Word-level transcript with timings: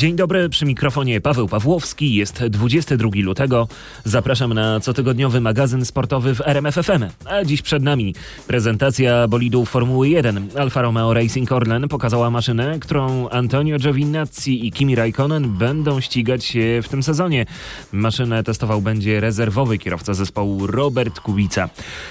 Dzień 0.00 0.16
dobry, 0.16 0.48
przy 0.48 0.66
mikrofonie 0.66 1.20
Paweł 1.20 1.48
Pawłowski, 1.48 2.14
jest 2.14 2.44
22 2.44 3.10
lutego. 3.14 3.68
Zapraszam 4.04 4.54
na 4.54 4.80
cotygodniowy 4.80 5.40
magazyn 5.40 5.84
sportowy 5.84 6.34
w 6.34 6.40
RMFFM. 6.40 7.04
A 7.24 7.44
dziś 7.44 7.62
przed 7.62 7.82
nami 7.82 8.14
prezentacja 8.46 9.28
bolidów 9.28 9.70
Formuły 9.70 10.08
1. 10.08 10.48
Alfa 10.58 10.82
Romeo 10.82 11.14
Racing 11.14 11.52
Orlen 11.52 11.88
pokazała 11.88 12.30
maszynę, 12.30 12.78
którą 12.78 13.28
Antonio 13.28 13.78
Giovinazzi 13.78 14.66
i 14.66 14.72
Kimi 14.72 14.94
Raikkonen 14.94 15.48
będą 15.48 16.00
ścigać 16.00 16.44
się 16.44 16.80
w 16.82 16.88
tym 16.88 17.02
sezonie. 17.02 17.46
Maszynę 17.92 18.42
testował 18.44 18.80
będzie 18.80 19.20
rezerwowy 19.20 19.78
kierowca 19.78 20.14
zespołu 20.14 20.66
Robert 20.66 21.20
Kubica. 21.20 21.68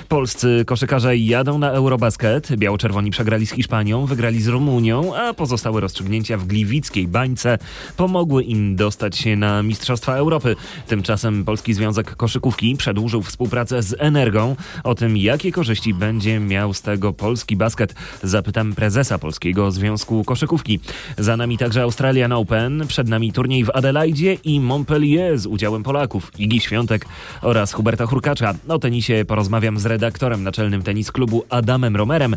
Polscy 0.07 0.63
koszykarze 0.65 1.17
jadą 1.17 1.57
na 1.57 1.71
Eurobasket. 1.71 2.55
Biało-czerwoni 2.55 3.11
przegrali 3.11 3.47
z 3.47 3.51
Hiszpanią, 3.51 4.05
wygrali 4.05 4.41
z 4.41 4.47
Rumunią, 4.47 5.15
a 5.15 5.33
pozostałe 5.33 5.81
rozstrzygnięcia 5.81 6.37
w 6.37 6.45
gliwickiej 6.45 7.07
bańce 7.07 7.57
pomogły 7.97 8.43
im 8.43 8.75
dostać 8.75 9.17
się 9.17 9.35
na 9.35 9.63
Mistrzostwa 9.63 10.15
Europy. 10.15 10.55
Tymczasem 10.87 11.45
Polski 11.45 11.73
Związek 11.73 12.15
Koszykówki 12.15 12.75
przedłużył 12.75 13.21
współpracę 13.21 13.83
z 13.83 13.95
Energą. 13.99 14.55
O 14.83 14.95
tym, 14.95 15.17
jakie 15.17 15.51
korzyści 15.51 15.93
będzie 15.93 16.39
miał 16.39 16.73
z 16.73 16.81
tego 16.81 17.13
polski 17.13 17.55
basket, 17.55 17.95
zapytam 18.23 18.73
prezesa 18.75 19.17
Polskiego 19.17 19.71
Związku 19.71 20.23
Koszykówki. 20.23 20.79
Za 21.17 21.37
nami 21.37 21.57
także 21.57 21.81
Australian 21.81 22.31
Open, 22.31 22.87
przed 22.87 23.07
nami 23.07 23.33
turniej 23.33 23.65
w 23.65 23.69
Adelaide 23.69 24.33
i 24.43 24.59
Montpellier 24.59 25.39
z 25.39 25.45
udziałem 25.45 25.83
Polaków 25.83 26.31
Igi 26.39 26.59
Świątek 26.59 27.05
oraz 27.41 27.73
Huberta 27.73 28.05
Hurkacza. 28.05 28.53
O 28.67 28.79
tenisie 28.79 29.25
porozmawiam 29.27 29.79
z 29.79 29.85
redaktorem 29.85 30.43
naczelnym 30.43 30.83
tenis 30.83 31.11
klubu 31.11 31.43
Adamem 31.49 31.95
Romerem. 31.95 32.35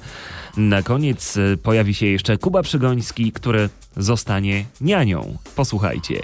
Na 0.57 0.83
koniec 0.83 1.39
pojawi 1.63 1.95
się 1.95 2.07
jeszcze 2.07 2.39
Kuba 2.39 2.63
Przygoński, 2.63 3.33
który 3.33 3.69
zostanie 3.97 4.65
nianią. 4.81 5.32
Posłuchajcie. 5.57 6.23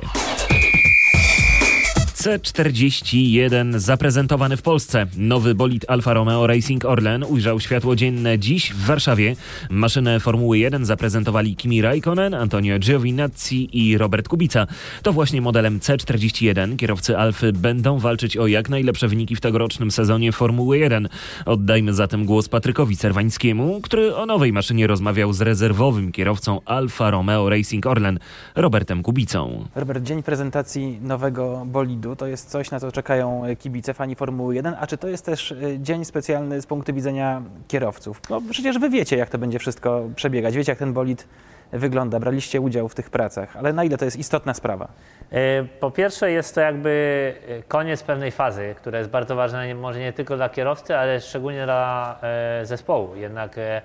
C41 2.36 3.78
zaprezentowany 3.78 4.56
w 4.56 4.62
Polsce. 4.62 5.06
Nowy 5.16 5.54
bolid 5.54 5.84
Alfa 5.88 6.14
Romeo 6.14 6.46
Racing 6.46 6.84
Orlen 6.84 7.24
ujrzał 7.24 7.60
światło 7.60 7.96
dzienne 7.96 8.38
dziś 8.38 8.72
w 8.72 8.86
Warszawie. 8.86 9.36
Maszynę 9.70 10.20
Formuły 10.20 10.58
1 10.58 10.84
zaprezentowali 10.84 11.56
Kimi 11.56 11.82
Raikkonen, 11.82 12.34
Antonio 12.34 12.78
Giovinazzi 12.78 13.68
i 13.72 13.98
Robert 13.98 14.28
Kubica. 14.28 14.66
To 15.02 15.12
właśnie 15.12 15.40
modelem 15.40 15.80
C41 15.80 16.76
kierowcy 16.76 17.18
Alfy 17.18 17.52
będą 17.52 17.98
walczyć 17.98 18.36
o 18.36 18.46
jak 18.46 18.68
najlepsze 18.68 19.08
wyniki 19.08 19.36
w 19.36 19.40
tegorocznym 19.40 19.90
sezonie 19.90 20.32
Formuły 20.32 20.78
1. 20.78 21.08
Oddajmy 21.46 21.94
zatem 21.94 22.24
głos 22.24 22.48
Patrykowi 22.48 22.96
Cerwańskiemu, 22.96 23.80
który 23.80 24.16
o 24.16 24.26
nowej 24.26 24.52
maszynie 24.52 24.86
rozmawiał 24.86 25.32
z 25.32 25.40
rezerwowym 25.40 26.12
kierowcą 26.12 26.60
Alfa 26.64 27.10
Romeo 27.10 27.48
Racing 27.48 27.86
Orlen, 27.86 28.18
Robertem 28.54 29.02
Kubicą. 29.02 29.64
Robert, 29.74 30.04
dzień 30.04 30.22
prezentacji 30.22 30.98
nowego 31.02 31.66
bolidu 31.66 32.16
to 32.18 32.26
jest 32.26 32.50
coś, 32.50 32.70
na 32.70 32.80
co 32.80 32.92
czekają 32.92 33.42
kibice, 33.58 33.94
fani 33.94 34.14
Formuły 34.14 34.54
1, 34.54 34.76
a 34.80 34.86
czy 34.86 34.98
to 34.98 35.08
jest 35.08 35.24
też 35.24 35.50
y, 35.50 35.78
dzień 35.80 36.04
specjalny 36.04 36.60
z 36.60 36.66
punktu 36.66 36.94
widzenia 36.94 37.42
kierowców? 37.68 38.20
No 38.30 38.42
przecież 38.50 38.78
wy 38.78 38.90
wiecie, 38.90 39.16
jak 39.16 39.30
to 39.30 39.38
będzie 39.38 39.58
wszystko 39.58 40.08
przebiegać, 40.16 40.56
wiecie, 40.56 40.72
jak 40.72 40.78
ten 40.78 40.92
bolid 40.92 41.28
wygląda, 41.72 42.20
braliście 42.20 42.60
udział 42.60 42.88
w 42.88 42.94
tych 42.94 43.10
pracach, 43.10 43.56
ale 43.56 43.72
na 43.72 43.84
ile 43.84 43.98
to 43.98 44.04
jest 44.04 44.16
istotna 44.16 44.54
sprawa? 44.54 44.88
E, 45.32 45.64
po 45.64 45.90
pierwsze 45.90 46.30
jest 46.30 46.54
to 46.54 46.60
jakby 46.60 47.34
e, 47.48 47.62
koniec 47.62 48.02
pewnej 48.02 48.30
fazy, 48.30 48.74
która 48.76 48.98
jest 48.98 49.10
bardzo 49.10 49.36
ważna 49.36 49.74
może 49.74 50.00
nie 50.00 50.12
tylko 50.12 50.36
dla 50.36 50.48
kierowcy, 50.48 50.96
ale 50.96 51.20
szczególnie 51.20 51.64
dla 51.64 52.18
e, 52.22 52.66
zespołu. 52.66 53.16
Jednak 53.16 53.58
e, 53.58 53.82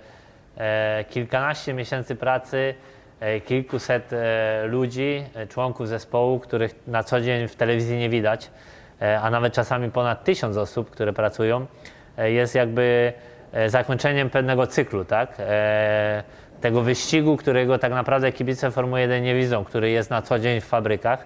e, 0.57 1.05
kilkanaście 1.09 1.73
miesięcy 1.73 2.15
pracy, 2.15 2.57
e, 2.57 2.92
kilkuset 3.45 4.13
e, 4.13 4.63
ludzi, 4.67 5.23
e, 5.35 5.47
członków 5.47 5.87
zespołu, 5.87 6.39
których 6.39 6.75
na 6.87 7.03
co 7.03 7.21
dzień 7.21 7.47
w 7.47 7.55
telewizji 7.55 7.97
nie 7.97 8.09
widać, 8.09 8.51
e, 9.01 9.19
a 9.21 9.29
nawet 9.29 9.53
czasami 9.53 9.91
ponad 9.91 10.23
tysiąc 10.23 10.57
osób, 10.57 10.89
które 10.89 11.13
pracują, 11.13 11.65
e, 12.17 12.31
jest 12.31 12.55
jakby 12.55 13.13
e, 13.53 13.69
zakończeniem 13.69 14.29
pewnego 14.29 14.67
cyklu, 14.67 15.05
tak? 15.05 15.35
E, 15.39 16.23
tego 16.61 16.81
wyścigu, 16.81 17.37
którego 17.37 17.77
tak 17.79 17.91
naprawdę 17.91 18.31
kibice 18.31 18.71
Formuły 18.71 19.01
1 19.01 19.23
nie 19.23 19.35
widzą, 19.35 19.63
który 19.63 19.89
jest 19.89 20.09
na 20.09 20.21
co 20.21 20.39
dzień 20.39 20.61
w 20.61 20.65
fabrykach. 20.65 21.25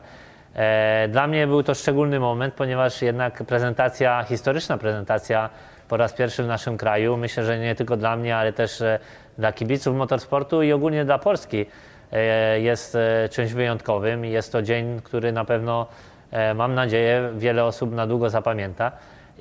E, 0.56 1.08
Dla 1.08 1.28
mnie 1.28 1.48
był 1.48 1.64
to 1.64 1.74
szczególny 1.76 2.20
moment, 2.20 2.54
ponieważ 2.54 3.02
jednak 3.02 3.44
prezentacja, 3.44 4.24
historyczna 4.24 4.78
prezentacja 4.78 5.50
po 5.88 5.98
raz 5.98 6.14
pierwszy 6.14 6.44
w 6.44 6.48
naszym 6.48 6.78
kraju, 6.78 7.18
myślę, 7.18 7.44
że 7.44 7.60
nie 7.60 7.76
tylko 7.76 7.98
dla 7.98 8.16
mnie, 8.16 8.38
ale 8.38 8.54
też 8.54 8.82
e, 8.82 9.00
dla 9.38 9.54
kibiców 9.54 9.96
motorsportu 9.96 10.64
i 10.64 10.72
ogólnie 10.72 11.06
dla 11.06 11.18
Polski 11.20 11.62
e, 11.62 11.66
jest 12.58 12.96
e, 12.96 13.30
czymś 13.30 13.54
wyjątkowym 13.54 14.26
jest 14.26 14.52
to 14.52 14.62
dzień, 14.62 15.02
który 15.04 15.32
na 15.32 15.46
pewno, 15.46 15.88
e, 16.32 16.54
mam 16.54 16.76
nadzieję, 16.76 17.30
wiele 17.36 17.66
osób 17.66 17.94
na 17.94 18.08
długo 18.08 18.30
zapamięta. 18.30 18.92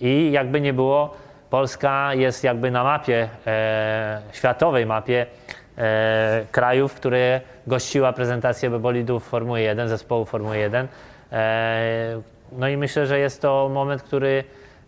I 0.01 0.33
jakby 0.33 0.61
nie 0.61 0.73
było, 0.73 1.15
Polska 1.51 2.15
jest 2.15 2.45
jakby 2.45 2.71
na 2.71 2.85
mapie, 2.85 3.29
e, 3.47 4.23
światowej 4.33 4.87
mapie 4.87 5.27
e, 5.79 6.45
krajów, 6.53 6.95
które 6.95 7.41
gościła 7.67 8.13
prezentację 8.13 8.71
bolidów 8.71 9.29
Formuły 9.29 9.61
1, 9.61 9.89
zespołu 9.89 10.25
Formuły 10.25 10.59
1. 10.59 10.89
E, 11.33 12.21
no 12.53 12.69
i 12.69 12.77
myślę, 12.77 13.07
że 13.07 13.19
jest 13.19 13.43
to 13.43 13.71
moment, 13.73 14.03
który 14.03 14.45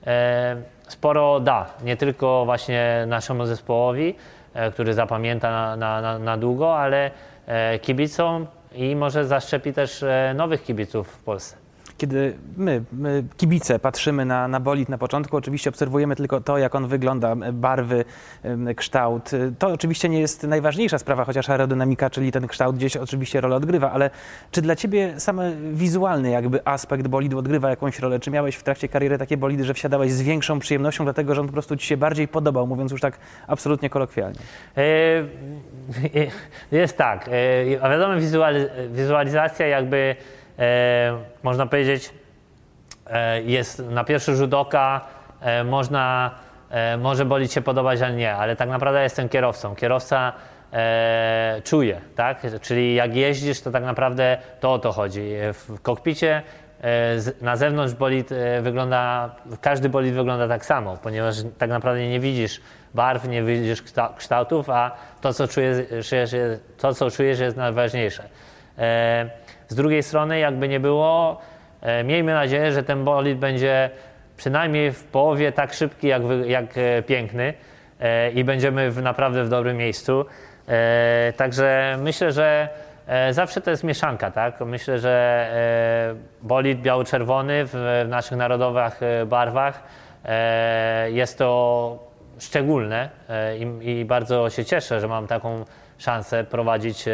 e, 0.06 0.56
sporo 0.89 1.41
da, 1.41 1.66
nie 1.84 1.97
tylko 1.97 2.45
właśnie 2.45 3.05
naszemu 3.06 3.47
zespołowi, 3.47 4.15
e, 4.55 4.71
który 4.71 4.95
zapamięta 4.95 5.77
na, 5.77 6.00
na, 6.00 6.19
na, 6.19 6.37
długo, 6.37 6.78
ale 6.78 7.06
e, 7.06 7.10
kibicom 7.82 8.47
i 8.75 8.97
może 8.97 9.25
zaszczepi 9.25 9.72
też 9.72 10.03
e, 10.03 10.34
nowych 10.36 10.62
kibiców 10.62 11.09
w 11.09 11.19
Polsce. 11.19 11.68
Kiedy 11.98 12.38
my, 12.56 12.82
my 12.92 13.25
kibice, 13.36 13.78
patrzymy 13.78 14.25
na, 14.25 14.48
na 14.48 14.60
bolid 14.60 14.88
na 14.88 14.98
początku, 14.98 15.36
oczywiście 15.36 15.70
obserwujemy 15.70 16.16
tylko 16.16 16.41
to, 16.41 16.59
jak 16.59 16.75
on 16.75 16.86
wygląda, 16.86 17.36
barwy, 17.53 18.04
kształt. 18.76 19.31
To 19.59 19.69
oczywiście 19.69 20.09
nie 20.09 20.20
jest 20.20 20.42
najważniejsza 20.42 20.98
sprawa, 20.98 21.25
chociaż 21.25 21.50
aerodynamika, 21.50 22.10
czyli 22.10 22.32
ten 22.32 22.47
kształt 22.47 22.76
gdzieś 22.76 22.97
oczywiście 22.97 23.41
rolę 23.41 23.56
odgrywa, 23.56 23.92
ale 23.92 24.10
czy 24.50 24.62
dla 24.62 24.76
ciebie 24.76 25.20
sam 25.20 25.41
wizualny 25.72 26.31
jakby 26.31 26.66
aspekt 26.66 27.09
bolidu 27.09 27.38
odgrywa 27.38 27.70
jakąś 27.70 27.98
rolę? 27.98 28.20
Czy 28.20 28.30
miałeś 28.30 28.56
w 28.56 28.62
trakcie 28.62 28.88
kariery 28.88 29.19
takie 29.19 29.36
bolidy, 29.36 29.65
że 29.65 29.75
wsiadałeś 29.75 30.12
z 30.12 30.22
większą 30.22 30.59
przyjemnością, 30.59 31.04
dlatego 31.04 31.34
że 31.34 31.41
on 31.41 31.47
po 31.47 31.53
prostu 31.53 31.76
ci 31.76 31.86
się 31.86 31.97
bardziej 31.97 32.28
podobał, 32.28 32.66
mówiąc 32.66 32.92
już 32.92 33.00
tak 33.00 33.19
absolutnie 33.47 33.91
kolokwialnie? 33.91 34.38
E, 34.76 34.82
Jest 36.72 36.97
tak, 36.97 37.28
e, 37.28 37.82
a 37.82 37.91
wiadomo, 37.91 38.15
wizuali- 38.15 38.69
wizualizacja 38.92 39.66
jakby, 39.66 39.97
e, 39.97 40.38
można 41.43 41.67
powiedzieć, 41.67 42.13
e, 43.07 43.43
jest 43.43 43.79
na 43.79 44.05
pierwszy 44.05 44.37
rzut 44.37 44.55
oka, 44.55 45.01
e, 45.41 45.65
można, 45.65 46.31
e, 46.71 46.97
może 46.97 47.25
bolić 47.25 47.53
się 47.53 47.61
podobać, 47.61 48.03
ale 48.03 48.13
nie, 48.15 48.35
ale 48.35 48.57
tak 48.57 48.69
naprawdę 48.69 49.03
jestem 49.03 49.28
kierowcą. 49.28 49.75
Kierowca 49.75 50.33
e, 50.72 51.60
czuje, 51.65 52.01
tak? 52.16 52.43
Czyli 52.63 52.95
jak 52.95 53.16
jeździsz, 53.16 53.60
to 53.60 53.71
tak 53.71 53.84
naprawdę 53.84 54.39
to 54.60 54.72
o 54.72 54.78
to 54.78 54.93
chodzi. 54.93 55.31
W 55.53 55.81
kokpicie 55.83 56.43
e, 56.83 57.16
na 57.41 57.57
zewnątrz 57.57 57.95
bolid 57.95 58.33
e, 58.33 58.63
wygląda, 58.63 59.31
każdy 59.61 59.89
bolid 59.89 60.15
wygląda 60.15 60.49
tak 60.49 60.65
samo, 60.65 60.97
ponieważ 60.97 61.37
tak 61.59 61.71
naprawdę 61.71 62.09
nie 62.09 62.21
widzisz 62.21 62.61
barw, 62.95 63.28
nie 63.28 63.43
widzisz 63.43 63.83
kształ- 63.83 64.15
kształtów, 64.16 64.71
a 64.71 64.91
to, 65.21 65.33
co 65.33 65.49
czujesz, 65.49 65.77
to, 66.78 66.95
co 66.95 67.11
czujesz 67.11 67.39
jest 67.41 67.57
najważniejsze. 67.57 68.28
Z 69.68 69.74
drugiej 69.74 70.03
strony, 70.03 70.38
jakby 70.38 70.68
nie 70.68 70.80
było, 70.80 71.41
e, 71.82 72.04
miejmy 72.04 72.32
nadzieję, 72.32 72.72
że 72.72 72.82
ten 72.82 73.04
bolid 73.04 73.38
będzie 73.38 73.91
przynajmniej 74.36 74.92
w 74.92 75.04
połowie 75.04 75.53
tak 75.53 75.74
szybki, 75.74 76.06
jak, 76.06 76.22
jak 76.47 76.78
e, 76.78 77.03
piękny 77.03 77.54
e, 78.00 78.30
i 78.30 78.44
będziemy 78.44 78.91
w, 78.91 79.03
naprawdę 79.03 79.44
w 79.44 79.48
dobrym 79.48 79.76
miejscu. 79.76 80.24
Także 81.36 81.97
myślę, 82.00 82.32
że 82.32 82.68
zawsze 83.30 83.60
to 83.60 83.70
jest 83.70 83.84
mieszanka, 83.84 84.30
tak? 84.30 84.60
Myślę, 84.60 84.98
że 84.98 85.47
bolid 86.42 86.80
biało-czerwony 86.80 87.65
w, 87.65 88.04
naszych 88.09 88.38
narodowych 88.38 89.00
barwach 89.26 89.82
jest 91.06 91.38
to 91.38 91.98
szczególne 92.38 93.09
i 93.80 94.04
bardzo 94.04 94.50
się 94.50 94.65
cieszę, 94.65 95.00
że 95.00 95.09
mam 95.09 95.26
taką 95.26 95.65
szansę 95.98 96.44
prowadzić 96.44 97.04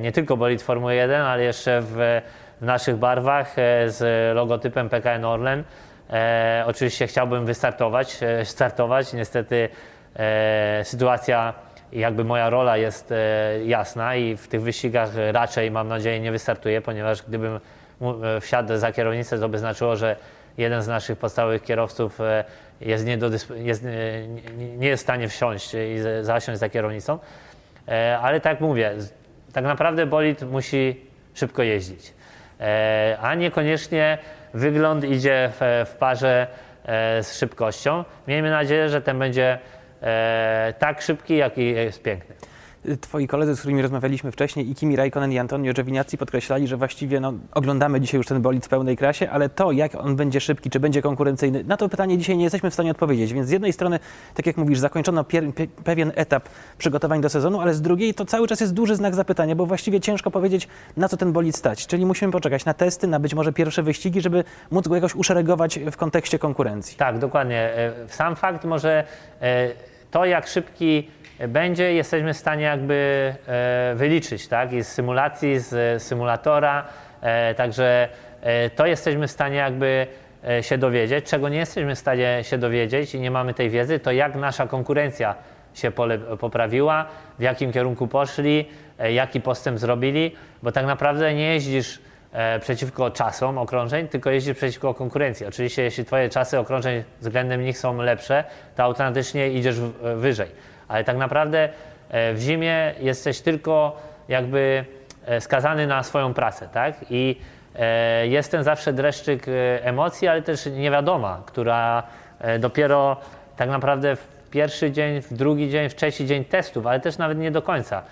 nie 0.00 0.12
tylko 0.12 0.36
bolid 0.36 0.62
Formuły 0.62 0.94
1, 0.94 1.22
ale 1.22 1.42
jeszcze 1.42 1.80
w, 1.80 2.20
w 2.60 2.64
naszych 2.64 2.96
barwach 2.96 3.54
z 3.86 4.00
logotypem 4.36 4.88
PKN 4.88 5.24
Orlen. 5.24 5.64
E, 6.10 6.64
oczywiście 6.66 7.06
chciałbym 7.06 7.46
wystartować, 7.46 8.18
e, 8.22 8.44
startować. 8.44 9.12
Niestety 9.12 9.68
e, 10.16 10.80
sytuacja, 10.84 11.54
jakby 11.92 12.24
moja 12.24 12.50
rola 12.50 12.76
jest 12.76 13.12
e, 13.12 13.64
jasna 13.64 14.16
i 14.16 14.36
w 14.36 14.48
tych 14.48 14.62
wyścigach 14.62 15.10
raczej 15.32 15.70
mam 15.70 15.88
nadzieję 15.88 16.20
nie 16.20 16.32
wystartuję, 16.32 16.80
ponieważ 16.80 17.22
gdybym 17.22 17.60
e, 18.02 18.40
wsiadł 18.40 18.76
za 18.76 18.92
kierownicę, 18.92 19.38
to 19.38 19.48
by 19.48 19.58
znaczyło, 19.58 19.96
że 19.96 20.16
jeden 20.58 20.82
z 20.82 20.88
naszych 20.88 21.18
podstawowych 21.18 21.62
kierowców 21.62 22.20
e, 22.20 22.44
jest 22.80 23.06
nie, 23.06 23.18
do, 23.18 23.30
jest, 23.56 23.84
nie 24.76 24.88
jest 24.88 25.02
w 25.02 25.06
stanie 25.06 25.28
wsiąść 25.28 25.74
i 25.74 25.96
zasiąść 26.22 26.60
za 26.60 26.68
kierownicą. 26.68 27.18
Ale 28.22 28.40
tak 28.40 28.60
mówię, 28.60 28.92
tak 29.52 29.64
naprawdę 29.64 30.06
bolid 30.06 30.42
musi 30.42 31.00
szybko 31.34 31.62
jeździć, 31.62 32.14
a 33.20 33.34
niekoniecznie 33.34 34.18
wygląd 34.54 35.04
idzie 35.04 35.50
w, 35.60 35.84
w 35.90 35.94
parze 35.96 36.46
e, 36.84 37.22
z 37.22 37.38
szybkością. 37.38 38.04
Miejmy 38.28 38.50
nadzieję, 38.50 38.88
że 38.88 39.02
ten 39.02 39.18
będzie 39.18 39.58
e, 40.02 40.74
tak 40.78 41.02
szybki, 41.02 41.36
jak 41.36 41.58
i 41.58 41.70
jest 41.70 42.02
piękny. 42.02 42.34
Twoi 43.00 43.26
koledzy, 43.26 43.56
z 43.56 43.58
którymi 43.58 43.82
rozmawialiśmy 43.82 44.32
wcześniej, 44.32 44.70
i 44.70 44.74
Kimi 44.74 44.96
Raikkonen 44.96 45.32
i 45.32 45.38
Antonio 45.38 45.72
Giovinazzi 45.72 46.18
podkreślali, 46.18 46.66
że 46.66 46.76
właściwie 46.76 47.20
no, 47.20 47.32
oglądamy 47.54 48.00
dzisiaj 48.00 48.18
już 48.18 48.26
ten 48.26 48.42
bolid 48.42 48.66
w 48.66 48.68
pełnej 48.68 48.96
krasie, 48.96 49.30
ale 49.30 49.48
to, 49.48 49.72
jak 49.72 49.94
on 49.94 50.16
będzie 50.16 50.40
szybki, 50.40 50.70
czy 50.70 50.80
będzie 50.80 51.02
konkurencyjny, 51.02 51.64
na 51.64 51.76
to 51.76 51.88
pytanie 51.88 52.18
dzisiaj 52.18 52.36
nie 52.36 52.44
jesteśmy 52.44 52.70
w 52.70 52.74
stanie 52.74 52.90
odpowiedzieć. 52.90 53.32
Więc 53.32 53.48
z 53.48 53.50
jednej 53.50 53.72
strony, 53.72 53.98
tak 54.34 54.46
jak 54.46 54.56
mówisz, 54.56 54.78
zakończono 54.78 55.24
pewien 55.84 56.12
etap 56.14 56.48
przygotowań 56.78 57.20
do 57.20 57.28
sezonu, 57.28 57.60
ale 57.60 57.74
z 57.74 57.82
drugiej 57.82 58.14
to 58.14 58.24
cały 58.24 58.48
czas 58.48 58.60
jest 58.60 58.74
duży 58.74 58.96
znak 58.96 59.14
zapytania, 59.14 59.54
bo 59.54 59.66
właściwie 59.66 60.00
ciężko 60.00 60.30
powiedzieć, 60.30 60.68
na 60.96 61.08
co 61.08 61.16
ten 61.16 61.32
bolid 61.32 61.56
stać. 61.56 61.86
Czyli 61.86 62.06
musimy 62.06 62.32
poczekać 62.32 62.64
na 62.64 62.74
testy, 62.74 63.06
na 63.06 63.20
być 63.20 63.34
może 63.34 63.52
pierwsze 63.52 63.82
wyścigi, 63.82 64.20
żeby 64.20 64.44
móc 64.70 64.88
go 64.88 64.94
jakoś 64.94 65.14
uszeregować 65.14 65.78
w 65.92 65.96
kontekście 65.96 66.38
konkurencji. 66.38 66.96
Tak, 66.96 67.18
dokładnie. 67.18 67.58
E, 67.58 67.92
sam 68.08 68.36
fakt 68.36 68.64
może 68.64 69.04
e, 69.40 69.68
to, 70.10 70.24
jak 70.24 70.46
szybki 70.46 71.08
będzie, 71.46 71.92
jesteśmy 71.92 72.34
w 72.34 72.36
stanie 72.36 72.64
jakby 72.64 73.34
e, 73.46 73.94
wyliczyć, 73.94 74.48
tak? 74.48 74.72
I 74.72 74.82
z 74.82 74.88
symulacji, 74.88 75.58
z 75.58 76.02
symulatora, 76.02 76.84
e, 77.20 77.54
także 77.54 78.08
e, 78.42 78.70
to 78.70 78.86
jesteśmy 78.86 79.26
w 79.26 79.30
stanie 79.30 79.56
jakby 79.56 80.06
się 80.60 80.78
dowiedzieć. 80.78 81.24
Czego 81.24 81.48
nie 81.48 81.58
jesteśmy 81.58 81.94
w 81.94 81.98
stanie 81.98 82.38
się 82.42 82.58
dowiedzieć 82.58 83.14
i 83.14 83.20
nie 83.20 83.30
mamy 83.30 83.54
tej 83.54 83.70
wiedzy, 83.70 83.98
to 83.98 84.12
jak 84.12 84.34
nasza 84.34 84.66
konkurencja 84.66 85.34
się 85.74 85.92
poprawiła, 86.40 87.06
w 87.38 87.42
jakim 87.42 87.72
kierunku 87.72 88.08
poszli, 88.08 88.68
jaki 89.10 89.40
postęp 89.40 89.78
zrobili, 89.78 90.34
bo 90.62 90.72
tak 90.72 90.86
naprawdę 90.86 91.34
nie 91.34 91.52
jeździsz 91.54 92.00
przeciwko 92.60 93.10
czasom 93.10 93.58
okrążeń, 93.58 94.08
tylko 94.08 94.30
jeździsz 94.30 94.56
przeciwko 94.56 94.94
konkurencji. 94.94 95.46
Oczywiście, 95.46 95.82
jeśli 95.82 96.04
Twoje 96.04 96.28
czasy 96.28 96.58
okrążeń 96.58 97.04
względem 97.20 97.64
nich 97.64 97.78
są 97.78 98.02
lepsze, 98.02 98.44
to 98.76 98.82
automatycznie 98.82 99.48
idziesz 99.48 99.76
wyżej 100.16 100.48
ale 100.88 101.04
tak 101.04 101.16
naprawdę 101.16 101.68
e, 102.08 102.34
w 102.34 102.40
zimie 102.40 102.94
jesteś 103.00 103.40
tylko 103.40 103.96
jakby 104.28 104.84
e, 105.26 105.40
skazany 105.40 105.86
na 105.86 106.02
swoją 106.02 106.34
pracę, 106.34 106.68
tak? 106.72 106.94
I 107.10 107.40
e, 107.76 108.26
jest 108.26 108.50
ten 108.50 108.64
zawsze 108.64 108.92
dreszczyk 108.92 109.46
emocji, 109.82 110.28
ale 110.28 110.42
też 110.42 110.66
niewiadoma, 110.66 111.42
która 111.46 112.02
dopiero 112.58 113.16
tak 113.56 113.70
naprawdę 113.70 114.16
w 114.16 114.28
pierwszy 114.50 114.90
dzień, 114.90 115.22
w 115.22 115.34
drugi 115.34 115.70
dzień, 115.70 115.88
w 115.88 115.94
trzeci 115.94 116.26
dzień 116.26 116.44
testów, 116.44 116.86
ale 116.86 117.00
też 117.00 117.18
nawet 117.18 117.38
nie 117.38 117.50
do 117.50 117.62
końca 117.62 118.02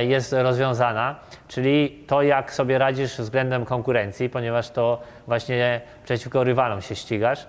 jest 0.00 0.32
rozwiązana, 0.32 1.14
czyli 1.48 2.04
to, 2.06 2.22
jak 2.22 2.54
sobie 2.54 2.78
radzisz 2.78 3.18
względem 3.18 3.64
konkurencji, 3.64 4.30
ponieważ 4.30 4.70
to 4.70 5.02
właśnie 5.26 5.80
przeciwko 6.04 6.44
rywalom 6.44 6.80
się 6.80 6.94
ścigasz. 6.94 7.46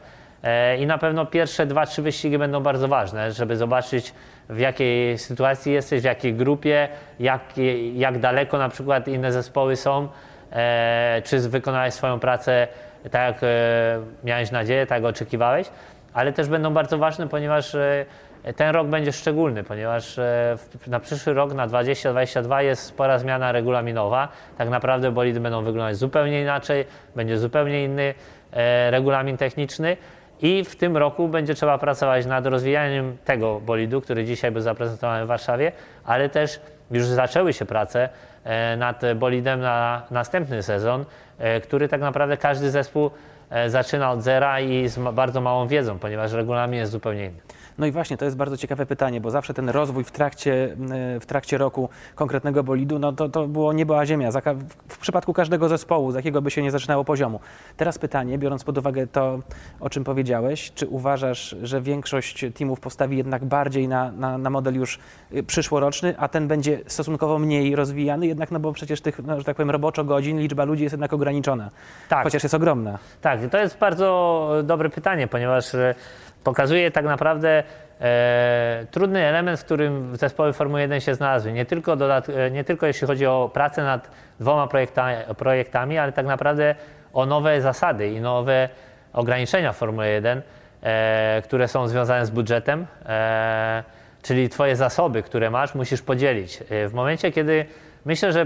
I 0.79 0.85
na 0.85 0.97
pewno 0.97 1.25
pierwsze 1.25 1.65
dwa, 1.65 1.85
trzy 1.85 2.01
wyścigi 2.01 2.38
będą 2.38 2.63
bardzo 2.63 2.88
ważne, 2.88 3.31
żeby 3.31 3.57
zobaczyć, 3.57 4.13
w 4.50 4.59
jakiej 4.59 5.18
sytuacji 5.18 5.73
jesteś, 5.73 6.01
w 6.01 6.03
jakiej 6.03 6.33
grupie, 6.33 6.89
jak, 7.19 7.41
jak 7.94 8.19
daleko 8.19 8.57
na 8.57 8.69
przykład 8.69 9.07
inne 9.07 9.31
zespoły 9.31 9.75
są, 9.75 10.07
e, 10.51 11.21
czy 11.25 11.39
wykonałeś 11.39 11.94
swoją 11.94 12.19
pracę 12.19 12.68
tak, 13.12 13.33
jak 13.33 13.44
e, 13.44 13.47
miałeś 14.23 14.51
nadzieję, 14.51 14.85
tak 14.85 15.03
oczekiwałeś, 15.03 15.68
ale 16.13 16.33
też 16.33 16.47
będą 16.47 16.73
bardzo 16.73 16.97
ważne, 16.97 17.27
ponieważ 17.27 17.75
e, 17.75 18.06
ten 18.56 18.70
rok 18.70 18.88
będzie 18.88 19.12
szczególny, 19.12 19.64
ponieważ 19.64 20.20
e, 20.20 20.58
na 20.88 21.00
przyszły 21.00 21.34
rok, 21.34 21.54
na 21.54 21.68
2022 21.68 22.62
jest 22.62 22.84
spora 22.84 23.20
zmiana 23.20 23.52
regulaminowa. 23.52 24.28
Tak 24.58 24.70
naprawdę 24.70 25.12
bolidy 25.12 25.40
będą 25.40 25.64
wyglądać 25.64 25.98
zupełnie 25.98 26.42
inaczej, 26.42 26.86
będzie 27.16 27.38
zupełnie 27.38 27.84
inny 27.84 28.14
e, 28.52 28.92
regulamin 28.92 29.38
techniczny. 29.38 29.98
I 30.42 30.64
w 30.64 30.76
tym 30.76 30.98
roku 30.98 31.28
będzie 31.28 31.54
trzeba 31.54 31.78
pracować 31.78 32.26
nad 32.26 32.46
rozwijaniem 32.46 33.18
tego 33.26 33.60
bolidu, 33.60 34.02
który 34.02 34.26
dzisiaj 34.26 34.52
był 34.52 34.62
zaprezentowany 34.62 35.26
w 35.26 35.28
Warszawie, 35.28 35.72
ale 36.06 36.30
też 36.30 36.60
już 36.92 37.04
zaczęły 37.04 37.54
się 37.54 37.66
prace 37.66 38.10
e, 38.44 38.78
nad 38.78 39.02
bolidem 39.16 39.62
na 39.62 40.02
następny 40.12 40.64
sezon, 40.64 41.06
który 41.64 41.88
tak 41.88 42.02
naprawdę 42.02 42.38
każdy 42.38 42.72
zespół 42.72 43.12
zaczyna 43.68 44.12
od 44.12 44.22
zera 44.22 44.60
i 44.60 44.88
z 44.88 45.00
bardzo 45.14 45.42
małą 45.42 45.68
wiedzą, 45.68 46.00
ponieważ 46.00 46.32
regulamin 46.32 46.80
jest 46.80 46.92
zupełnie 46.92 47.26
inny. 47.26 47.42
No 47.77 47.85
i 47.85 47.91
właśnie, 47.91 48.18
to 48.18 48.25
jest 48.25 48.38
bardzo 48.38 48.57
ciekawe 48.57 48.85
pytanie, 48.85 49.21
bo 49.21 49.31
zawsze 49.31 49.53
ten 49.53 49.69
rozwój 49.69 50.03
w 50.03 50.12
trakcie, 50.12 50.75
e, 51.15 51.19
w 51.19 51.25
trakcie 51.25 51.57
roku 51.57 51.89
konkretnego 52.15 52.63
bolidu, 52.63 53.00
no 53.00 53.13
to, 53.13 53.29
to 53.29 53.47
było 53.47 53.73
niebo 53.73 54.00
a 54.00 54.06
ziemia. 54.06 54.29
W 54.88 54.97
przypadku 54.97 55.33
każdego 55.33 55.69
zespołu, 55.69 56.12
z 56.12 56.15
jakiego 56.15 56.41
by 56.41 56.51
się 56.51 56.62
nie 56.62 56.71
zaczynało 56.71 57.03
poziomu. 57.03 57.39
Teraz 57.77 57.97
pytanie, 57.97 58.38
biorąc 58.38 58.63
pod 58.63 58.77
uwagę 58.77 59.07
to, 59.07 59.39
o 59.79 59.89
czym 59.89 60.03
powiedziałeś, 60.03 60.71
czy 60.75 60.88
uważasz, 60.88 61.56
że 61.63 61.81
większość 61.81 62.45
teamów 62.56 62.79
postawi 62.79 63.18
jednak 63.18 63.45
bardziej 63.45 63.88
na, 63.88 64.12
na, 64.12 64.38
na 64.38 64.50
model 64.50 64.75
już 64.75 65.00
y, 65.33 65.44
przyszłoroczny, 65.44 66.13
a 66.18 66.27
ten 66.27 66.47
będzie 66.47 66.79
stosunkowo 66.88 67.39
mniej 67.39 67.75
rozwijany, 67.75 68.27
jednak 68.27 68.51
no 68.51 68.59
bo 68.59 68.73
przecież 68.73 69.01
tych, 69.01 69.19
no, 69.23 69.39
że 69.39 69.44
tak 69.44 69.56
powiem, 69.56 69.71
roboczo 69.71 70.03
godzin, 70.03 70.39
liczba 70.39 70.63
ludzi 70.63 70.83
jest 70.83 70.94
jednak 70.94 71.13
ograniczona, 71.13 71.69
tak. 72.09 72.23
chociaż 72.23 72.44
jest 72.44 72.56
ogromna. 72.56 73.00
Tak, 73.21 73.39
to 73.51 73.57
jest 73.57 73.77
bardzo 73.77 74.50
dobre 74.63 74.89
pytanie, 74.89 75.27
ponieważ 75.27 75.73
y, 75.73 75.95
pokazuje 76.44 76.92
tak 76.92 77.06
naprawdę 77.06 77.64
e, 78.02 78.86
trudny 78.92 79.26
element, 79.26 79.60
w 79.60 79.66
którym 79.66 80.18
zespoły 80.18 80.54
Formuły 80.54 80.81
1 80.81 81.02
się 81.02 81.16
znalazły. 81.16 81.52
Nie 81.52 81.66
tylko, 81.66 81.94
e, 81.94 82.52
nie 82.52 82.64
tylko 82.64 82.86
jeśli 82.88 83.07
chodzi 83.07 83.26
o 83.26 83.50
pracę 83.54 83.83
nad 83.83 84.12
dwoma 84.40 84.68
projektami, 84.68 85.16
projektami, 85.38 85.98
ale 85.98 86.12
tak 86.12 86.26
naprawdę 86.26 86.76
o 87.14 87.26
nowe 87.26 87.62
zasady 87.62 88.07
i 88.07 88.21
nowe 88.21 88.69
ograniczenia 89.14 89.74
Formuły 89.74 90.07
1, 90.07 90.42
e, 90.83 91.42
które 91.45 91.68
są 91.68 91.88
związane 91.88 92.26
z 92.26 92.30
budżetem, 92.30 92.86
e, 93.06 93.83
czyli 94.21 94.50
Twoje 94.50 94.76
zasoby, 94.76 95.24
które 95.24 95.50
masz, 95.50 95.76
musisz 95.76 96.02
podzielić. 96.02 96.64
E, 96.69 96.88
w 96.88 96.94
momencie, 96.94 97.31
kiedy 97.31 97.66
myślę, 98.06 98.33
że 98.33 98.42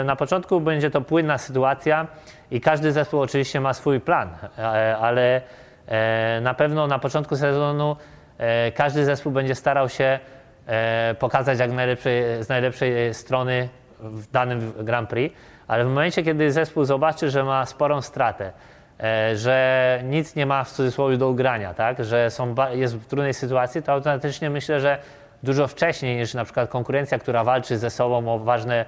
e, 0.00 0.04
na 0.04 0.16
początku 0.16 0.60
będzie 0.60 0.90
to 0.90 1.00
płynna 1.00 1.38
sytuacja 1.38 2.06
i 2.50 2.60
każdy 2.60 2.92
zespół 2.92 3.20
oczywiście 3.20 3.60
ma 3.60 3.74
swój 3.74 4.00
plan, 4.00 4.28
ale 5.00 5.40
na 6.40 6.54
pewno 6.54 6.86
na 6.86 6.98
początku 6.98 7.36
sezonu 7.36 7.96
e, 8.38 8.72
każdy 8.72 9.04
zespół 9.04 9.32
będzie 9.32 9.54
starał 9.54 9.88
się 9.88 10.18
e, 10.66 11.14
pokazać 11.18 11.58
jak 11.58 11.72
najlepszej, 11.72 12.44
z 12.44 12.48
najlepszej 12.48 13.14
strony 13.14 13.68
w 14.00 14.30
danym 14.30 14.72
Grand 14.78 15.08
Prix, 15.08 15.36
ale 15.68 15.84
w 15.84 15.88
momencie, 15.88 16.22
kiedy 16.22 16.52
zespół 16.52 16.84
zobaczy, 16.84 17.30
że 17.30 17.44
ma 17.44 17.66
sporą 17.66 18.02
stratę, 18.02 18.52
że 19.34 20.00
nic 20.04 20.36
nie 20.36 20.46
ma 20.46 20.64
w 20.64 20.70
cudzysłowie 20.70 21.16
do 21.16 21.28
ugrania, 21.28 21.74
tak? 21.74 22.04
że 22.04 22.30
są, 22.30 22.54
jest 22.72 22.96
w 22.96 23.06
trudnej 23.06 23.34
sytuacji, 23.34 23.82
to 23.82 23.92
automatycznie 23.92 24.50
myślę, 24.50 24.80
że 24.80 24.98
dużo 25.42 25.68
wcześniej 25.68 26.16
niż 26.16 26.34
na 26.34 26.44
przykład 26.44 26.70
konkurencja, 26.70 27.18
która 27.18 27.44
walczy 27.44 27.78
ze 27.78 27.90
sobą 27.90 28.34
o 28.34 28.38
ważne 28.38 28.84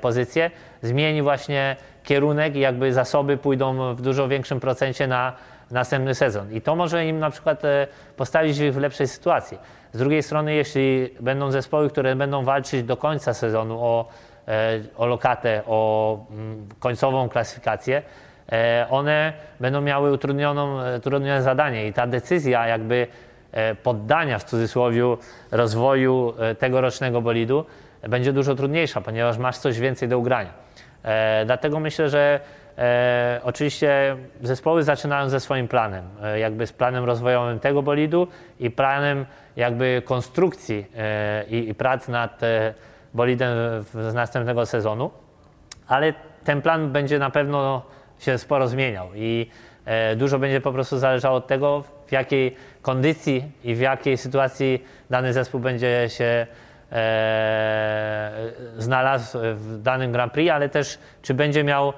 pozycje, 0.00 0.50
zmieni 0.82 1.22
właśnie 1.22 1.76
kierunek 2.04 2.56
i 2.56 2.60
jakby 2.60 2.92
zasoby 2.92 3.36
pójdą 3.36 3.94
w 3.94 4.02
dużo 4.02 4.28
większym 4.28 4.60
procencie 4.60 5.06
na 5.06 5.32
następny 5.70 6.14
sezon. 6.14 6.52
I 6.52 6.60
to 6.60 6.76
może 6.76 7.06
im 7.06 7.18
na 7.18 7.30
przykład 7.30 7.64
e, 7.64 7.86
postawić 8.16 8.60
w 8.60 8.76
lepszej 8.76 9.08
sytuacji. 9.08 9.58
Z 9.92 9.98
drugiej 9.98 10.22
strony, 10.22 10.54
jeśli 10.54 11.14
będą 11.20 11.50
zespoły, 11.50 11.90
które 11.90 12.16
będą 12.16 12.44
walczyć 12.44 12.82
do 12.82 12.96
końca 12.96 13.34
sezonu 13.34 13.78
o, 13.80 14.08
e, 14.48 14.80
o 14.96 15.06
lokatę, 15.06 15.62
o 15.66 16.18
mm, 16.30 16.68
końcową 16.78 17.28
klasyfikację, 17.28 18.02
e, 18.52 18.86
one 18.90 19.32
będą 19.60 19.80
miały 19.80 20.12
utrudnione 20.12 21.42
zadanie 21.42 21.86
i 21.86 21.92
ta 21.92 22.06
decyzja 22.06 22.66
jakby 22.66 23.06
poddania 23.82 24.38
w 24.38 24.44
cudzysłowie 24.44 25.02
rozwoju 25.50 26.34
tegorocznego 26.58 27.22
bolidu 27.22 27.64
będzie 28.08 28.32
dużo 28.32 28.54
trudniejsza, 28.54 29.00
ponieważ 29.00 29.38
masz 29.38 29.58
coś 29.58 29.78
więcej 29.78 30.08
do 30.08 30.18
ugrania. 30.18 30.50
Dlatego 31.46 31.80
myślę, 31.80 32.08
że 32.08 32.40
E, 32.80 33.40
oczywiście 33.44 34.16
zespoły 34.42 34.82
zaczynają 34.82 35.28
ze 35.28 35.40
swoim 35.40 35.68
planem, 35.68 36.04
e, 36.22 36.38
jakby 36.38 36.66
z 36.66 36.72
planem 36.72 37.04
rozwojowym 37.04 37.60
tego 37.60 37.82
bolidu 37.82 38.28
i 38.60 38.70
planem 38.70 39.26
jakby 39.56 40.02
konstrukcji 40.04 40.86
e, 40.96 41.44
i, 41.44 41.68
i 41.68 41.74
prac 41.74 42.08
nad 42.08 42.42
e, 42.42 42.74
bolidem 43.14 43.50
z 43.82 44.14
następnego 44.14 44.66
sezonu, 44.66 45.10
ale 45.88 46.14
ten 46.44 46.62
plan 46.62 46.92
będzie 46.92 47.18
na 47.18 47.30
pewno 47.30 47.82
się 48.18 48.38
sporo 48.38 48.68
zmieniał 48.68 49.08
i 49.14 49.50
e, 49.84 50.16
dużo 50.16 50.38
będzie 50.38 50.60
po 50.60 50.72
prostu 50.72 50.98
zależało 50.98 51.36
od 51.36 51.46
tego, 51.46 51.84
w 52.06 52.12
jakiej 52.12 52.56
kondycji 52.82 53.52
i 53.64 53.74
w 53.74 53.80
jakiej 53.80 54.16
sytuacji 54.16 54.84
dany 55.10 55.32
zespół 55.32 55.60
będzie 55.60 56.06
się 56.08 56.46
e, 56.92 58.32
znalazł 58.78 59.38
w 59.54 59.82
danym 59.82 60.12
Grand 60.12 60.32
Prix, 60.32 60.52
ale 60.52 60.68
też 60.68 60.98
czy 61.22 61.34
będzie 61.34 61.64
miał, 61.64 61.92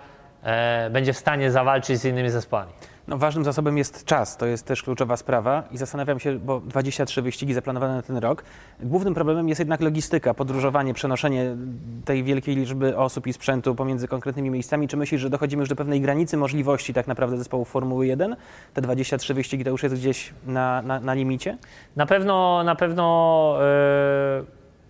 będzie 0.91 1.13
w 1.13 1.19
stanie 1.19 1.51
zawalczyć 1.51 2.01
z 2.01 2.05
innymi 2.05 2.31
zespołami. 2.31 2.73
No, 3.09 3.19
ważnym 3.19 3.45
zasobem 3.45 3.79
jest 3.79 4.05
czas, 4.05 4.37
to 4.37 4.47
jest 4.47 4.67
też 4.67 4.83
kluczowa 4.83 5.17
sprawa 5.17 5.63
i 5.71 5.79
zastanawiam 5.79 6.21
się, 6.21 6.39
bo 6.39 6.61
23 6.61 7.23
wyścigi 7.23 7.55
zaplanowane 7.55 7.95
na 7.95 8.03
ten 8.03 8.17
rok. 8.17 8.45
Głównym 8.81 9.15
problemem 9.15 9.49
jest 9.49 9.59
jednak 9.59 9.81
logistyka, 9.81 10.35
podróżowanie, 10.35 10.95
przenoszenie 10.95 11.57
tej 12.05 12.25
wielkiej 12.25 12.57
liczby 12.57 12.97
osób 12.97 13.27
i 13.27 13.33
sprzętu 13.33 13.75
pomiędzy 13.75 14.09
konkretnymi 14.09 14.51
miejscami. 14.51 14.89
Czy 14.89 14.97
myślisz, 14.97 15.21
że 15.21 15.31
dochodzimy 15.31 15.61
już 15.61 15.69
do 15.69 15.77
pewnej 15.77 16.01
granicy 16.01 16.37
możliwości 16.37 16.95
tak 16.95 17.07
naprawdę 17.07 17.39
zespołu 17.39 17.65
Formuły 17.65 18.07
1? 18.07 18.37
Te 18.75 18.81
23 18.81 19.35
wyścigi 19.35 19.65
to 19.65 19.71
już 19.71 19.83
jest 19.83 19.95
gdzieś 19.95 20.35
na, 20.47 20.83
na, 20.83 21.01
na 21.01 21.15
limicie? 21.15 21.59
Na 21.97 22.07
pewno, 22.07 22.63
na 22.65 22.75
pewno 22.75 23.57
e, 23.61 24.43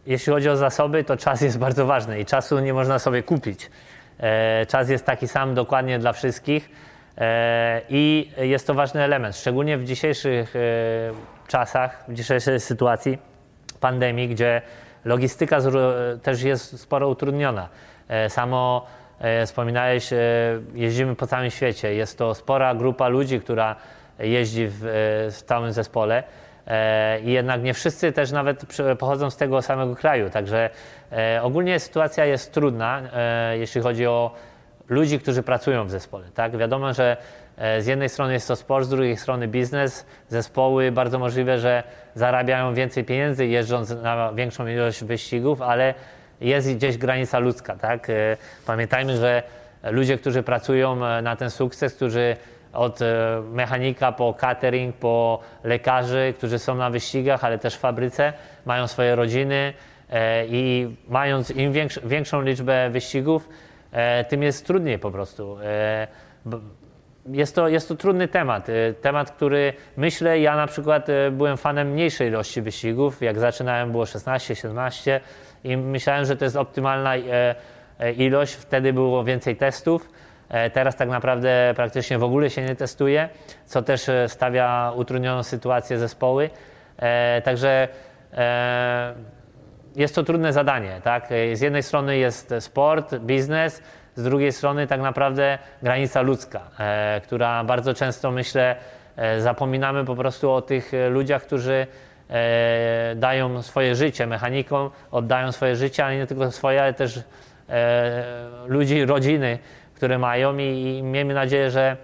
jeśli 0.07 0.33
chodzi 0.33 0.49
o 0.49 0.57
zasoby, 0.57 1.05
to 1.05 1.17
czas 1.17 1.41
jest 1.41 1.59
bardzo 1.59 1.87
ważny 1.87 2.21
i 2.21 2.25
czasu 2.25 2.59
nie 2.59 2.75
można 2.75 2.99
sobie 2.99 3.23
kupić. 3.23 3.71
E, 4.23 4.67
czas 4.67 4.89
jest 4.89 5.07
taki 5.07 5.29
sam 5.29 5.55
dokładnie 5.55 5.99
dla 5.99 6.13
wszystkich 6.13 6.71
e, 7.19 7.81
i 7.89 8.31
jest 8.37 8.67
to 8.67 8.75
ważny 8.75 9.03
element, 9.03 9.37
szczególnie 9.37 9.79
w 9.79 9.85
dzisiejszych 9.85 10.57
e, 10.57 10.61
czasach, 11.49 12.05
w 12.09 12.15
dzisiejszej 12.15 12.61
sytuacji 12.61 13.19
pandemii, 13.81 14.29
gdzie 14.29 14.63
logistyka 15.05 15.59
też 16.23 16.43
jest 16.43 16.81
sporo 16.81 17.09
utrudniona. 17.09 17.69
Samo 18.29 18.87
wspominałeś, 19.47 20.11
jeździmy 20.75 21.17
po 21.17 21.27
całym 21.27 21.51
świecie. 21.51 21.95
Jest 21.95 22.19
to 22.19 22.35
spora 22.35 22.75
grupa 22.75 23.09
ludzi, 23.09 23.41
która 23.41 23.77
jeździ 24.19 24.67
w 24.69 25.43
całym 25.47 25.73
zespole. 25.73 26.23
E, 26.67 27.21
I 27.21 27.33
jednak 27.33 27.63
nie 27.63 27.75
wszyscy 27.75 28.13
też 28.13 28.31
nawet 28.31 28.67
pochodzą 28.99 29.31
z 29.31 29.37
tego 29.37 29.63
samego 29.63 29.97
kraju. 29.97 30.31
Także 30.31 30.71
e, 31.13 31.43
ogólnie 31.43 31.81
sytuacja 31.81 32.25
jest 32.25 32.53
trudna, 32.53 33.03
e, 33.13 33.59
jeśli 33.59 33.81
chodzi 33.81 34.07
o 34.07 34.35
ludzi, 34.89 35.19
którzy 35.19 35.43
pracują 35.43 35.85
w 35.85 35.91
zespole. 35.91 36.25
Tak? 36.35 36.57
Wiadomo, 36.57 36.93
że 36.93 37.17
z 37.79 37.87
jednej 37.87 38.09
strony 38.09 38.33
jest 38.33 38.49
to 38.49 38.57
sport, 38.57 38.87
z 38.87 38.89
drugiej 38.89 39.17
strony 39.17 39.49
biznes. 39.49 40.07
Zespoły 40.29 40.93
bardzo 40.93 41.19
możliwe, 41.19 41.59
że 41.59 41.83
zarabiają 42.15 42.75
więcej 42.75 43.05
pieniędzy 43.05 43.47
jeżdżąc 43.47 43.91
na 43.91 44.33
większą 44.33 44.67
ilość 44.67 45.05
wyścigów, 45.05 45.63
ale 45.63 45.95
jest 46.41 46.75
gdzieś 46.75 46.99
granica 46.99 47.39
ludzka. 47.39 47.77
Tak? 47.77 48.07
Pamiętajmy, 48.67 49.17
że 49.17 49.43
ludzie, 49.91 50.19
którzy 50.19 50.43
pracują 50.43 50.97
na 51.23 51.37
ten 51.37 51.51
sukces, 51.51 51.95
którzy 51.95 52.37
od 52.73 53.03
e, 53.03 53.43
mechanika 53.53 54.13
po 54.13 54.35
catering, 54.35 54.97
po 54.97 55.41
lekarzy, 55.65 56.35
którzy 56.37 56.59
są 56.59 56.75
na 56.75 56.91
wyścigach, 56.91 57.45
ale 57.45 57.59
też 57.59 57.77
w 57.77 57.79
fabryce, 57.79 58.33
mają 58.65 58.87
swoje 58.87 59.17
rodziny 59.17 59.73
e, 60.11 60.47
i 60.47 60.97
mając 61.09 61.51
im 61.51 61.73
większ, 61.73 61.99
większą 62.05 62.43
liczbę 62.43 62.91
wyścigów, 62.91 63.49
e, 63.93 64.25
tym 64.25 64.43
jest 64.43 64.67
trudniej 64.67 64.99
po 64.99 65.11
prostu. 65.11 65.57
Jest 67.27 67.55
to, 67.55 67.69
jest 67.69 67.89
to 67.89 67.95
trudny 67.95 68.29
temat. 68.29 68.67
Temat, 69.01 69.31
który 69.31 69.73
myślę, 69.97 70.41
ja 70.41 70.57
na 70.57 70.67
przykład 70.67 71.07
byłem 71.33 71.57
fanem 71.57 71.91
mniejszej 71.91 72.29
ilości 72.29 72.63
wyścigów. 72.63 73.23
Jak 73.23 73.39
zaczynałem 73.39 73.91
było 73.93 74.07
16, 74.07 74.57
17 74.57 75.21
i 75.65 75.77
myślałem, 75.77 76.25
że 76.25 76.37
to 76.37 76.45
jest 76.45 76.57
optymalna 76.57 77.13
ilość. 78.17 78.55
Wtedy 78.55 78.93
było 78.93 79.25
więcej 79.25 79.57
testów. 79.57 80.09
E, 80.53 80.71
Teraz 80.71 80.97
tak 80.97 81.09
naprawdę 81.09 81.73
praktycznie 81.77 82.19
w 82.19 82.23
ogóle 82.23 82.51
się 82.51 82.63
nie 82.63 82.77
testuje, 82.77 83.29
co 83.65 83.83
też 83.83 84.09
e, 84.09 84.29
stawia 84.29 84.93
utrudnioną 84.97 85.43
sytuację 85.43 85.99
zespoły. 85.99 86.51
E, 86.99 87.43
Także 87.43 87.89
jest 89.97 90.15
to 90.15 90.23
trudne 90.23 90.53
zadanie. 90.53 91.01
Tak? 91.05 91.29
Z 91.53 91.61
jednej 91.61 91.83
strony 91.83 92.17
jest 92.17 92.55
sport, 92.61 93.15
biznes, 93.15 93.83
z 94.15 94.23
drugiej 94.23 94.53
strony 94.53 94.87
tak 94.87 95.01
naprawdę 95.01 95.59
granica 95.83 96.21
ludzka, 96.21 96.61
która 97.23 97.65
bardzo 97.65 97.95
często 97.95 98.31
myślę 98.31 98.77
zapominamy 99.39 100.05
po 100.05 100.17
prostu 100.17 100.51
o 100.51 100.63
tych 100.63 100.93
ludziach, 101.11 101.43
którzy 101.43 101.87
dają 103.17 103.63
swoje 103.63 103.95
życie 103.95 104.27
mechanikom, 104.27 104.91
oddają 105.11 105.53
swoje 105.53 105.77
życie, 105.77 106.05
ale 106.05 106.17
nie 106.17 106.27
tylko 106.27 106.51
swoje, 106.51 106.83
ale 106.83 106.95
też 106.95 107.21
ludzi, 108.67 109.05
rodziny, 109.07 109.59
które 110.03 110.19
mają 110.19 110.59
i, 110.59 110.97
i 110.99 111.03
miejmy 111.03 111.35
nadzieję, 111.35 111.71
że 111.71 111.97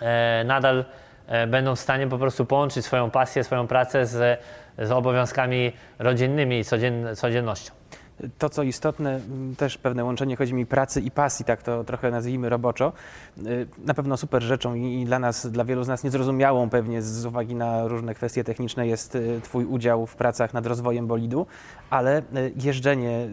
e, 0.00 0.44
nadal 0.44 0.84
e, 1.26 1.46
będą 1.46 1.76
w 1.76 1.80
stanie 1.80 2.06
po 2.06 2.18
prostu 2.18 2.46
połączyć 2.46 2.84
swoją 2.84 3.10
pasję, 3.10 3.44
swoją 3.44 3.66
pracę 3.66 4.06
z, 4.06 4.40
z 4.78 4.90
obowiązkami 4.90 5.72
rodzinnymi 5.98 6.58
i 6.58 6.64
codzien, 6.64 7.16
codziennością. 7.16 7.72
To, 8.38 8.48
co 8.48 8.62
istotne, 8.62 9.14
m, 9.14 9.54
też 9.58 9.78
pewne 9.78 10.04
łączenie, 10.04 10.36
chodzi 10.36 10.54
mi 10.54 10.66
pracy 10.66 11.00
i 11.00 11.10
pasji, 11.10 11.44
tak 11.44 11.62
to 11.62 11.84
trochę 11.84 12.10
nazwijmy 12.10 12.48
roboczo. 12.48 12.92
Y, 13.46 13.66
Na 13.86 13.94
pewno 13.94 14.16
super 14.16 14.42
rzeczą 14.42 14.74
i 14.74 15.04
dla 15.04 15.18
nas, 15.18 15.46
dla 15.46 15.64
wielu 15.64 15.84
z 15.84 15.88
nas 15.88 16.04
niezrozumiałą 16.04 16.70
pewnie 16.70 17.02
z 17.02 17.26
uwagi 17.26 17.54
na 17.54 17.88
różne 17.88 18.14
kwestie 18.14 18.44
techniczne 18.44 18.86
jest 18.86 19.14
y, 19.14 19.40
Twój 19.42 19.64
udział 19.64 20.06
w 20.06 20.16
pracach 20.16 20.54
nad 20.54 20.66
rozwojem 20.66 21.06
bolidu, 21.06 21.46
ale 21.90 22.18
y, 22.18 22.52
jeżdżenie 22.62 23.28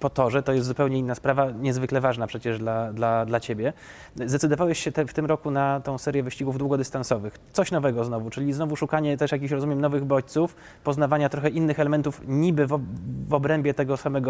po 0.00 0.10
torze 0.10 0.42
to 0.42 0.52
jest 0.52 0.66
zupełnie 0.66 0.98
inna 0.98 1.14
sprawa, 1.14 1.50
niezwykle 1.50 2.00
ważna 2.00 2.26
przecież 2.26 2.58
dla, 2.58 2.92
dla, 2.92 3.26
dla 3.26 3.40
Ciebie. 3.40 3.72
Zdecydowałeś 4.16 4.78
się 4.78 4.92
te, 4.92 5.06
w 5.06 5.14
tym 5.14 5.26
roku 5.26 5.50
na 5.50 5.80
tą 5.80 5.98
serię 5.98 6.22
wyścigów 6.22 6.58
długodystansowych. 6.58 7.38
Coś 7.52 7.70
nowego 7.70 8.04
znowu, 8.04 8.30
czyli 8.30 8.52
znowu 8.52 8.76
szukanie 8.76 9.16
też 9.16 9.32
jakichś, 9.32 9.52
rozumiem, 9.52 9.80
nowych 9.80 10.04
bodźców, 10.04 10.56
poznawania 10.84 11.28
trochę 11.28 11.48
innych 11.48 11.80
elementów 11.80 12.20
niby 12.28 12.66
w, 12.66 12.80
w 13.28 13.34
obrębie 13.34 13.74
tego 13.74 13.96
samego, 13.96 14.27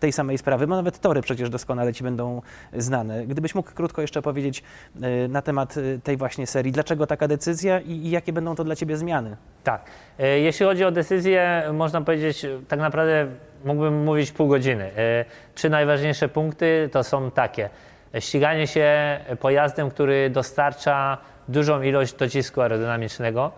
tej 0.00 0.12
samej 0.12 0.38
sprawy, 0.38 0.66
bo 0.66 0.76
nawet 0.76 0.98
tory 0.98 1.22
przecież 1.22 1.50
doskonale 1.50 1.92
Ci 1.92 2.04
będą 2.04 2.42
znane. 2.72 3.26
Gdybyś 3.26 3.54
mógł 3.54 3.70
krótko 3.72 4.02
jeszcze 4.02 4.22
powiedzieć 4.22 4.62
y, 4.96 5.28
na 5.28 5.42
temat 5.42 5.76
y, 5.76 6.00
tej 6.04 6.16
właśnie 6.16 6.46
serii, 6.46 6.72
dlaczego 6.72 7.06
taka 7.06 7.28
decyzja 7.28 7.80
i, 7.80 7.90
i 7.90 8.10
jakie 8.10 8.32
będą 8.32 8.54
to 8.54 8.64
dla 8.64 8.76
Ciebie 8.76 8.96
zmiany? 8.96 9.36
Tak. 9.64 9.84
E, 10.18 10.38
Jeśli 10.38 10.66
chodzi 10.66 10.84
o 10.84 10.90
decyzję, 10.90 11.62
można 11.72 12.00
powiedzieć, 12.00 12.46
tak 12.68 12.80
naprawdę 12.80 13.26
mógłbym 13.64 14.04
mówić 14.04 14.32
pół 14.32 14.48
godziny. 14.48 14.90
E, 14.96 15.24
Trzy 15.54 15.70
najważniejsze 15.70 16.28
punkty 16.28 16.88
to 16.92 17.04
są 17.04 17.30
takie. 17.30 17.70
Ściganie 18.18 18.66
się 18.66 19.18
pojazdem, 19.40 19.90
który 19.90 20.30
dostarcza 20.30 21.18
dużą 21.48 21.82
ilość 21.82 22.14
docisku 22.14 22.60
aerodynamicznego, 22.60 23.52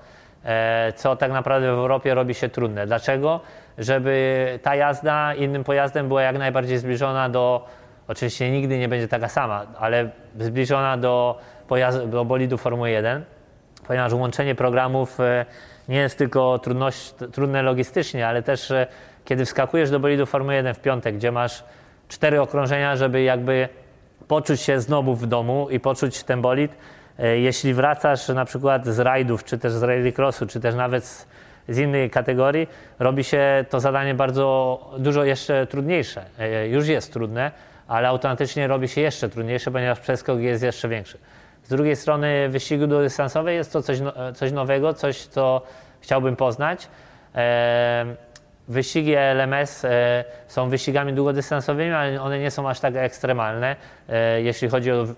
e, 0.44 0.92
co 0.96 1.16
tak 1.16 1.32
naprawdę 1.32 1.66
w 1.66 1.78
Europie 1.78 2.14
robi 2.14 2.34
się 2.34 2.48
trudne. 2.48 2.86
Dlaczego? 2.86 3.40
Żeby 3.78 4.58
ta 4.62 4.74
jazda 4.74 5.34
innym 5.34 5.64
pojazdem 5.64 6.08
była 6.08 6.22
jak 6.22 6.38
najbardziej 6.38 6.78
zbliżona 6.78 7.28
do, 7.28 7.66
oczywiście 8.08 8.50
nigdy 8.50 8.78
nie 8.78 8.88
będzie 8.88 9.08
taka 9.08 9.28
sama, 9.28 9.66
ale 9.78 10.10
zbliżona 10.38 10.96
do, 10.96 11.38
pojazdu, 11.68 12.06
do 12.06 12.24
bolidu 12.24 12.58
Formuły 12.58 12.90
1 12.90 13.24
ponieważ 13.86 14.12
łączenie 14.12 14.54
programów 14.54 15.20
e, 15.20 15.46
nie 15.88 15.96
jest 15.96 16.18
tylko 16.18 16.58
trudność, 16.58 17.14
trudne 17.32 17.62
logistycznie, 17.62 18.28
ale 18.28 18.42
też 18.42 18.70
e, 18.70 18.86
kiedy 19.24 19.44
wskakujesz 19.44 19.90
do 19.90 20.00
bolidu 20.00 20.26
Formuły 20.26 20.54
1 20.54 20.74
w 20.74 20.80
piątek, 20.80 21.16
gdzie 21.16 21.32
masz 21.32 21.64
cztery 22.08 22.40
okrążenia, 22.40 22.96
żeby 22.96 23.22
jakby 23.22 23.68
poczuć 24.28 24.60
się 24.60 24.80
znowu 24.80 25.14
w 25.14 25.26
domu 25.26 25.68
i 25.70 25.80
poczuć 25.80 26.22
ten 26.22 26.42
bolid. 26.42 26.72
E, 27.18 27.38
Jeśli 27.38 27.74
wracasz 27.74 28.28
na 28.28 28.44
przykład 28.44 28.86
z 28.86 28.98
rajdów, 28.98 29.44
czy 29.44 29.58
też 29.58 29.72
z 29.72 29.82
rallycrossu, 29.82 30.46
czy 30.46 30.60
też 30.60 30.74
nawet 30.74 31.04
z, 31.04 31.26
z 31.68 31.78
innej 31.78 32.10
kategorii, 32.10 32.68
robi 32.98 33.24
się 33.24 33.64
to 33.70 33.80
zadanie 33.80 34.14
bardzo 34.14 34.80
dużo 34.98 35.24
jeszcze 35.24 35.66
trudniejsze. 35.66 36.24
E, 36.38 36.68
Już 36.68 36.88
jest 36.88 37.12
trudne, 37.12 37.50
ale 37.88 38.08
automatycznie 38.08 38.66
robi 38.66 38.88
się 38.88 39.00
jeszcze 39.00 39.28
trudniejsze, 39.28 39.70
ponieważ 39.70 40.00
przeskok 40.00 40.38
jest 40.40 40.62
jeszcze 40.62 40.88
większy. 40.88 41.18
Z 41.62 41.68
drugiej 41.68 41.96
strony 41.96 42.48
wyścigu 42.48 42.86
długodystansowej 42.86 43.56
jest 43.56 43.72
to 43.72 43.82
coś, 43.82 44.00
no, 44.00 44.12
coś 44.34 44.52
nowego, 44.52 44.94
coś, 44.94 45.26
co 45.26 45.62
chciałbym 46.00 46.36
poznać. 46.36 46.88
E, 47.34 48.06
Wyścigi 48.68 49.14
LMS 49.14 49.84
e, 49.84 50.24
są 50.48 50.68
wyścigami 50.68 51.12
długodystansowymi, 51.12 51.92
ale 51.92 52.22
one 52.22 52.38
nie 52.38 52.50
są 52.50 52.68
aż 52.68 52.80
tak 52.80 52.96
ekstremalne. 52.96 53.76
E, 54.08 54.42
Jeśli 54.42 54.68
chodzi 54.68 54.92
o 54.92 55.04
w- 55.04 55.14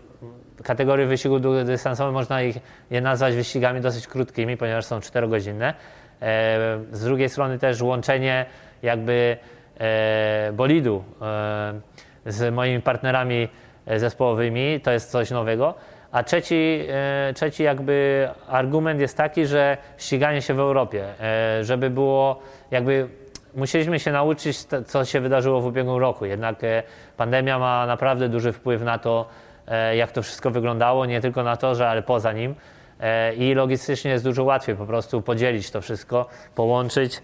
kategorię 0.65 1.07
wyścigów 1.07 1.41
długodystansowych, 1.43 2.13
można 2.15 2.43
ich, 2.43 2.57
je 2.91 3.01
nazwać 3.01 3.35
wyścigami 3.35 3.81
dosyć 3.81 4.07
krótkimi, 4.07 4.57
ponieważ 4.57 4.85
są 4.85 4.99
4-godzinne. 4.99 5.75
E, 6.23 6.79
Z 6.93 7.05
drugiej 7.05 7.29
strony 7.29 7.59
też 7.59 7.83
łączenie 7.83 8.47
jakby 8.83 9.37
e, 9.79 10.53
bolidu 10.53 11.05
e, 11.23 11.81
z 12.27 12.55
moimi 12.55 12.83
partnerami 12.83 13.49
zespołowymi, 13.97 14.81
to 14.81 14.91
jest 14.91 15.11
coś 15.11 15.31
nowego. 15.31 15.75
A 16.13 16.23
trzeci, 16.23 16.87
trzeci 17.35 17.63
jakby 17.63 18.29
argument 18.49 19.01
jest 19.01 19.17
taki, 19.17 19.47
że 19.47 19.77
ściganie 19.99 20.43
się 20.43 20.55
w 20.55 20.61
Europie, 20.61 21.05
żeby 21.63 21.91
było 21.91 22.43
jakby 22.71 23.09
musieliśmy 23.55 24.01
się 24.01 24.13
nauczyć, 24.13 24.59
co 24.87 25.05
się 25.05 25.21
wydarzyło 25.21 25.61
w 25.61 25.67
ubiegłym 25.67 25.97
roku. 25.97 26.25
Jednak 26.25 26.61
pandemia 27.17 27.59
ma 27.59 27.87
naprawdę 27.87 28.29
duży 28.29 28.53
wpływ 28.53 28.83
na 28.83 28.99
to, 28.99 29.29
jak 29.95 30.13
to 30.13 30.23
wszystko 30.23 30.51
wyglądało, 30.51 31.07
nie 31.07 31.21
tylko 31.21 31.43
na 31.43 31.57
torze, 31.57 31.89
ale 31.89 32.03
poza 32.03 32.33
nim. 32.33 32.55
I 33.37 33.55
logistycznie 33.55 34.11
jest 34.11 34.25
dużo 34.25 34.45
łatwiej 34.45 34.77
po 34.77 34.87
prostu 34.87 35.23
podzielić 35.23 35.71
to 35.71 35.81
wszystko, 35.81 36.27
połączyć. 36.55 37.23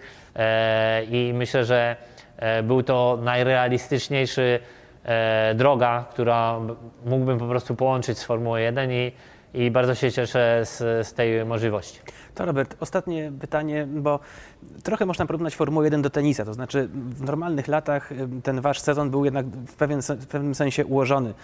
I 1.10 1.32
myślę, 1.34 1.64
że 1.64 1.96
był 2.62 2.82
to 2.82 3.18
najrealistyczniejszy 3.22 4.60
e, 5.04 5.54
droga, 5.54 6.04
która 6.10 6.60
mógłbym 7.04 7.38
po 7.38 7.46
prostu 7.46 7.74
połączyć 7.74 8.18
z 8.18 8.24
Formułą 8.24 8.56
1 8.56 8.92
i, 8.92 9.12
i 9.54 9.70
bardzo 9.70 9.94
się 9.94 10.12
cieszę 10.12 10.60
z, 10.64 11.06
z 11.06 11.14
tej 11.14 11.44
możliwości. 11.44 12.00
To 12.34 12.44
Robert, 12.44 12.76
ostatnie 12.80 13.32
pytanie, 13.40 13.86
bo 13.86 14.20
trochę 14.82 15.06
można 15.06 15.26
porównać 15.26 15.56
Formułę 15.56 15.86
1 15.86 16.02
do 16.02 16.10
tenisa, 16.10 16.44
to 16.44 16.54
znaczy 16.54 16.88
w 16.92 17.22
normalnych 17.22 17.68
latach 17.68 18.10
ten 18.42 18.60
wasz 18.60 18.80
sezon 18.80 19.10
był 19.10 19.24
jednak 19.24 19.46
w, 19.46 19.74
pewien, 19.74 20.00
w 20.02 20.26
pewnym 20.26 20.54
sensie 20.54 20.86
ułożony. 20.86 21.34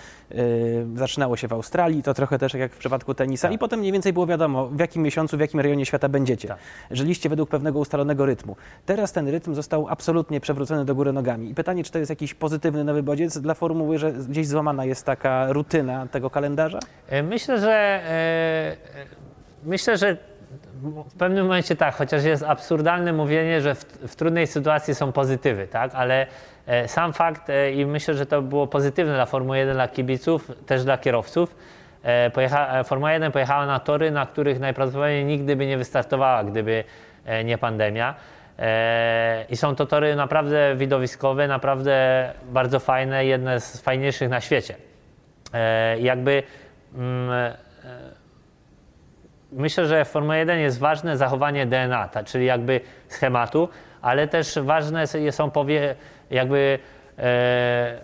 Zaczynało 0.97 1.37
się 1.37 1.49
w 1.49 1.53
Australii, 1.53 2.03
to 2.03 2.15
trochę 2.15 2.39
też 2.39 2.55
jak 2.55 2.73
w 2.73 2.79
przypadku 2.79 3.15
tenisa 3.15 3.49
tak. 3.49 3.55
i 3.55 3.59
potem 3.59 3.81
mniej 3.81 3.93
więcej 3.93 4.13
było 4.13 4.27
wiadomo, 4.27 4.67
w 4.67 4.79
jakim 4.79 5.03
miesiącu, 5.03 5.37
w 5.37 5.41
jakim 5.41 5.61
rejonie 5.61 5.87
świata 5.87 6.09
będziecie. 6.09 6.49
Tak. 6.49 6.59
Żyliście 6.91 7.29
według 7.29 7.51
pewnego 7.51 7.79
ustalonego 7.79 8.27
rytmu. 8.27 8.57
Teraz 8.87 9.13
ten 9.13 9.29
rytm 9.29 9.55
został 9.55 9.89
absolutnie 9.89 10.41
przewrócony 10.41 10.85
do 10.85 10.95
góry 10.95 11.13
nogami. 11.13 11.51
I 11.51 11.55
pytanie, 11.55 11.85
czy 11.85 11.93
to 11.93 11.99
jest 11.99 12.11
jakiś 12.11 12.35
pozytywny 12.35 12.85
nowy 12.85 13.03
bodziec 13.03 13.39
dla 13.39 13.55
Formuły, 13.55 13.99
że 13.99 14.13
gdzieś 14.13 14.49
złamana 14.49 14.85
jest 14.85 15.07
taka 15.07 15.53
rutyna 15.53 16.07
tego 16.07 16.31
kalendarza? 16.31 16.79
E, 17.09 17.23
myślę, 17.23 17.61
że 17.61 17.73
e, 17.73 18.77
myślę, 19.65 19.97
że 19.97 20.30
w 20.83 21.15
pewnym 21.19 21.45
momencie 21.45 21.77
tak, 21.77 21.95
chociaż 21.95 22.25
jest 22.25 22.43
absurdalne 22.43 23.13
mówienie, 23.13 23.61
że 23.61 23.75
w, 23.75 23.85
w 23.85 24.17
trudnej 24.17 24.47
sytuacji 24.47 24.95
są 24.95 25.13
pozytywy, 25.13 25.67
tak? 25.67 25.95
ale 25.95 26.27
e, 26.67 26.89
sam 26.89 27.13
fakt 27.13 27.51
e, 27.51 27.73
i 27.73 27.87
myślę, 27.87 28.15
że 28.15 28.27
to 28.27 28.43
było 28.43 28.67
pozytywne 28.67 29.15
dla 29.15 29.27
Formuły 29.27 29.59
1, 29.59 29.75
dla 29.75 29.89
kibiców, 29.89 30.51
też 30.67 30.85
dla 30.85 30.99
kierowców. 30.99 31.57
E, 32.03 32.31
pojecha, 32.31 32.85
Formuła 32.85 33.13
1 33.13 33.33
pojechała 33.33 33.67
na 33.67 33.81
tory, 33.81 34.11
na 34.11 34.27
których 34.27 34.61
najprawdopodobniej 34.61 35.25
nigdy 35.25 35.57
by 35.57 35.67
nie 35.67 35.79
wystartowała, 35.79 36.45
gdyby 36.45 36.85
e, 37.25 37.45
nie 37.45 37.59
pandemia. 37.59 38.15
E, 38.59 39.45
I 39.49 39.57
są 39.57 39.77
to 39.77 39.87
tory 39.87 40.17
naprawdę 40.17 40.77
widowiskowe, 40.77 41.49
naprawdę 41.49 42.33
bardzo 42.53 42.81
fajne, 42.81 43.25
jedne 43.27 43.61
z 43.61 43.81
fajniejszych 43.81 44.29
na 44.29 44.41
świecie. 44.41 44.75
E, 45.55 45.99
jakby 45.99 46.43
mm, 46.95 47.55
myślę, 49.53 49.87
że 49.87 50.05
w 50.05 50.09
Formule 50.09 50.39
1 50.39 50.59
jest 50.59 50.79
ważne 50.79 51.17
zachowanie 51.17 51.67
DNA, 51.67 52.09
ta, 52.09 52.25
czyli 52.25 52.47
jakby 52.47 52.81
schematu, 53.09 53.69
ale 54.03 54.29
też 54.29 54.59
ważne 54.59 55.05
są 55.31 55.51
powie, 55.51 55.95
jakby 56.31 56.79
e, 57.19 57.99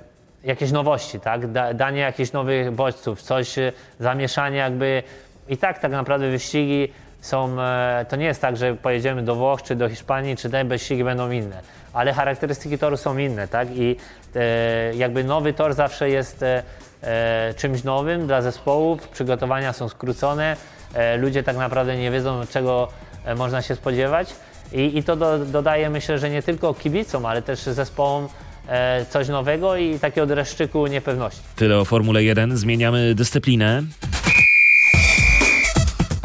jakieś 0.44 0.72
nowości, 0.72 1.20
tak? 1.20 1.46
Da, 1.46 1.74
danie 1.74 2.00
jakichś 2.00 2.32
nowych 2.32 2.70
bodźców, 2.70 3.22
coś, 3.22 3.58
e, 3.58 3.72
zamieszanie 4.00 4.56
jakby 4.56 5.02
i 5.48 5.56
tak 5.56 5.78
tak 5.78 5.92
naprawdę 5.92 6.30
wyścigi 6.30 6.88
są, 7.20 7.60
e, 7.60 8.06
to 8.08 8.16
nie 8.16 8.24
jest 8.24 8.40
tak, 8.40 8.56
że 8.56 8.74
pojedziemy 8.74 9.22
do 9.22 9.34
Włoch 9.34 9.62
czy 9.62 9.76
do 9.76 9.88
Hiszpanii, 9.88 10.36
czy 10.36 10.50
te 10.50 10.64
wyścigi 10.64 11.04
będą 11.04 11.30
inne, 11.30 11.60
ale 11.92 12.12
charakterystyki 12.12 12.78
toru 12.78 12.96
są 12.96 13.18
inne, 13.18 13.48
tak? 13.48 13.68
I 13.70 13.96
e, 14.36 14.94
jakby 14.94 15.24
nowy 15.24 15.52
tor 15.52 15.74
zawsze 15.74 16.10
jest 16.10 16.42
e, 16.42 16.62
e 17.02 17.54
czymś 17.56 17.84
nowym 17.84 18.26
dla 18.26 18.42
zespołów, 18.42 19.08
przygotowania 19.08 19.72
są 19.72 19.88
skrócone, 19.88 20.56
ludzie 21.18 21.42
tak 21.42 21.56
naprawdę 21.56 21.96
nie 21.96 22.10
wiedzą, 22.10 22.40
czego 22.50 22.88
e, 23.24 23.34
można 23.34 23.62
się 23.62 23.74
spodziewać. 23.74 24.34
I, 24.72 24.98
i 24.98 25.02
to 25.02 25.16
do, 25.16 25.38
dodaje, 25.38 25.90
myślę, 25.90 26.18
że 26.18 26.30
nie 26.30 26.42
tylko 26.42 26.74
kibicom, 26.74 27.26
ale 27.26 27.42
też 27.42 27.60
zespołom 27.60 28.28
e, 28.68 29.06
coś 29.10 29.28
nowego 29.28 29.76
i 29.76 29.98
takiego 29.98 30.26
dreszczyku 30.26 30.86
niepewności. 30.86 31.40
Tyle 31.56 31.78
o 31.78 31.84
Formule 31.84 32.22
1. 32.22 32.56
Zmieniamy 32.56 33.14
dyscyplinę. 33.14 33.82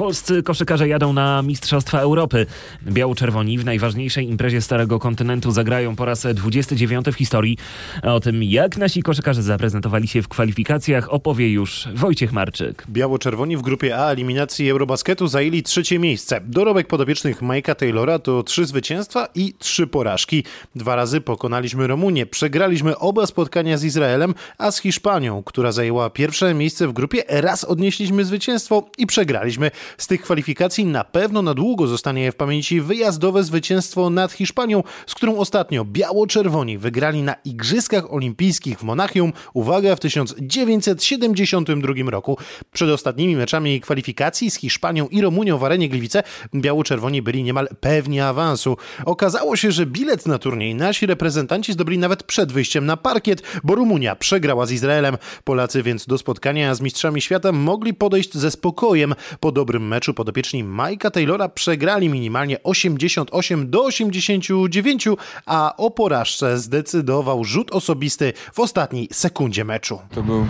Polscy 0.01 0.43
koszykarze 0.43 0.87
jadą 0.87 1.13
na 1.13 1.41
Mistrzostwa 1.41 1.99
Europy. 1.99 2.45
Biało-czerwoni 2.87 3.57
w 3.57 3.65
najważniejszej 3.65 4.29
imprezie 4.29 4.61
Starego 4.61 4.99
Kontynentu 4.99 5.51
zagrają 5.51 5.95
po 5.95 6.05
raz 6.05 6.27
29 6.33 7.05
w 7.07 7.13
historii. 7.13 7.57
O 8.03 8.19
tym, 8.19 8.43
jak 8.43 8.77
nasi 8.77 9.03
koszykarze 9.03 9.43
zaprezentowali 9.43 10.07
się 10.07 10.21
w 10.21 10.27
kwalifikacjach, 10.27 11.13
opowie 11.13 11.51
już 11.51 11.87
Wojciech 11.95 12.31
Marczyk. 12.33 12.85
Biało-czerwoni 12.89 13.57
w 13.57 13.61
grupie 13.61 13.97
A 13.97 14.11
eliminacji 14.11 14.69
Eurobasketu 14.69 15.27
zajęli 15.27 15.63
trzecie 15.63 15.99
miejsce. 15.99 16.41
Dorobek 16.45 16.87
podobiecznych 16.87 17.41
Mike'a 17.41 17.75
Taylora 17.75 18.19
to 18.19 18.43
trzy 18.43 18.65
zwycięstwa 18.65 19.27
i 19.35 19.53
trzy 19.59 19.87
porażki. 19.87 20.43
Dwa 20.75 20.95
razy 20.95 21.21
pokonaliśmy 21.21 21.87
Rumunię, 21.87 22.25
przegraliśmy 22.25 22.97
oba 22.97 23.27
spotkania 23.27 23.77
z 23.77 23.83
Izraelem, 23.83 24.33
a 24.57 24.71
z 24.71 24.79
Hiszpanią, 24.79 25.43
która 25.43 25.71
zajęła 25.71 26.09
pierwsze 26.09 26.53
miejsce 26.53 26.87
w 26.87 26.93
grupie, 26.93 27.23
raz 27.27 27.63
odnieśliśmy 27.63 28.25
zwycięstwo 28.25 28.89
i 28.97 29.07
przegraliśmy. 29.07 29.71
Z 29.97 30.07
tych 30.07 30.21
kwalifikacji 30.21 30.85
na 30.85 31.03
pewno 31.03 31.41
na 31.41 31.53
długo 31.53 31.87
zostanie 31.87 32.31
w 32.31 32.35
pamięci 32.35 32.81
wyjazdowe 32.81 33.43
zwycięstwo 33.43 34.09
nad 34.09 34.31
Hiszpanią, 34.31 34.83
z 35.07 35.15
którą 35.15 35.37
ostatnio 35.37 35.85
biało-czerwoni 35.85 36.77
wygrali 36.77 37.21
na 37.21 37.35
Igrzyskach 37.45 38.13
Olimpijskich 38.13 38.79
w 38.79 38.83
Monachium, 38.83 39.33
uwaga, 39.53 39.95
w 39.95 39.99
1972 39.99 42.11
roku. 42.11 42.37
Przed 42.73 42.89
ostatnimi 42.89 43.35
meczami 43.35 43.81
kwalifikacji 43.81 44.51
z 44.51 44.55
Hiszpanią 44.55 45.07
i 45.07 45.21
Rumunią 45.21 45.57
w 45.57 45.63
arenie 45.63 45.89
Gliwice 45.89 46.23
biało-czerwoni 46.55 47.21
byli 47.21 47.43
niemal 47.43 47.67
pewni 47.79 48.19
awansu. 48.19 48.77
Okazało 49.05 49.55
się, 49.55 49.71
że 49.71 49.85
bilet 49.85 50.25
na 50.25 50.39
turniej 50.39 50.75
nasi 50.75 51.05
reprezentanci 51.05 51.73
zdobyli 51.73 51.97
nawet 51.97 52.23
przed 52.23 52.51
wyjściem 52.51 52.85
na 52.85 52.97
parkiet, 52.97 53.43
bo 53.63 53.75
Rumunia 53.75 54.15
przegrała 54.15 54.65
z 54.65 54.71
Izraelem. 54.71 55.17
Polacy 55.43 55.83
więc 55.83 56.05
do 56.05 56.17
spotkania 56.17 56.75
z 56.75 56.81
mistrzami 56.81 57.21
świata 57.21 57.51
mogli 57.51 57.93
podejść 57.93 58.33
ze 58.33 58.51
spokojem. 58.51 59.15
Po 59.39 59.51
dobrym 59.51 59.80
dobrym 59.81 59.87
meczu 59.87 60.13
podopieczni 60.13 60.63
Mike'a 60.63 61.11
Taylora 61.11 61.49
przegrali 61.49 62.09
minimalnie 62.09 62.63
88 62.63 63.69
do 63.69 63.83
89, 63.83 65.07
a 65.45 65.73
o 65.77 65.91
porażce 65.91 66.57
zdecydował 66.57 67.43
rzut 67.43 67.71
osobisty 67.71 68.33
w 68.53 68.59
ostatniej 68.59 69.07
sekundzie 69.11 69.65
meczu. 69.65 69.99
To 70.15 70.23
był 70.23 70.45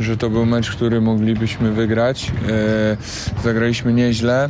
że 0.00 0.16
to 0.16 0.30
był 0.30 0.46
mecz, 0.46 0.70
który 0.70 1.00
moglibyśmy 1.00 1.72
wygrać. 1.72 2.32
E, 2.48 2.96
zagraliśmy 3.44 3.92
nieźle. 3.92 4.48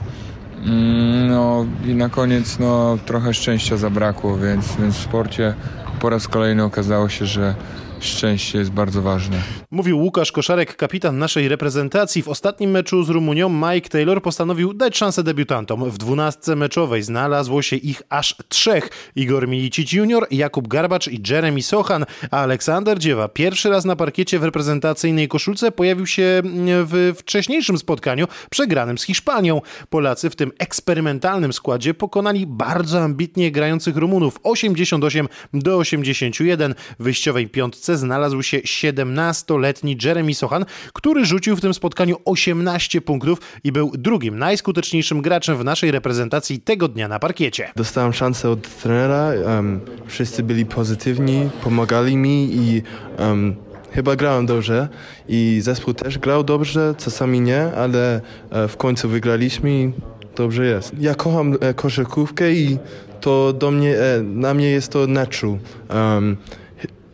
Mm, 0.65 1.29
no 1.29 1.67
i 1.87 1.95
na 1.95 2.09
koniec 2.09 2.59
no, 2.59 2.99
trochę 3.07 3.35
szczęścia 3.35 3.77
zabrakło, 3.77 4.39
więc, 4.39 4.77
więc 4.77 4.95
w 4.95 5.03
sporcie 5.03 5.55
po 6.01 6.11
raz 6.11 6.29
kolejny 6.29 6.65
okazało 6.65 7.09
się, 7.09 7.27
że 7.27 7.55
szczęście 8.01 8.59
jest 8.59 8.71
bardzo 8.71 9.03
ważne. 9.03 9.43
Mówił 9.71 9.99
Łukasz 9.99 10.33
Koszarek, 10.33 10.77
kapitan 10.77 11.19
naszej 11.19 11.49
reprezentacji. 11.49 12.23
W 12.23 12.29
ostatnim 12.29 12.71
meczu 12.71 13.05
z 13.05 13.09
Rumunią 13.09 13.49
Mike 13.49 13.89
Taylor 13.89 14.23
postanowił 14.23 14.75
dać 14.75 14.97
szansę 14.97 15.23
debiutantom. 15.23 15.91
W 15.91 15.99
dwunastce 15.99 16.57
meczowej 16.57 17.03
znalazło 17.03 17.63
się 17.63 17.77
ich 17.77 18.03
aż 18.09 18.37
trzech. 18.49 18.89
Igor 19.17 19.49
Milicic 19.49 19.93
Jr., 19.93 20.27
Jakub 20.31 20.69
Garbacz 20.69 21.09
i 21.09 21.23
Jeremy 21.31 21.63
Sochan, 21.63 22.05
a 22.31 22.37
Aleksander 22.37 22.99
Dziewa 22.99 23.29
pierwszy 23.29 23.71
raz 23.71 23.85
na 23.85 23.97
parkiecie 23.97 24.39
w 24.39 24.45
reprezentacyjnej 24.45 25.29
koszulce 25.29 25.73
pojawił 25.73 26.07
się 26.07 26.43
w 26.65 27.15
wcześniejszym 27.19 27.79
spotkaniu 27.79 28.27
przegranym 28.51 28.99
z 28.99 29.03
Hiszpanią. 29.03 29.61
Polacy 29.91 30.31
w 30.31 30.37
tym 30.37 30.53
eksperymentalnym 30.59 31.53
składzie 31.53 31.95
pokonali 31.95 32.47
bardzo 32.47 33.03
ambitnie 33.03 33.51
grających 33.51 33.97
Rumunów 33.97 34.39
88 34.43 35.29
do 35.55 35.77
81. 35.77 36.75
W 36.99 37.05
wyjściowej 37.05 37.49
piątce 37.49 37.86
znalazł 37.95 38.43
się 38.43 38.59
17-letni 38.59 39.99
Jeremy 40.05 40.35
Sochan, 40.35 40.65
który 40.93 41.25
rzucił 41.25 41.57
w 41.57 41.61
tym 41.61 41.75
spotkaniu 41.75 42.17
18 42.25 43.01
punktów 43.01 43.39
i 43.65 43.73
był 43.73 43.93
drugim 43.95 44.39
najskuteczniejszym 44.39 45.23
graczem 45.23 45.57
w 45.57 45.65
naszej 45.65 45.91
reprezentacji 45.91 46.61
tego 46.61 46.89
dnia 46.89 47.09
na 47.09 47.19
parkiecie. 47.19 47.73
Dostałem 47.77 48.13
szansę 48.13 48.51
od 48.51 48.83
trenera, 48.83 49.33
um, 49.47 49.81
wszyscy 50.07 50.43
byli 50.43 50.67
pozytywni, 50.67 51.51
pomagali 51.63 52.17
mi 52.17 52.49
i 52.53 52.83
um, 53.19 53.57
chyba 53.97 54.17
grałem 54.17 54.47
dobrze 54.47 54.89
i 55.29 55.59
zespół 55.63 55.95
też 55.95 56.19
grał 56.19 56.45
dobrze, 56.45 56.95
czasami 56.99 57.41
nie, 57.41 57.73
ale 57.77 58.21
e, 58.51 58.69
w 58.69 58.77
końcu 58.77 59.09
wygraliśmy 59.09 59.71
i 59.71 59.93
dobrze 60.37 60.67
jest. 60.67 60.93
Ja 60.99 61.15
kocham 61.15 61.55
e, 61.61 61.75
koszykówkę 61.75 62.53
i 62.53 62.79
to 63.21 63.53
do 63.53 63.71
mnie, 63.71 63.99
e, 63.99 64.23
na 64.23 64.55
mnie 64.55 64.71
jest 64.71 64.93
to 64.93 65.07
natural. 65.07 65.59
Um, 65.91 66.37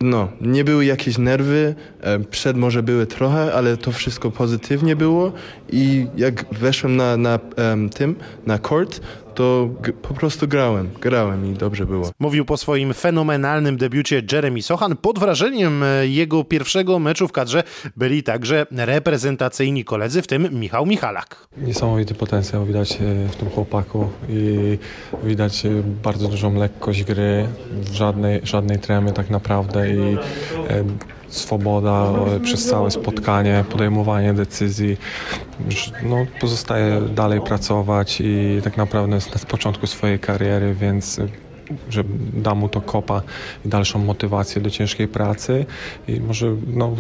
no, 0.03 0.29
nie 0.41 0.65
były 0.65 0.85
jakieś 0.85 1.19
nerwy, 1.19 1.75
e, 2.01 2.19
przed 2.21 2.57
może 2.57 2.83
były 2.83 3.07
trochę, 3.07 3.55
ale 3.55 3.77
to 3.77 3.93
wszystko 3.93 4.31
pozytywnie 4.31 4.97
było 4.97 5.33
i 5.73 6.07
jak 6.17 6.55
weszłem 6.55 6.97
na, 6.97 7.17
na 7.17 7.38
um, 7.57 7.91
tym, 7.91 8.17
na 8.47 8.59
court, 8.59 9.01
to 9.35 9.68
po 10.03 10.14
prostu 10.14 10.49
grałem, 10.49 10.90
grałem 11.01 11.53
i 11.53 11.55
dobrze 11.55 11.87
było. 11.87 12.11
Mówił 12.18 12.45
po 12.45 12.57
swoim 12.57 12.95
fenomenalnym 12.95 13.77
debiucie 13.77 14.23
Jeremy 14.33 14.62
Sochan. 14.62 14.97
Pod 14.97 15.18
wrażeniem 15.18 15.83
e, 15.83 16.07
jego 16.07 16.45
pierwszego 16.45 16.99
meczu 16.99 17.29
w 17.29 17.33
kadrze 17.33 17.62
byli 17.97 18.23
także 18.23 18.66
reprezentacyjni 18.71 19.85
koledzy, 19.85 20.23
w 20.23 20.27
tym 20.27 20.61
Michał 20.61 20.87
Michalak. 20.87 21.49
Niesamowity 21.57 22.14
potencjał 22.14 22.64
widać 22.64 22.92
e, 22.92 23.29
w 23.29 23.37
tym 23.37 23.51
chłopaku 23.51 24.09
i 24.29 24.79
widać 25.25 25.66
e, 25.66 25.71
bardzo 26.03 26.29
dużą 26.29 26.55
lekkość 26.55 27.05
gry, 27.05 27.47
żadnej, 27.92 28.40
żadnej 28.45 28.79
tremy 28.79 29.12
tak 29.12 29.31
naprawdę 29.31 29.90
i 29.90 30.16
swoboda 31.33 32.12
przez 32.42 32.66
całe 32.66 32.90
spotkanie, 32.90 33.64
podejmowanie 33.71 34.35
decyzji. 34.35 34.97
No, 36.03 36.27
pozostaje 36.40 37.01
dalej 37.01 37.40
pracować 37.40 38.21
i 38.21 38.61
tak 38.64 38.77
naprawdę 38.77 39.14
jest 39.14 39.35
na 39.35 39.51
początku 39.51 39.87
swojej 39.87 40.18
kariery, 40.18 40.75
więc 40.75 41.21
że 41.91 42.05
da 42.35 42.55
mu 42.55 42.69
to 42.69 42.81
kopa 42.81 43.23
i 43.67 43.69
dalszą 43.69 43.99
motywację 43.99 44.63
do 44.63 44.71
ciężkiej 44.71 45.09
pracy 45.09 45.67
i 46.09 46.21
może 46.21 46.57
no, 46.67 46.97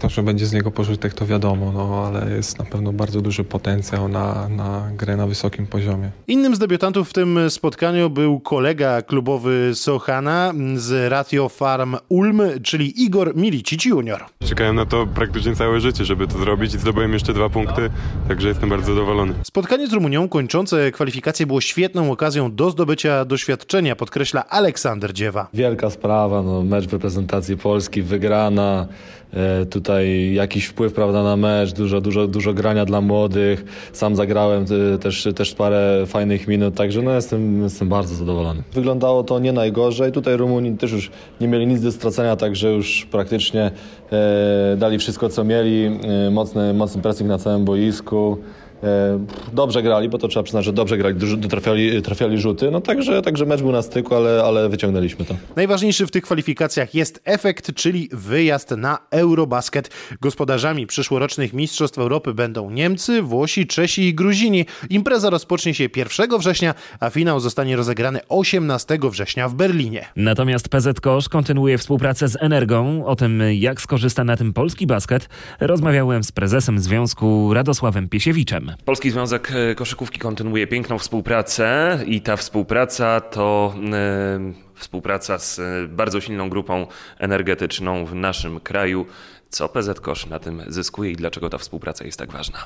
to, 0.00 0.08
że 0.08 0.22
będzie 0.22 0.46
z 0.46 0.52
niego 0.52 0.70
pożytek, 0.70 1.14
to 1.14 1.26
wiadomo, 1.26 1.72
no, 1.72 2.04
ale 2.06 2.36
jest 2.36 2.58
na 2.58 2.64
pewno 2.64 2.92
bardzo 2.92 3.20
duży 3.20 3.44
potencjał 3.44 4.08
na, 4.08 4.48
na 4.48 4.90
grę 4.96 5.16
na 5.16 5.26
wysokim 5.26 5.66
poziomie. 5.66 6.10
Innym 6.28 6.56
z 6.56 6.58
debiutantów 6.58 7.10
w 7.10 7.12
tym 7.12 7.50
spotkaniu 7.50 8.10
był 8.10 8.40
kolega 8.40 9.02
klubowy 9.02 9.70
Sochana 9.74 10.54
z 10.74 11.10
Ratio 11.10 11.48
Farm 11.48 11.96
Ulm, 12.08 12.42
czyli 12.62 13.02
Igor 13.02 13.36
Milicic 13.36 13.84
Junior. 13.84 14.24
Czekałem 14.44 14.76
na 14.76 14.86
to 14.86 15.06
praktycznie 15.06 15.56
całe 15.56 15.80
życie, 15.80 16.04
żeby 16.04 16.28
to 16.28 16.38
zrobić 16.38 16.74
i 16.74 16.78
zdobyłem 16.78 17.12
jeszcze 17.12 17.34
dwa 17.34 17.48
punkty, 17.48 17.90
także 18.28 18.48
jestem 18.48 18.68
bardzo 18.68 18.94
zadowolony. 18.94 19.34
Spotkanie 19.44 19.86
z 19.88 19.92
Rumunią 19.92 20.28
kończące 20.28 20.92
kwalifikacje 20.92 21.46
było 21.46 21.60
świetną 21.60 22.10
okazją 22.10 22.54
do 22.54 22.70
zdobycia 22.70 23.24
doświadczenia 23.24 23.96
podkreśla 24.12 24.44
Aleksander 24.48 25.12
Dziewa. 25.12 25.48
Wielka 25.54 25.90
sprawa, 25.90 26.42
no, 26.42 26.62
mecz 26.62 26.86
w 26.86 26.92
reprezentacji 26.92 27.56
Polski, 27.56 28.02
wygrana, 28.02 28.86
e, 29.32 29.66
tutaj 29.66 30.32
jakiś 30.34 30.66
wpływ 30.66 30.92
prawda, 30.92 31.22
na 31.22 31.36
mecz, 31.36 31.72
dużo, 31.72 32.00
dużo, 32.00 32.26
dużo 32.26 32.54
grania 32.54 32.84
dla 32.84 33.00
młodych. 33.00 33.64
Sam 33.92 34.16
zagrałem 34.16 34.64
e, 34.94 34.98
też, 34.98 35.28
też 35.36 35.54
parę 35.54 36.04
fajnych 36.06 36.48
minut, 36.48 36.74
także 36.74 37.02
no, 37.02 37.10
jestem, 37.10 37.62
jestem 37.62 37.88
bardzo 37.88 38.14
zadowolony. 38.14 38.62
Wyglądało 38.72 39.24
to 39.24 39.38
nie 39.38 39.52
najgorzej. 39.52 40.12
Tutaj 40.12 40.36
Rumuni 40.36 40.76
też 40.76 40.92
już 40.92 41.10
nie 41.40 41.48
mieli 41.48 41.66
nic 41.66 41.82
do 41.82 41.92
stracenia, 41.92 42.36
także 42.36 42.72
już 42.72 43.06
praktycznie 43.10 43.70
e, 44.12 44.76
dali 44.76 44.98
wszystko, 44.98 45.28
co 45.28 45.44
mieli. 45.44 46.00
E, 46.26 46.30
mocny, 46.30 46.74
mocny 46.74 47.02
pressing 47.02 47.28
na 47.28 47.38
całym 47.38 47.64
boisku. 47.64 48.38
E, 48.82 49.24
dobrze 49.52 49.82
grali, 49.82 50.08
bo 50.08 50.18
to 50.18 50.28
trzeba 50.28 50.42
przyznać, 50.42 50.64
że 50.64 50.72
dobrze 50.72 50.98
grali, 50.98 51.16
trafiali, 51.50 52.02
trafiali 52.02 52.38
rzuty. 52.38 52.70
No 52.70 52.80
także, 52.80 53.22
także 53.22 53.46
mecz 53.46 53.60
był 53.62 53.72
na 53.72 53.82
styku, 53.82 54.14
ale, 54.14 54.42
ale 54.44 54.68
wyciągnęliśmy 54.68 55.24
to. 55.24 55.34
Najważniejszy 55.56 56.06
w 56.06 56.10
tych 56.10 56.24
kwalifikacjach 56.24 56.94
jest 56.94 57.20
efekt, 57.24 57.74
czyli 57.74 58.08
wyjazd 58.12 58.70
na 58.70 58.98
Eurobasket. 59.10 59.90
Gospodarzami 60.20 60.86
przyszłorocznych 60.86 61.52
Mistrzostw 61.52 61.98
Europy 61.98 62.34
będą 62.34 62.70
Niemcy, 62.70 63.22
Włosi, 63.22 63.66
Czesi 63.66 64.02
i 64.02 64.14
Gruzini. 64.14 64.66
Impreza 64.90 65.30
rozpocznie 65.30 65.74
się 65.74 65.88
1 65.96 66.38
września, 66.38 66.74
a 67.00 67.10
finał 67.10 67.40
zostanie 67.40 67.76
rozegrany 67.76 68.20
18 68.28 68.98
września 69.10 69.48
w 69.48 69.54
Berlinie. 69.54 70.04
Natomiast 70.16 70.68
PZ 70.68 71.00
Kosz 71.00 71.28
kontynuuje 71.28 71.78
współpracę 71.78 72.28
z 72.28 72.36
Energią. 72.40 73.06
O 73.06 73.16
tym, 73.16 73.42
jak 73.52 73.80
skorzysta 73.80 74.24
na 74.24 74.36
tym 74.36 74.52
polski 74.52 74.86
basket, 74.86 75.28
rozmawiałem 75.60 76.24
z 76.24 76.32
prezesem 76.32 76.78
związku 76.78 77.54
Radosławem 77.54 78.08
Piesiewiczem. 78.08 78.71
Polski 78.84 79.10
Związek 79.10 79.52
e, 79.70 79.74
Koszykówki 79.74 80.18
kontynuuje 80.18 80.66
piękną 80.66 80.98
współpracę 80.98 81.98
i 82.06 82.20
ta 82.20 82.36
współpraca 82.36 83.20
to 83.20 83.74
e, 83.92 84.52
współpraca 84.74 85.38
z 85.38 85.58
e, 85.58 85.62
bardzo 85.88 86.20
silną 86.20 86.48
grupą 86.48 86.86
energetyczną 87.18 88.04
w 88.04 88.14
naszym 88.14 88.60
kraju. 88.60 89.06
Co 89.52 89.68
PZ 89.68 90.00
Kosz 90.00 90.26
na 90.26 90.38
tym 90.38 90.62
zyskuje 90.68 91.10
i 91.10 91.16
dlaczego 91.16 91.50
ta 91.50 91.58
współpraca 91.58 92.04
jest 92.04 92.18
tak 92.18 92.32
ważna? 92.32 92.58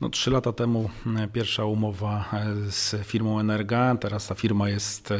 No, 0.00 0.08
trzy 0.08 0.30
lata 0.30 0.52
temu 0.52 0.90
pierwsza 1.32 1.64
umowa 1.64 2.24
z 2.68 3.06
firmą 3.06 3.40
Energa, 3.40 3.96
teraz 4.00 4.26
ta 4.26 4.34
firma 4.34 4.68
jest, 4.68 5.12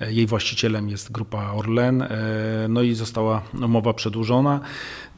jej 0.00 0.26
właścicielem 0.26 0.88
jest 0.88 1.12
grupa 1.12 1.52
Orlen, 1.52 2.08
no 2.68 2.82
i 2.82 2.94
została 2.94 3.42
umowa 3.62 3.94
przedłużona. 3.94 4.60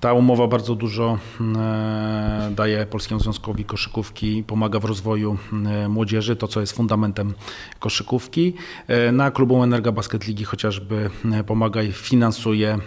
Ta 0.01 0.13
umowa 0.13 0.47
bardzo 0.47 0.75
dużo 0.75 1.19
e, 1.57 2.53
daje 2.57 2.87
Polskiemu 2.87 3.21
Związkowi 3.21 3.65
Koszykówki, 3.65 4.45
pomaga 4.47 4.81
w 4.81 4.85
rozwoju 4.85 5.39
e, 5.53 5.89
młodzieży, 5.89 6.37
to 6.37 6.49
co 6.49 6.61
jest 6.61 6.73
fundamentem 6.73 7.35
koszykówki. 7.79 8.55
E, 8.87 9.13
na 9.13 9.31
klubu 9.31 9.63
Energa 9.65 9.93
Basket 9.93 10.27
Ligi 10.27 10.45
chociażby 10.45 11.11
pomaga 11.47 11.83
i 11.83 11.93
finansuje 11.93 12.79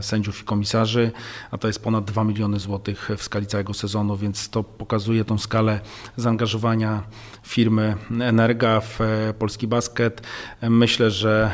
sędziów 0.00 0.44
komisarzy, 0.48 1.12
a 1.50 1.58
to 1.58 1.66
jest 1.66 1.82
ponad 1.82 2.04
2 2.04 2.24
miliony 2.24 2.58
złotych 2.58 3.10
w 3.16 3.22
skali 3.22 3.46
całego 3.46 3.74
sezonu, 3.74 4.16
więc 4.16 4.48
to 4.48 4.64
pokazuje 4.64 5.24
tą 5.24 5.38
skalę 5.38 5.80
zaangażowania 6.16 7.02
firmy 7.48 7.94
Energa 8.20 8.80
w 8.80 8.98
polski 9.38 9.66
basket. 9.66 10.22
Myślę, 10.62 11.10
że 11.10 11.50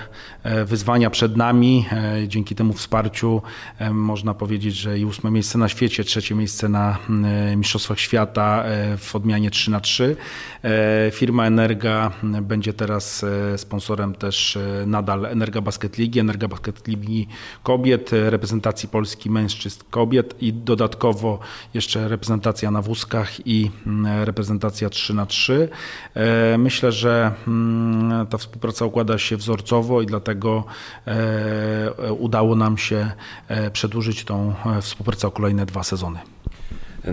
wyzwania 0.64 1.10
przed 1.10 1.36
nami. 1.36 1.86
Dzięki 2.26 2.54
temu 2.54 2.72
wsparciu 2.72 3.42
można 3.90 4.34
powiedzieć, 4.34 4.76
że 4.76 4.98
i 4.98 5.04
ósme 5.04 5.30
miejsce 5.30 5.58
na 5.58 5.68
świecie, 5.68 6.04
trzecie 6.04 6.34
miejsce 6.34 6.68
na 6.68 6.98
e, 7.24 7.56
Mistrzostwach 7.56 8.00
Świata 8.00 8.64
e, 8.64 8.96
w 8.96 9.16
odmianie 9.16 9.50
3 9.50 9.70
na 9.70 9.80
3 9.80 10.16
e, 10.62 11.10
Firma 11.10 11.46
Energa 11.46 12.10
będzie 12.42 12.72
teraz 12.72 13.24
sponsorem 13.56 14.14
też 14.14 14.58
nadal 14.86 15.26
Energa 15.26 15.60
Basket 15.60 15.98
Ligi, 15.98 16.20
Energa 16.20 16.48
Basket 16.48 16.88
Ligi 16.88 17.28
kobiet, 17.62 18.10
reprezentacji 18.12 18.88
Polski 18.88 19.30
mężczyzn 19.30 19.82
kobiet 19.90 20.42
i 20.42 20.52
dodatkowo 20.52 21.38
jeszcze 21.74 22.08
reprezentacja 22.08 22.70
na 22.70 22.82
wózkach 22.82 23.46
i 23.46 23.70
reprezentacja 24.24 24.90
3 24.90 25.14
na 25.14 25.26
3 25.26 25.68
Myślę, 26.58 26.92
że 26.92 27.32
ta 28.30 28.38
współpraca 28.38 28.84
układa 28.84 29.18
się 29.18 29.36
wzorcowo 29.36 30.02
i 30.02 30.06
dlatego 30.06 30.64
udało 32.18 32.56
nam 32.56 32.78
się 32.78 33.10
przedłużyć 33.72 34.24
tą 34.24 34.54
e, 34.66 34.82
współpracę 34.82 35.28
o 35.28 35.30
kolejne 35.30 35.66
dwa 35.66 35.82
sezony. 35.82 36.18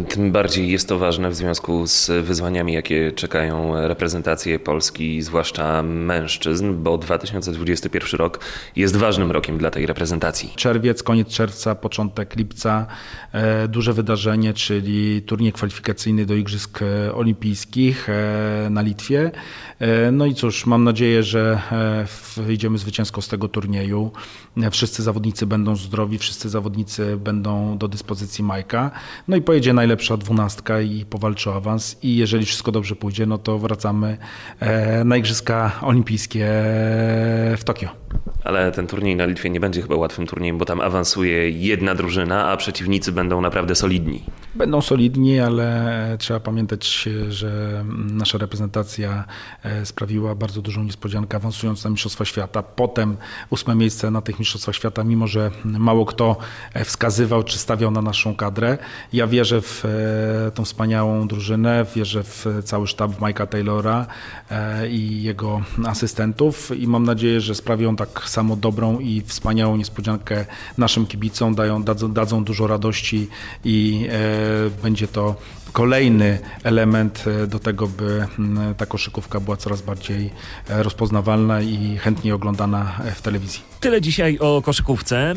Tym 0.10 0.32
bardziej 0.32 0.71
jest 0.71 0.89
to 0.89 0.97
ważne 0.97 1.30
w 1.30 1.36
związku 1.36 1.88
z 1.88 2.25
wyzwaniami, 2.25 2.73
jakie 2.73 3.12
czekają 3.12 3.88
reprezentacje 3.88 4.60
Polski, 4.60 5.21
zwłaszcza 5.21 5.84
mężczyzn, 5.84 6.84
bo 6.84 6.97
2021 6.97 8.17
rok 8.19 8.39
jest 8.75 8.95
ważnym 8.95 9.32
rokiem 9.32 9.58
dla 9.58 9.71
tej 9.71 9.86
reprezentacji. 9.86 10.54
Czerwiec, 10.56 11.04
koniec 11.04 11.27
czerwca, 11.27 11.75
początek 11.75 12.36
lipca, 12.36 12.88
e, 13.32 13.67
duże 13.67 13.93
wydarzenie, 13.93 14.54
czyli 14.54 15.21
turniej 15.21 15.54
kwalifikacyjny 15.54 16.25
do 16.25 16.36
Igrzysk 16.36 16.80
e, 16.82 17.13
Olimpijskich 17.15 18.08
na 18.69 18.82
Litwie. 18.82 19.32
No 20.12 20.25
i 20.25 20.36
cóż, 20.36 20.65
mam 20.65 20.84
nadzieję, 20.84 21.23
że 21.23 21.62
wyjdziemy 22.38 22.77
zwycięsko 22.77 23.21
z 23.21 23.27
tego 23.27 23.47
turnieju. 23.47 24.12
Wszyscy 24.71 25.03
zawodnicy 25.03 25.45
będą 25.45 25.75
zdrowi, 25.75 26.17
wszyscy 26.17 26.49
zawodnicy 26.49 27.17
będą 27.17 27.77
do 27.77 27.87
dyspozycji 27.87 28.43
Majka. 28.43 28.91
No 29.27 29.35
i 29.37 29.41
pojedzie 29.41 29.73
najlepsza 29.73 30.17
dwunastka 30.17 30.81
i 30.81 31.05
powalczy 31.05 31.49
o 31.49 31.55
awans. 31.55 31.97
I 32.03 32.15
jeżeli 32.15 32.45
wszystko 32.45 32.71
dobrze 32.71 32.95
pójdzie, 32.95 33.25
no 33.25 33.37
to 33.37 33.59
wracamy 33.59 34.17
e, 34.59 35.03
na 35.03 35.17
Igrzyska 35.17 35.71
Olimpijskie 35.81 36.47
w 37.57 37.61
Tokio. 37.65 38.00
Ale 38.43 38.71
ten 38.71 38.88
turniej 38.88 39.15
na 39.15 39.26
Litwie 39.26 39.50
nie 39.50 39.60
będzie 39.60 39.82
chyba 39.82 39.95
łatwym 39.95 40.28
turniejem, 40.28 40.58
bo 40.58 40.65
tam 40.65 40.82
awansuje 40.82 41.50
jedna 41.50 41.95
drużyna, 41.95 42.47
a 42.47 42.58
przeciwnicy 42.58 43.12
będą 43.12 43.41
naprawdę 43.41 43.76
solidni. 43.76 44.24
Będą 44.56 44.82
solidni, 44.82 45.39
ale 45.39 46.15
trzeba 46.19 46.39
pamiętać, 46.39 47.10
że 47.30 47.84
nasza 48.12 48.38
reprezentacja 48.38 49.26
e, 49.63 49.86
sprawiła 49.86 50.36
bardzo 50.36 50.62
dużą 50.62 50.84
niespodziankę, 50.84 51.38
awansując 51.38 51.84
na 51.84 51.89
Mistrzostwa 51.89 52.26
Świata. 52.26 52.63
Potem 52.63 53.17
ósme 53.50 53.76
miejsce 53.76 54.12
na 54.12 54.21
tych 54.21 54.39
Mistrzostwach 54.39 54.76
Świata, 54.76 55.04
mimo 55.04 55.28
że 55.28 55.52
mało 55.65 56.06
kto 56.06 56.38
e, 56.74 56.86
wskazywał 56.86 57.43
czy 57.43 57.58
stawiał 57.58 57.91
na 57.91 58.02
naszą 58.02 58.36
kadrę. 58.36 58.78
Ja 59.13 59.28
wierzę 59.28 59.62
w 59.62 59.86
e, 59.86 60.52
tą 60.52 60.65
wspaniałą 60.65 61.28
drużynę, 61.28 61.86
wierzę 61.95 62.24
w 62.24 62.45
cały 62.63 62.88
sztab 62.88 63.12
Mike'a 63.12 63.47
Taylora 63.47 64.08
i 64.89 65.24
jego 65.24 65.62
asystentów 65.86 66.71
i 66.78 66.88
mam 66.88 67.04
nadzieję, 67.04 67.41
że 67.41 67.56
sprawią 67.56 67.95
tak 68.05 68.29
samo 68.29 68.55
dobrą 68.55 68.99
i 68.99 69.21
wspaniałą 69.21 69.77
niespodziankę 69.77 70.45
naszym 70.77 71.05
kibicom, 71.05 71.55
dają, 71.55 71.83
dadzą, 71.83 72.13
dadzą 72.13 72.43
dużo 72.43 72.67
radości 72.67 73.27
i 73.65 74.07
e, 74.09 74.83
będzie 74.83 75.07
to 75.07 75.35
kolejny 75.73 76.39
element 76.63 77.23
e, 77.27 77.47
do 77.47 77.59
tego, 77.59 77.87
by 77.87 78.27
ta 78.77 78.85
koszykówka 78.85 79.39
była 79.39 79.57
coraz 79.57 79.81
bardziej 79.81 80.29
e, 80.69 80.83
rozpoznawalna 80.83 81.61
i 81.61 81.97
chętniej 81.97 82.33
oglądana 82.33 82.99
w 83.15 83.21
telewizji. 83.21 83.61
Tyle 83.79 84.01
dzisiaj 84.01 84.39
o 84.39 84.61
koszykówce. 84.61 85.35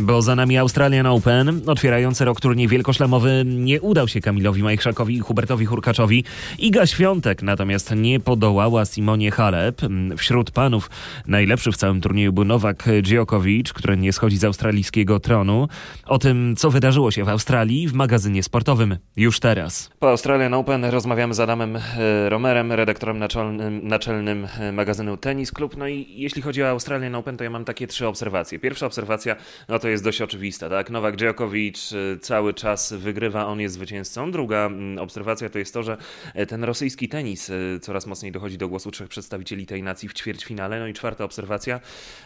Bo 0.00 0.22
za 0.22 0.34
nami 0.34 0.58
Australian 0.58 1.06
Open, 1.06 1.62
otwierający 1.66 2.24
rok 2.24 2.40
turniej 2.40 2.68
wielkoszlemowy 2.68 3.42
nie 3.46 3.80
udał 3.80 4.08
się 4.08 4.20
Kamilowi 4.20 4.62
Majchrzakowi 4.62 5.16
i 5.16 5.20
Hubertowi 5.20 5.66
Hurkaczowi. 5.66 6.24
Iga 6.58 6.86
Świątek 6.86 7.42
natomiast 7.42 7.94
nie 7.96 8.20
podołała 8.20 8.84
Simonie 8.84 9.30
Halep. 9.30 9.80
Wśród 10.16 10.50
panów 10.50 10.90
najlepszy 11.26 11.72
w 11.72 11.76
całym 11.76 12.00
turnieju 12.00 12.32
był 12.32 12.44
Nowak 12.44 12.88
Djokovic, 13.02 13.72
który 13.72 13.96
nie 13.96 14.12
schodzi 14.12 14.38
z 14.38 14.44
australijskiego 14.44 15.20
tronu. 15.20 15.68
O 16.06 16.18
tym, 16.18 16.54
co 16.56 16.70
wydarzyło 16.70 17.10
się 17.10 17.24
w 17.24 17.28
Australii 17.28 17.88
w 17.88 17.92
magazynie 17.92 18.42
sportowym 18.42 18.96
już 19.16 19.40
teraz. 19.40 19.90
Po 19.98 20.10
Australian 20.10 20.54
Open 20.54 20.84
rozmawiamy 20.84 21.34
z 21.34 21.40
Adamem 21.40 21.76
e, 21.76 22.28
Romerem, 22.28 22.72
redaktorem 22.72 23.18
naczelnym, 23.18 23.88
naczelnym 23.88 24.48
e, 24.58 24.72
magazynu 24.72 25.16
Tennis 25.16 25.52
Club. 25.52 25.76
No 25.76 25.88
i 25.88 26.06
jeśli 26.08 26.42
chodzi 26.42 26.62
o 26.62 26.68
Australian 26.68 27.14
Open, 27.14 27.36
to 27.36 27.44
ja 27.44 27.50
mam 27.50 27.64
takie 27.64 27.86
trzy 27.86 28.06
obserwacje. 28.06 28.58
Pierwsza 28.58 28.86
obserwacja, 28.86 29.36
no 29.68 29.78
to 29.84 29.88
jest 29.88 30.04
dość 30.04 30.22
oczywista, 30.22 30.70
tak? 30.70 30.90
Nowak 30.90 31.16
Djokovic 31.16 31.92
y, 31.92 32.18
cały 32.20 32.54
czas 32.54 32.92
wygrywa, 32.92 33.46
on 33.46 33.60
jest 33.60 33.74
zwycięzcą. 33.74 34.30
Druga 34.30 34.66
mm, 34.66 34.98
obserwacja 34.98 35.48
to 35.48 35.58
jest 35.58 35.74
to, 35.74 35.82
że 35.82 35.96
e, 36.34 36.46
ten 36.46 36.64
rosyjski 36.64 37.08
tenis 37.08 37.50
y, 37.50 37.78
coraz 37.82 38.06
mocniej 38.06 38.32
dochodzi 38.32 38.58
do 38.58 38.68
głosu 38.68 38.90
trzech 38.90 39.08
przedstawicieli 39.08 39.66
tej 39.66 39.82
nacji 39.82 40.08
w 40.08 40.14
ćwierćfinale. 40.14 40.80
No 40.80 40.86
i 40.86 40.94
czwarta 40.94 41.24
obserwacja, 41.24 41.80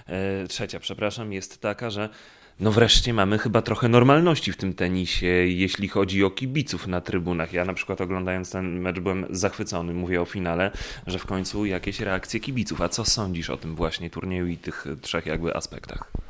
e, 0.07 0.47
trzecia, 0.49 0.81
przepraszam, 0.81 1.33
jest 1.33 1.61
taka, 1.61 1.91
że 1.91 2.09
no 2.61 2.73
wreszcie 2.73 3.15
mamy 3.15 3.39
chyba 3.39 3.63
trochę 3.63 3.89
normalności 3.89 4.53
w 4.53 4.57
tym 4.57 4.75
tenisie, 4.75 5.27
jeśli 5.47 5.89
chodzi 5.89 6.25
o 6.25 6.31
kibiców 6.31 6.87
na 6.87 7.01
trybunach. 7.01 7.53
Ja 7.53 7.65
na 7.65 7.75
przykład 7.75 8.01
oglądając 8.01 8.51
ten 8.51 8.81
mecz 8.81 9.01
byłem 9.01 9.27
zachwycony, 9.31 9.95
mówię 9.95 10.21
o 10.21 10.25
finale, 10.25 10.71
że 11.07 11.19
w 11.19 11.27
końcu 11.27 11.67
jakieś 11.67 12.01
reakcje 12.01 12.41
kibiców. 12.41 12.81
A 12.81 12.89
co 12.89 13.05
sądzisz 13.05 13.51
o 13.51 13.57
tym 13.57 13.75
właśnie 13.75 14.11
turnieju 14.11 14.47
i 14.47 14.57
tych 14.57 14.87
trzech 15.03 15.27
jakby 15.27 15.55
aspektach? 15.57 16.28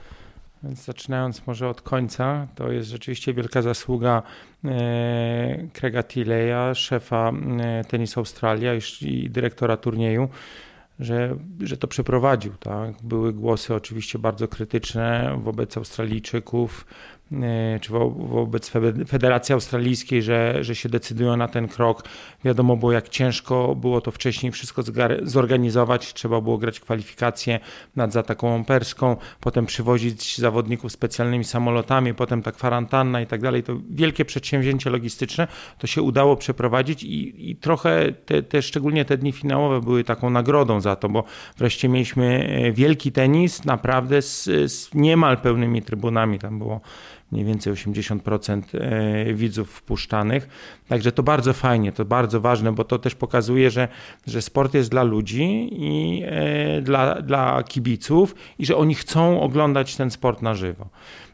Więc 0.62 0.84
zaczynając 0.84 1.46
może 1.46 1.68
od 1.68 1.82
końca, 1.82 2.46
to 2.54 2.72
jest 2.72 2.90
rzeczywiście 2.90 3.34
wielka 3.34 3.62
zasługa 3.62 4.22
e, 4.64 5.68
Craiga 5.72 6.02
Tilleya, 6.02 6.74
szefa 6.74 7.32
e, 7.60 7.84
Tenis 7.84 8.18
Australia 8.18 8.72
i 9.02 9.30
dyrektora 9.30 9.76
turnieju, 9.76 10.28
że, 11.00 11.36
że 11.60 11.76
to 11.76 11.88
przeprowadził. 11.88 12.52
Tak? 12.60 13.02
Były 13.02 13.32
głosy 13.32 13.74
oczywiście 13.74 14.18
bardzo 14.18 14.48
krytyczne 14.48 15.38
wobec 15.42 15.76
Australijczyków, 15.76 16.86
czy 17.80 17.92
wo 17.92 18.10
wobec 18.10 18.70
Federacji 19.08 19.52
Australijskiej, 19.52 20.22
że, 20.22 20.64
że 20.64 20.74
się 20.74 20.88
decydują 20.88 21.36
na 21.36 21.48
ten 21.48 21.68
krok. 21.68 22.04
Wiadomo 22.44 22.76
było, 22.76 22.92
jak 22.92 23.08
ciężko 23.08 23.74
było 23.74 24.00
to 24.00 24.10
wcześniej 24.10 24.52
wszystko 24.52 24.82
zorganizować. 25.22 26.14
Trzeba 26.14 26.40
było 26.40 26.58
grać 26.58 26.80
kwalifikacje 26.80 27.60
nad 27.96 28.12
Zatoką 28.12 28.64
Perską, 28.64 29.16
potem 29.40 29.66
przywozić 29.66 30.38
zawodników 30.38 30.92
specjalnymi 30.92 31.44
samolotami, 31.44 32.14
potem 32.14 32.42
ta 32.42 32.52
kwarantanna 32.52 33.20
i 33.20 33.26
tak 33.26 33.40
dalej. 33.40 33.62
To 33.62 33.76
wielkie 33.90 34.24
przedsięwzięcie 34.24 34.90
logistyczne. 34.90 35.48
To 35.78 35.86
się 35.86 36.02
udało 36.02 36.36
przeprowadzić 36.36 37.02
i, 37.02 37.50
i 37.50 37.56
trochę 37.56 38.12
te, 38.12 38.42
te, 38.42 38.62
szczególnie 38.62 39.04
te 39.04 39.16
dni 39.16 39.32
finałowe 39.32 39.80
były 39.80 40.04
taką 40.04 40.30
nagrodą 40.30 40.80
za 40.80 40.96
to, 40.96 41.08
bo 41.08 41.24
wreszcie 41.58 41.88
mieliśmy 41.88 42.48
e, 42.48 42.72
wielki 42.72 43.12
tenis, 43.12 43.64
naprawdę 43.64 44.22
z, 44.22 44.44
z 44.72 44.94
niemal 44.94 45.38
pełnymi 45.38 45.82
trybunami. 45.82 46.38
Tam 46.38 46.58
było 46.58 46.80
mniej 47.32 47.44
więcej 47.44 47.72
80% 47.72 48.62
e, 48.74 49.34
widzów 49.34 49.70
wpuszczanych. 49.70 50.48
Także 50.88 51.12
to 51.12 51.22
bardzo 51.22 51.52
fajnie, 51.52 51.92
to 51.92 52.04
bardzo 52.04 52.40
ważne, 52.40 52.72
bo 52.72 52.84
to 52.84 52.98
też 52.98 53.14
pokazuje, 53.14 53.70
że, 53.70 53.88
że 54.26 54.42
sport 54.42 54.74
jest 54.74 54.90
dla 54.90 55.02
ludzi 55.02 55.68
i 55.72 56.22
e, 56.26 56.82
dla, 56.82 57.22
dla 57.22 57.62
kibiców 57.62 58.34
i 58.58 58.66
że 58.66 58.76
oni 58.76 58.94
chcą 58.94 59.40
oglądać 59.40 59.96
ten 59.96 60.10
sport 60.10 60.42
na 60.42 60.54
żywo. 60.54 60.88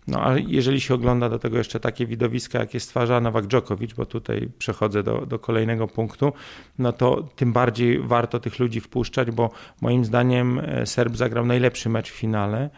No 0.09 0.27
a 0.27 0.39
jeżeli 0.39 0.81
się 0.81 0.95
ogląda 0.95 1.29
do 1.29 1.39
tego 1.39 1.59
jeszcze 1.59 1.81
takie 1.81 2.07
widowiska, 2.07 2.59
jakie 2.59 2.81
stwarza 2.81 3.21
Nowak 3.21 3.47
Djokovic, 3.47 3.93
bo 3.93 4.07
tutaj 4.07 4.49
przechodzę 4.59 5.03
do, 5.03 5.27
do 5.27 5.39
kolejnego 5.39 5.89
punktu, 5.89 6.33
no 6.79 6.93
to 6.93 7.29
tym 7.37 7.53
bardziej 7.53 8.01
warto 8.01 8.41
tych 8.41 8.59
ludzi 8.59 8.81
wpuszczać, 8.81 9.31
bo 9.31 9.51
moim 9.81 10.05
zdaniem 10.05 10.61
e, 10.65 10.87
Serb 10.87 11.17
zagrał 11.17 11.47
najlepszy 11.47 11.89
mecz 11.89 12.11
w 12.11 12.15
finale. 12.15 12.71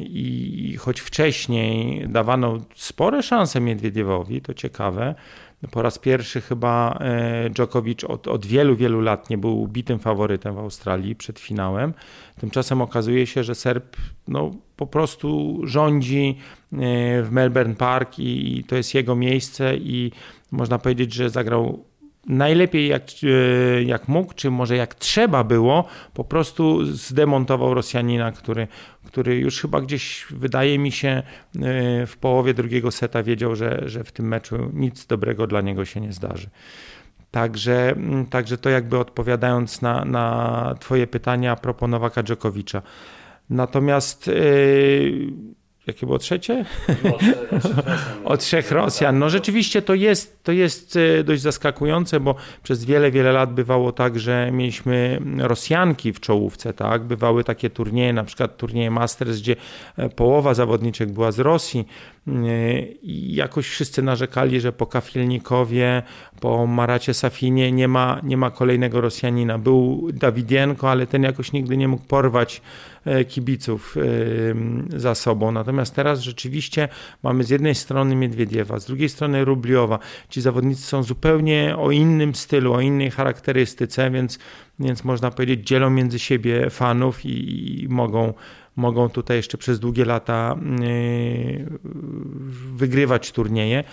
I 0.00 0.76
choć 0.78 1.00
wcześniej 1.00 2.04
dawano 2.08 2.58
spore 2.74 3.22
szanse 3.22 3.60
Miedwiediewowi, 3.60 4.40
to 4.40 4.54
ciekawe, 4.54 5.14
po 5.70 5.82
raz 5.82 5.98
pierwszy 5.98 6.40
chyba 6.40 6.98
e, 7.00 7.50
Djokovic 7.50 8.04
od, 8.04 8.28
od, 8.28 8.46
wielu, 8.46 8.76
wielu 8.76 9.00
lat 9.00 9.30
nie 9.30 9.38
był 9.38 9.68
bitym 9.68 9.98
faworytem 9.98 10.54
w 10.54 10.58
Australii 10.58 11.16
przed 11.16 11.38
finałem. 11.38 11.94
Tymczasem 12.40 12.82
okazuje 12.82 13.26
się, 13.26 13.44
że 13.44 13.54
Serb 13.54 13.96
no, 14.28 14.50
po 14.76 14.86
prostu 14.86 15.60
rządzi 15.64 16.38
e, 16.72 16.76
w 17.22 17.28
Melbourne 17.30 17.74
Park 17.74 18.18
i 18.18 18.64
to 18.68 18.76
jest 18.76 18.94
jego 18.94 19.16
miejsce 19.16 19.76
i 19.76 20.12
można 20.52 20.78
powiedzieć, 20.78 21.12
że 21.12 21.30
zagrał 21.30 21.84
najlepiej 22.26 22.88
jak, 22.88 23.02
e, 23.22 23.82
jak 23.82 24.08
mógł, 24.08 24.34
czy 24.34 24.50
może 24.50 24.76
jak 24.76 24.94
trzeba 24.94 25.44
było, 25.44 25.84
po 26.14 26.24
prostu 26.24 26.84
zdemontował 26.84 27.74
Rosjanina, 27.74 28.32
który, 28.32 28.68
który 29.04 29.36
już 29.36 29.60
chyba 29.60 29.80
gdzieś, 29.80 30.26
wydaje 30.30 30.78
mi 30.78 30.92
się, 30.92 31.08
e, 31.08 31.22
w 32.06 32.16
połowie 32.20 32.54
drugiego 32.54 32.90
seta 32.90 33.22
wiedział, 33.22 33.56
że, 33.56 33.82
że 33.88 34.04
w 34.04 34.12
tym 34.12 34.28
meczu 34.28 34.70
nic 34.72 35.06
dobrego 35.06 35.46
dla 35.46 35.60
niego 35.60 35.84
się 35.84 36.00
nie 36.00 36.12
zdarzy. 36.12 36.48
Także, 37.30 37.94
także 38.30 38.58
to 38.58 38.70
jakby 38.70 38.98
odpowiadając 38.98 39.82
na, 39.82 40.04
na 40.04 40.74
Twoje 40.80 41.06
pytania 41.06 41.52
a 41.52 41.56
propos 41.56 41.90
Nowaka 41.90 42.22
Dżokowicza. 42.22 42.82
Natomiast 43.50 44.26
yy, 44.26 45.32
Jakie 45.86 46.06
było 46.06 46.18
trzecie? 46.18 46.64
O, 48.24 48.36
trzech 48.44 48.70
Rosjan. 48.70 49.18
No 49.18 49.30
rzeczywiście 49.30 49.82
to 49.82 49.94
jest, 49.94 50.44
to 50.44 50.52
jest 50.52 50.96
e, 50.96 51.24
dość 51.24 51.42
zaskakujące, 51.42 52.20
bo 52.20 52.34
przez 52.62 52.84
wiele, 52.84 53.10
wiele 53.10 53.32
lat 53.32 53.54
bywało 53.54 53.92
tak, 53.92 54.18
że 54.18 54.50
mieliśmy 54.52 55.20
Rosjanki 55.38 56.12
w 56.12 56.20
czołówce, 56.20 56.72
tak? 56.72 57.02
Bywały 57.02 57.44
takie 57.44 57.70
turnieje, 57.70 58.12
na 58.12 58.24
przykład 58.24 58.56
turnieje 58.56 58.90
Masters, 58.90 59.40
gdzie 59.40 59.56
e, 59.96 60.08
połowa 60.08 60.54
zawodniczek 60.54 61.12
była 61.12 61.32
z 61.32 61.38
Rosji 61.38 61.86
e, 62.28 62.32
i 62.82 63.34
jakoś 63.34 63.68
wszyscy 63.68 64.02
narzekali, 64.02 64.60
że 64.60 64.72
po 64.72 64.86
Kafilnikowie, 64.86 66.02
po 66.40 66.66
Maracie 66.66 67.14
Safinie 67.14 67.72
nie 67.72 67.88
ma, 67.88 68.20
nie 68.22 68.36
ma 68.36 68.50
kolejnego 68.50 69.00
Rosjanina. 69.00 69.58
Był 69.58 70.08
Dawidienko, 70.12 70.90
ale 70.90 71.06
ten 71.06 71.22
jakoś 71.22 71.52
nigdy 71.52 71.76
nie 71.76 71.88
mógł 71.88 72.04
porwać 72.04 72.62
kibiców 73.28 73.96
za 74.88 75.14
sobą. 75.14 75.52
Natomiast 75.52 75.94
teraz 75.94 76.20
rzeczywiście 76.20 76.88
mamy 77.22 77.44
z 77.44 77.50
jednej 77.50 77.74
strony 77.74 78.16
Miedwiediewa, 78.16 78.80
z 78.80 78.86
drugiej 78.86 79.08
strony 79.08 79.44
Rubliowa. 79.44 79.98
Ci 80.28 80.40
zawodnicy 80.40 80.82
są 80.82 81.02
zupełnie 81.02 81.74
o 81.78 81.90
innym 81.90 82.34
stylu, 82.34 82.72
o 82.72 82.80
innej 82.80 83.10
charakterystyce, 83.10 84.10
więc, 84.10 84.38
więc 84.78 85.04
można 85.04 85.30
powiedzieć 85.30 85.66
dzielą 85.66 85.90
między 85.90 86.18
siebie 86.18 86.70
fanów 86.70 87.24
i, 87.24 87.82
i 87.82 87.88
mogą 87.88 88.34
mogą 88.76 89.08
tutaj 89.08 89.36
jeszcze 89.36 89.58
przez 89.58 89.80
długie 89.80 90.04
lata 90.04 90.56
yy, 90.80 91.78
wygrywać 92.76 93.32
turnieje. 93.32 93.84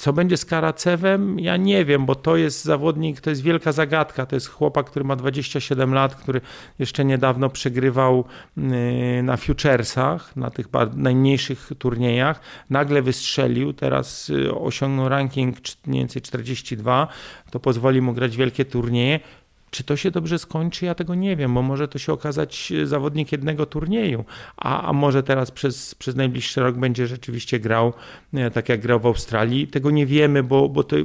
Co 0.00 0.12
będzie 0.12 0.36
z 0.36 0.44
Karacewem? 0.44 1.40
Ja 1.40 1.56
nie 1.56 1.84
wiem, 1.84 2.06
bo 2.06 2.14
to 2.14 2.36
jest 2.36 2.64
zawodnik, 2.64 3.20
to 3.20 3.30
jest 3.30 3.42
wielka 3.42 3.72
zagadka. 3.72 4.26
To 4.26 4.36
jest 4.36 4.48
chłopak, 4.48 4.90
który 4.90 5.04
ma 5.04 5.16
27 5.16 5.94
lat, 5.94 6.14
który 6.14 6.40
jeszcze 6.78 7.04
niedawno 7.04 7.48
przegrywał 7.48 8.24
y, 8.58 9.22
na 9.22 9.36
futuresach, 9.36 10.36
na 10.36 10.50
tych 10.50 10.66
najmniejszych 10.94 11.70
turniejach. 11.78 12.40
Nagle 12.70 13.02
wystrzelił, 13.02 13.72
teraz 13.72 14.30
y, 14.30 14.54
osiągnął 14.54 15.08
ranking 15.08 15.56
mniej 15.86 16.00
więcej 16.00 16.22
42. 16.22 17.08
To 17.50 17.60
pozwoli 17.60 18.00
mu 18.02 18.12
grać 18.12 18.36
wielkie 18.36 18.64
turnieje. 18.64 19.20
Czy 19.70 19.84
to 19.84 19.96
się 19.96 20.10
dobrze 20.10 20.38
skończy? 20.38 20.86
Ja 20.86 20.94
tego 20.94 21.14
nie 21.14 21.36
wiem, 21.36 21.54
bo 21.54 21.62
może 21.62 21.88
to 21.88 21.98
się 21.98 22.12
okazać 22.12 22.72
e, 22.72 22.86
zawodnik 22.86 23.32
jednego 23.32 23.66
turnieju, 23.66 24.24
a, 24.56 24.82
a 24.88 24.92
może 24.92 25.22
teraz 25.22 25.50
przez, 25.50 25.94
przez 25.94 26.16
najbliższy 26.16 26.60
rok 26.60 26.76
będzie 26.76 27.06
rzeczywiście 27.06 27.60
grał 27.60 27.92
e, 28.34 28.50
tak 28.50 28.68
jak 28.68 28.80
grał 28.80 29.00
w 29.00 29.06
Australii. 29.06 29.66
Tego 29.66 29.90
nie 29.90 30.06
wiemy, 30.06 30.42
bo, 30.42 30.68
bo 30.68 30.84
to, 30.84 30.96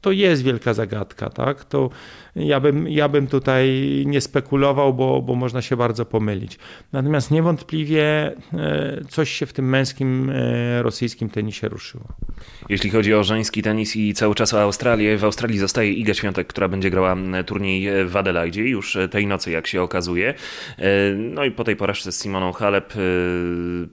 to 0.00 0.10
jest 0.10 0.42
wielka 0.42 0.74
zagadka, 0.74 1.30
tak? 1.30 1.64
To 1.64 1.90
ja 2.38 2.60
bym, 2.60 2.88
ja 2.88 3.08
bym 3.08 3.26
tutaj 3.26 3.68
nie 4.06 4.20
spekulował, 4.20 4.94
bo, 4.94 5.22
bo 5.22 5.34
można 5.34 5.62
się 5.62 5.76
bardzo 5.76 6.04
pomylić. 6.04 6.58
Natomiast 6.92 7.30
niewątpliwie 7.30 8.32
e, 8.54 9.04
coś 9.08 9.30
się 9.30 9.46
w 9.46 9.52
tym 9.52 9.68
męskim 9.68 10.30
e, 10.30 10.82
rosyjskim 10.82 11.30
tenisie 11.30 11.68
ruszyło. 11.68 12.04
Jeśli 12.68 12.90
chodzi 12.90 13.14
o 13.14 13.24
żeński 13.24 13.62
tenis 13.62 13.96
i 13.96 14.14
cały 14.14 14.34
czas 14.34 14.54
o 14.54 14.62
Australię, 14.62 15.18
w 15.18 15.24
Australii 15.24 15.58
zostaje 15.58 15.92
Iga 15.92 16.14
Świątek, 16.14 16.46
która 16.46 16.68
będzie 16.68 16.90
grała 16.90 17.16
turniej 17.46 18.06
w 18.06 18.16
Adelaide 18.16 18.60
już 18.60 18.98
tej 19.10 19.26
nocy, 19.26 19.50
jak 19.50 19.66
się 19.66 19.82
okazuje. 19.82 20.34
E, 20.78 20.84
no 21.14 21.44
i 21.44 21.50
po 21.50 21.64
tej 21.64 21.76
porażce 21.76 22.12
z 22.12 22.22
Simoną 22.22 22.52
Halep 22.52 22.94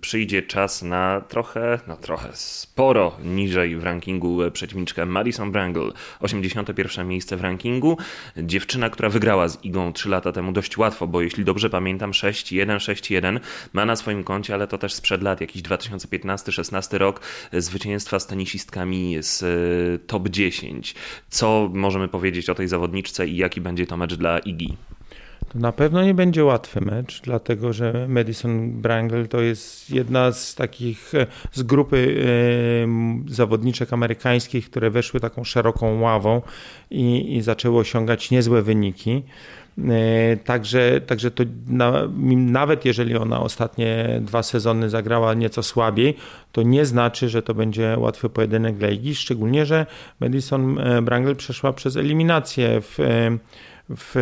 przyjdzie 0.02 0.44
czas 0.44 0.84
na 0.84 1.22
trochę, 1.22 1.80
no 1.88 1.98
trochę 1.98 2.30
sporo 2.34 3.18
niżej 3.24 3.78
w 3.78 3.84
rankingu 3.84 4.40
przeciwniczkę 4.54 5.06
Madison 5.06 5.52
Brangle. 5.52 5.92
81 6.20 7.08
miejsce 7.08 7.38
w 7.38 7.42
rankingu. 7.42 7.98
Dziewczyna, 8.38 8.90
która 8.90 9.10
wygrała 9.10 9.48
z 9.48 9.64
Igą 9.66 9.94
3 9.94 10.10
lata 10.10 10.32
temu 10.32 10.52
dość 10.52 10.78
łatwo, 10.78 11.08
bo 11.08 11.22
jeśli 11.22 11.46
dobrze 11.46 11.70
pamiętam 11.70 12.12
6-1, 12.12 12.78
6-1 12.78 13.40
ma 13.74 13.86
na 13.86 13.96
swoim 13.96 14.24
koncie, 14.24 14.54
ale 14.54 14.68
to 14.68 14.78
też 14.78 14.94
sprzed 14.94 15.22
lat, 15.22 15.42
jakiś 15.42 15.62
2015-16 15.62 16.98
rok, 16.98 17.22
zwycięstwa 17.54 18.20
z 18.20 18.28
tenisistkami 18.28 19.18
z 19.22 19.44
e, 19.44 20.08
top 20.08 20.30
10. 20.30 20.96
Co 21.30 21.70
możemy 21.74 22.08
powiedzieć 22.08 22.50
o 22.50 22.56
tej 22.56 22.68
zawodniczce 22.68 23.28
i 23.28 23.38
jaki 23.38 23.62
będzie 23.62 23.88
to 23.88 23.98
mecz 23.98 24.16
dla 24.16 24.40
Igi? 24.40 24.78
To 25.56 25.60
na 25.60 25.72
pewno 25.72 26.04
nie 26.04 26.14
będzie 26.14 26.46
łatwy 26.46 26.82
mecz, 26.82 27.22
dlatego 27.22 27.74
że 27.74 28.06
Madison 28.10 28.72
Brangle 28.72 29.28
to 29.28 29.42
jest 29.42 29.92
jedna 29.92 30.32
z 30.32 30.56
takich, 30.56 31.16
e, 31.16 31.28
z 31.52 31.64
grupy 31.64 32.26
e, 33.28 33.34
zawodniczek 33.34 33.94
amerykańskich, 33.94 34.70
które 34.70 34.90
weszły 34.90 35.20
taką 35.20 35.44
szeroką 35.44 36.02
ławą 36.02 36.42
i, 36.92 37.36
i 37.36 37.42
zaczęły 37.42 37.80
osiągać 37.80 38.32
niezłe 38.32 38.62
wyniki. 38.62 39.24
E, 39.90 40.38
także, 40.38 41.02
także 41.02 41.32
to 41.32 41.44
na, 41.68 41.94
nawet 42.36 42.86
jeżeli 42.86 43.16
ona 43.18 43.42
ostatnie 43.42 44.20
dwa 44.22 44.44
sezony 44.44 44.90
zagrała 44.90 45.34
nieco 45.34 45.64
słabiej, 45.64 46.16
to 46.52 46.64
nie 46.64 46.86
znaczy, 46.86 47.30
że 47.30 47.42
to 47.42 47.54
będzie 47.54 47.96
łatwy 47.98 48.30
pojedynek 48.30 48.78
dla 48.78 48.90
Igi, 48.90 49.16
szczególnie, 49.16 49.66
że 49.66 49.86
Madison 50.20 50.80
Brangle 51.02 51.36
przeszła 51.36 51.74
przez 51.74 51.98
eliminację 51.98 52.82
w 52.82 53.00
w 53.90 54.16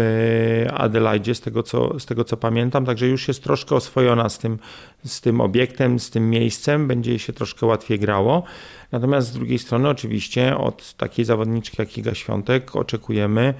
Adelaide, 0.73 1.35
z 1.35 1.41
tego, 1.41 1.63
co, 1.63 1.99
z 1.99 2.05
tego 2.05 2.23
co 2.23 2.37
pamiętam, 2.37 2.85
także 2.85 3.07
już 3.07 3.27
jest 3.27 3.43
troszkę 3.43 3.75
oswojona 3.75 4.29
z 4.29 4.39
tym, 4.39 4.59
z 5.05 5.21
tym 5.21 5.41
obiektem, 5.41 5.99
z 5.99 6.09
tym 6.09 6.29
miejscem, 6.29 6.87
będzie 6.87 7.19
się 7.19 7.33
troszkę 7.33 7.65
łatwiej 7.65 7.99
grało. 7.99 8.43
Natomiast 8.91 9.27
z 9.27 9.33
drugiej 9.33 9.59
strony 9.59 9.89
oczywiście 9.89 10.57
od 10.57 10.93
takiej 10.93 11.25
zawodniczki 11.25 11.75
jak 11.79 11.97
Iga 11.97 12.15
Świątek 12.15 12.75
oczekujemy 12.75 13.53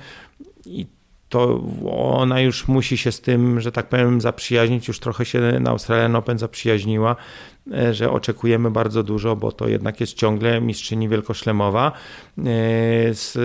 i 0.65 0.85
to 1.29 1.61
ona 1.91 2.41
już 2.41 2.67
musi 2.67 2.97
się 2.97 3.11
z 3.11 3.21
tym, 3.21 3.61
że 3.61 3.71
tak 3.71 3.89
powiem, 3.89 4.21
zaprzyjaźnić, 4.21 4.87
już 4.87 4.99
trochę 4.99 5.25
się 5.25 5.39
na 5.59 5.69
Australian 5.69 6.15
Open 6.15 6.37
zaprzyjaźniła, 6.37 7.15
e, 7.73 7.93
że 7.93 8.11
oczekujemy 8.11 8.71
bardzo 8.71 9.03
dużo, 9.03 9.35
bo 9.35 9.51
to 9.51 9.67
jednak 9.67 9.99
jest 9.99 10.13
ciągle 10.13 10.61
mistrzyni 10.61 11.09
wielkoszlemowa 11.09 11.91
e, 11.91 12.43
z 13.13 13.37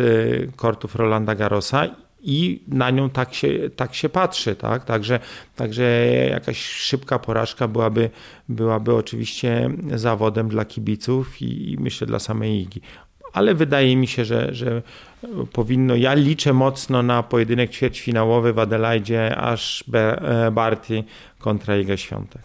kortów 0.57 0.97
Rolanda 0.97 1.35
Garrosa 1.35 1.87
i 2.29 2.63
na 2.69 2.91
nią 2.91 3.11
tak 3.11 3.35
się, 3.35 3.71
tak 3.77 3.95
się 3.95 4.09
patrzy, 4.09 4.57
tak? 4.57 4.85
Także, 4.85 5.21
także 5.57 6.07
jakaś 6.31 6.59
szybka 6.59 7.19
porażka 7.19 7.69
byłaby, 7.69 8.11
byłaby 8.49 8.95
oczywiście 8.95 9.71
zawodem 9.95 10.49
dla 10.49 10.65
kibiców 10.65 11.43
i, 11.43 11.73
i 11.73 11.79
myślę 11.79 12.07
dla 12.07 12.19
samej 12.19 12.61
Igi. 12.61 12.81
Ale 13.33 13.55
wydaje 13.55 13.97
mi 13.97 14.07
się, 14.07 14.25
że, 14.25 14.55
że 14.55 14.83
powinno, 15.53 15.97
ja 15.97 16.15
liczę 16.15 16.53
mocno 16.53 17.03
na 17.03 17.23
pojedynek 17.23 17.71
ćwierćfinałowy 17.71 18.53
w 18.53 18.59
Adelaide, 18.59 19.37
aż 19.37 19.85
Barty 20.53 21.05
kontra 21.39 21.77
Iga 21.77 21.97
Świątek 21.97 22.43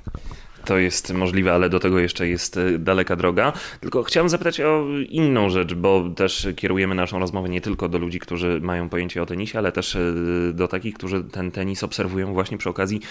to 0.66 0.78
jest 0.78 1.14
możliwe, 1.14 1.54
ale 1.54 1.70
do 1.70 1.80
tego 1.80 2.00
jeszcze 2.00 2.28
jest 2.28 2.58
e, 2.58 2.80
daleka 2.80 3.16
droga. 3.16 3.54
Tylko 3.80 4.04
chciałem 4.04 4.30
zapytać 4.30 4.62
o 4.62 4.86
inną 5.10 5.50
rzecz, 5.50 5.74
bo 5.74 6.10
też 6.16 6.48
kierujemy 6.56 6.96
naszą 6.96 7.20
rozmowę 7.20 7.50
nie 7.50 7.62
tylko 7.62 7.90
do 7.90 7.98
ludzi, 7.98 8.20
którzy 8.20 8.60
mają 8.62 8.90
pojęcie 8.90 9.22
o 9.22 9.26
tenisie, 9.26 9.60
ale 9.60 9.72
też 9.72 9.96
e, 9.96 10.14
do 10.54 10.68
takich, 10.68 10.94
którzy 10.94 11.24
ten 11.24 11.52
tenis 11.52 11.84
obserwują 11.84 12.34
właśnie 12.34 12.58
przy 12.58 12.70
okazji 12.70 13.02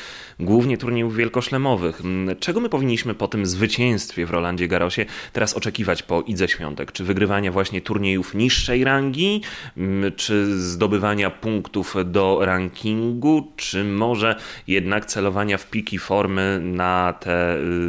głównie 0.41 0.79
turniejów 0.79 1.17
wielkoszlemowych. 1.17 2.01
Mm, 2.01 2.37
czego 2.37 2.61
my 2.61 2.69
powinniśmy 2.69 3.15
po 3.15 3.29
tym 3.29 3.47
zwycięstwie 3.47 4.27
w 4.27 4.31
Rolandzie 4.31 4.69
Garosie 4.69 5.07
teraz 5.33 5.55
oczekiwać 5.55 6.03
po 6.03 6.21
Idze 6.21 6.49
Świątek? 6.49 6.93
Czy 6.93 7.05
wygrywania 7.05 7.53
właśnie 7.53 7.81
turniejów 7.81 8.35
niższej 8.35 8.85
rangi, 8.85 9.41
mm, 9.77 10.13
czy 10.17 10.61
zdobywania 10.61 11.31
punktów 11.31 11.95
do 12.05 12.39
rankingu, 12.43 13.53
czy 13.57 13.85
może 13.85 14.37
jednak 14.67 15.07
celowania 15.07 15.59
w 15.59 15.71
piki 15.71 15.99
formy 15.99 16.61
na 16.63 17.15
te 17.21 17.42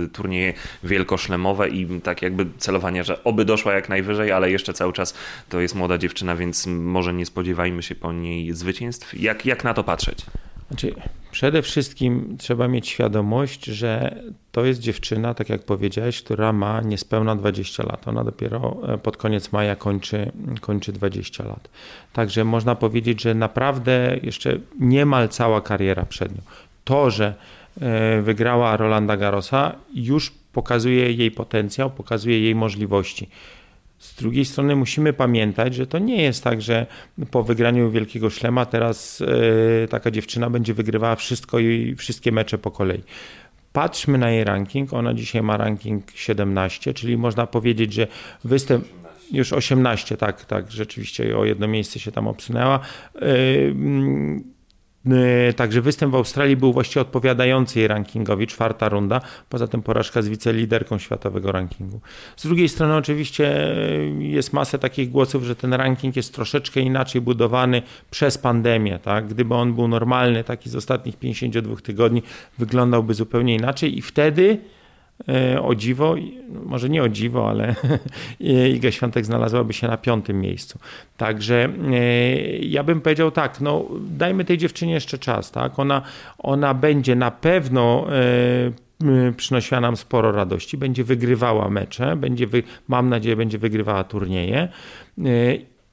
Y, 0.05 0.09
turnieje 0.09 0.53
wielkoszlemowe 0.83 1.69
i 1.69 2.01
tak 2.01 2.21
jakby 2.21 2.45
celowania, 2.57 3.03
że 3.03 3.23
oby 3.23 3.45
doszła 3.45 3.73
jak 3.73 3.89
najwyżej, 3.89 4.31
ale 4.31 4.51
jeszcze 4.51 4.73
cały 4.73 4.93
czas 4.93 5.13
to 5.49 5.59
jest 5.59 5.75
młoda 5.75 5.97
dziewczyna, 5.97 6.35
więc 6.35 6.67
może 6.67 7.13
nie 7.13 7.25
spodziewajmy 7.25 7.83
się 7.83 7.95
po 7.95 8.13
niej 8.13 8.53
zwycięstw. 8.53 9.19
Jak, 9.19 9.45
jak 9.45 9.63
na 9.63 9.73
to 9.73 9.83
patrzeć? 9.83 10.25
Znaczy, 10.67 10.93
przede 11.31 11.61
wszystkim 11.61 12.37
trzeba 12.39 12.67
mieć 12.67 12.87
świadomość, 12.87 13.65
że 13.65 14.15
to 14.51 14.65
jest 14.65 14.79
dziewczyna, 14.79 15.33
tak 15.33 15.49
jak 15.49 15.63
powiedziałeś, 15.63 16.23
która 16.23 16.53
ma 16.53 16.81
niespełna 16.81 17.35
20 17.35 17.83
lat. 17.83 18.07
Ona 18.07 18.23
dopiero 18.23 18.77
e, 18.87 18.97
pod 18.97 19.17
koniec 19.17 19.51
maja 19.51 19.75
kończy, 19.75 20.31
kończy 20.61 20.91
20 20.91 21.45
lat. 21.45 21.69
Także 22.13 22.43
można 22.43 22.75
powiedzieć, 22.75 23.21
że 23.21 23.35
naprawdę 23.35 24.17
jeszcze 24.23 24.59
niemal 24.79 25.29
cała 25.29 25.61
kariera 25.61 26.05
przed 26.05 26.35
nią. 26.35 26.41
To, 26.83 27.11
że 27.11 27.33
wygrała 28.23 28.77
Rolanda 28.77 29.17
Garrosa, 29.17 29.75
już 29.93 30.31
pokazuje 30.53 31.11
jej 31.11 31.31
potencjał, 31.31 31.89
pokazuje 31.91 32.39
jej 32.39 32.55
możliwości. 32.55 33.29
Z 34.03 34.15
drugiej 34.15 34.45
strony 34.45 34.75
musimy 34.75 35.13
pamiętać, 35.13 35.75
że 35.75 35.87
to 35.87 35.99
nie 35.99 36.23
jest 36.23 36.43
tak, 36.43 36.61
że 36.61 36.85
po 37.31 37.43
wygraniu 37.43 37.91
Wielkiego 37.91 38.29
Szlema 38.29 38.65
teraz 38.65 39.21
e, 39.21 39.87
taka 39.87 40.11
dziewczyna 40.11 40.49
będzie 40.49 40.73
wygrywała 40.73 41.15
wszystko 41.15 41.59
i 41.59 41.95
wszystkie 41.95 42.31
mecze 42.31 42.57
po 42.57 42.71
kolei. 42.71 43.03
Patrzmy 43.73 44.17
na 44.17 44.31
jej 44.31 44.43
ranking. 44.43 44.93
Ona 44.93 45.13
dzisiaj 45.13 45.41
ma 45.41 45.57
ranking 45.57 46.03
17, 46.15 46.93
czyli 46.93 47.17
można 47.17 47.47
powiedzieć, 47.47 47.93
że 47.93 48.07
występ 48.43 48.85
już 49.31 49.53
18, 49.53 50.17
tak, 50.17 50.45
tak, 50.45 50.71
rzeczywiście 50.71 51.37
o 51.37 51.45
jedno 51.45 51.67
miejsce 51.67 51.99
się 51.99 52.11
tam 52.11 52.27
obsunęła. 52.27 52.79
E, 55.11 55.53
także 55.53 55.81
występ 55.81 56.11
w 56.11 56.15
Australii 56.15 56.57
był 56.57 56.73
właściwie 56.73 57.01
odpowiadający 57.01 57.79
jej 57.79 57.87
rankingowi, 57.87 58.47
czwarta 58.47 58.89
runda, 58.89 59.21
poza 59.49 59.67
tym 59.67 59.81
porażka 59.81 60.21
z 60.21 60.27
wiceliderką 60.27 60.97
światowego 60.97 61.51
rankingu. 61.51 62.01
Z 62.35 62.43
drugiej 62.43 62.69
strony 62.69 62.95
oczywiście 62.95 63.67
e, 63.67 64.23
jest 64.23 64.53
masę 64.53 64.79
takich 64.79 65.09
głosów, 65.09 65.43
że 65.43 65.55
ten 65.55 65.73
ranking 65.73 66.15
jest 66.15 66.33
troszeczkę 66.33 66.79
inaczej 66.79 67.21
budowany 67.21 67.81
przez 68.11 68.37
pandemię. 68.37 68.99
Tak? 68.99 69.27
Gdyby 69.27 69.55
on 69.55 69.73
był 69.73 69.87
normalny, 69.87 70.43
taki 70.43 70.69
z 70.69 70.75
ostatnich 70.75 71.17
52 71.17 71.75
tygodni, 71.75 72.23
wyglądałby 72.57 73.13
zupełnie 73.13 73.55
inaczej 73.55 73.97
i 73.97 74.01
wtedy 74.01 74.57
o 75.61 75.75
dziwo, 75.75 76.15
może 76.65 76.89
nie 76.89 77.03
o 77.03 77.09
dziwo, 77.09 77.49
ale 77.49 77.75
Iga 78.75 78.91
Świątek 78.91 79.25
znalazłaby 79.25 79.73
się 79.73 79.87
na 79.87 79.97
piątym 79.97 80.41
miejscu. 80.41 80.79
Także 81.17 81.69
e, 81.91 81.99
ja 82.57 82.83
bym 82.83 83.01
powiedział 83.01 83.31
tak, 83.31 83.61
no 83.61 83.85
dajmy 84.01 84.45
tej 84.45 84.57
dziewczynie 84.57 84.93
jeszcze 84.93 85.17
czas, 85.17 85.51
tak? 85.51 85.79
Ona, 85.79 86.01
ona 86.37 86.73
będzie 86.73 87.15
na 87.15 87.31
pewno 87.31 88.05
e, 88.09 89.31
przynosiła 89.37 89.81
nam 89.81 89.97
sporo 89.97 90.31
radości, 90.31 90.77
będzie 90.77 91.03
wygrywała 91.03 91.69
mecze, 91.69 92.15
będzie 92.15 92.47
wy, 92.47 92.63
mam 92.87 93.09
nadzieję, 93.09 93.35
będzie 93.35 93.57
wygrywała 93.57 94.03
turnieje 94.03 94.67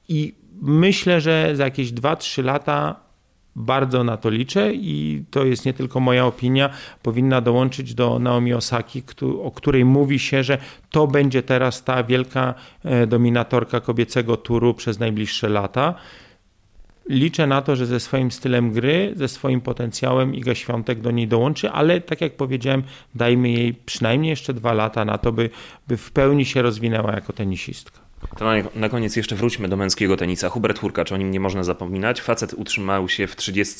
i 0.07 0.33
myślę, 0.61 1.21
że 1.21 1.55
za 1.55 1.63
jakieś 1.63 1.91
2-3 1.91 2.43
lata 2.43 3.10
bardzo 3.55 4.03
na 4.03 4.17
to 4.17 4.29
liczę 4.29 4.73
i 4.73 5.23
to 5.31 5.45
jest 5.45 5.65
nie 5.65 5.73
tylko 5.73 5.99
moja 5.99 6.25
opinia, 6.25 6.69
powinna 7.03 7.41
dołączyć 7.41 7.93
do 7.93 8.19
Naomi 8.19 8.53
Osaki, 8.53 9.03
o 9.43 9.51
której 9.51 9.85
mówi 9.85 10.19
się, 10.19 10.43
że 10.43 10.57
to 10.89 11.07
będzie 11.07 11.43
teraz 11.43 11.83
ta 11.83 12.03
wielka 12.03 12.53
e, 12.83 13.07
dominatorka 13.07 13.79
kobiecego 13.79 14.37
turu 14.37 14.73
przez 14.73 14.99
najbliższe 14.99 15.49
lata. 15.49 15.95
Liczę 17.09 17.47
na 17.47 17.61
to, 17.61 17.75
że 17.75 17.85
ze 17.85 17.99
swoim 17.99 18.31
stylem 18.31 18.71
gry, 18.71 19.13
ze 19.15 19.27
swoim 19.27 19.61
potencjałem 19.61 20.35
Iga 20.35 20.55
Świątek 20.55 21.01
do 21.01 21.11
niej 21.11 21.27
dołączy, 21.27 21.71
ale 21.71 22.01
tak 22.01 22.21
jak 22.21 22.35
powiedziałem, 22.35 22.83
dajmy 23.15 23.49
jej 23.49 23.73
przynajmniej 23.73 24.29
jeszcze 24.29 24.53
dwa 24.53 24.73
lata 24.73 25.05
na 25.05 25.17
to, 25.17 25.31
by, 25.31 25.49
by 25.87 25.97
w 25.97 26.11
pełni 26.11 26.45
się 26.45 26.61
rozwinęła 26.61 27.11
jako 27.11 27.33
tenisistka. 27.33 28.10
To 28.37 28.45
na, 28.45 28.53
na, 28.75 28.89
koniec 28.89 29.15
jeszcze 29.15 29.35
wróćmy 29.35 29.67
do 29.67 29.77
męskiego 29.77 30.17
tenisa. 30.17 30.49
Hubert 30.49 30.79
Hurkacz, 30.79 31.11
o 31.11 31.17
nim 31.17 31.31
nie 31.31 31.39
można 31.39 31.63
zapominać. 31.63 32.21
Facet 32.21 32.53
utrzymał 32.53 33.09
się 33.09 33.27
w 33.27 33.35
30 33.35 33.79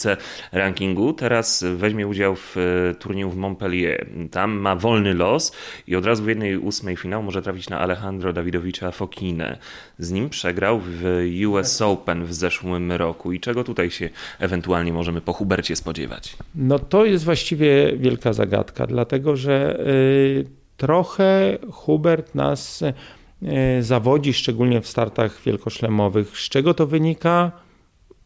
rankingu, 0.51 1.13
teraz 1.13 1.65
weźmie 1.75 2.07
udział 2.07 2.35
w 2.35 2.57
e, 2.57 2.95
turnieju 2.95 3.29
w 3.29 3.35
Montpellier. 3.35 4.07
Tam 4.31 4.51
ma 4.51 4.75
wolny 4.75 5.13
los 5.13 5.51
i 5.87 5.95
od 5.95 6.05
razu 6.05 6.23
w 6.23 6.27
jednej 6.27 6.57
ósmej 6.57 6.97
finału 6.97 7.23
może 7.23 7.41
trafić 7.41 7.69
na 7.69 7.79
Alejandro 7.79 8.33
Dawidowicza 8.33 8.91
Fokinę. 8.91 9.57
Z 9.99 10.11
nim 10.11 10.29
przegrał 10.29 10.81
w 10.83 11.03
US 11.47 11.81
Open 11.81 12.25
w 12.25 12.33
zeszłym 12.33 12.91
roku. 12.91 13.31
I 13.31 13.39
czego 13.39 13.63
tutaj 13.63 13.91
się 13.91 14.09
ewentualnie 14.39 14.93
możemy 14.93 15.21
po 15.21 15.33
Hubercie 15.33 15.75
spodziewać? 15.75 16.37
No 16.55 16.79
to 16.79 17.05
jest 17.05 17.25
właściwie 17.25 17.97
wielka 17.97 18.33
zagadka, 18.33 18.87
dlatego 18.87 19.35
że 19.35 19.83
yy, 20.35 20.45
trochę 20.77 21.57
Hubert 21.71 22.35
nas 22.35 22.83
E, 22.83 22.93
zawodzi, 23.79 24.33
szczególnie 24.33 24.81
w 24.81 24.87
startach 24.87 25.41
wielkoszlemowych. 25.45 26.39
Z 26.39 26.49
czego 26.49 26.73
to 26.73 26.87
wynika? 26.87 27.51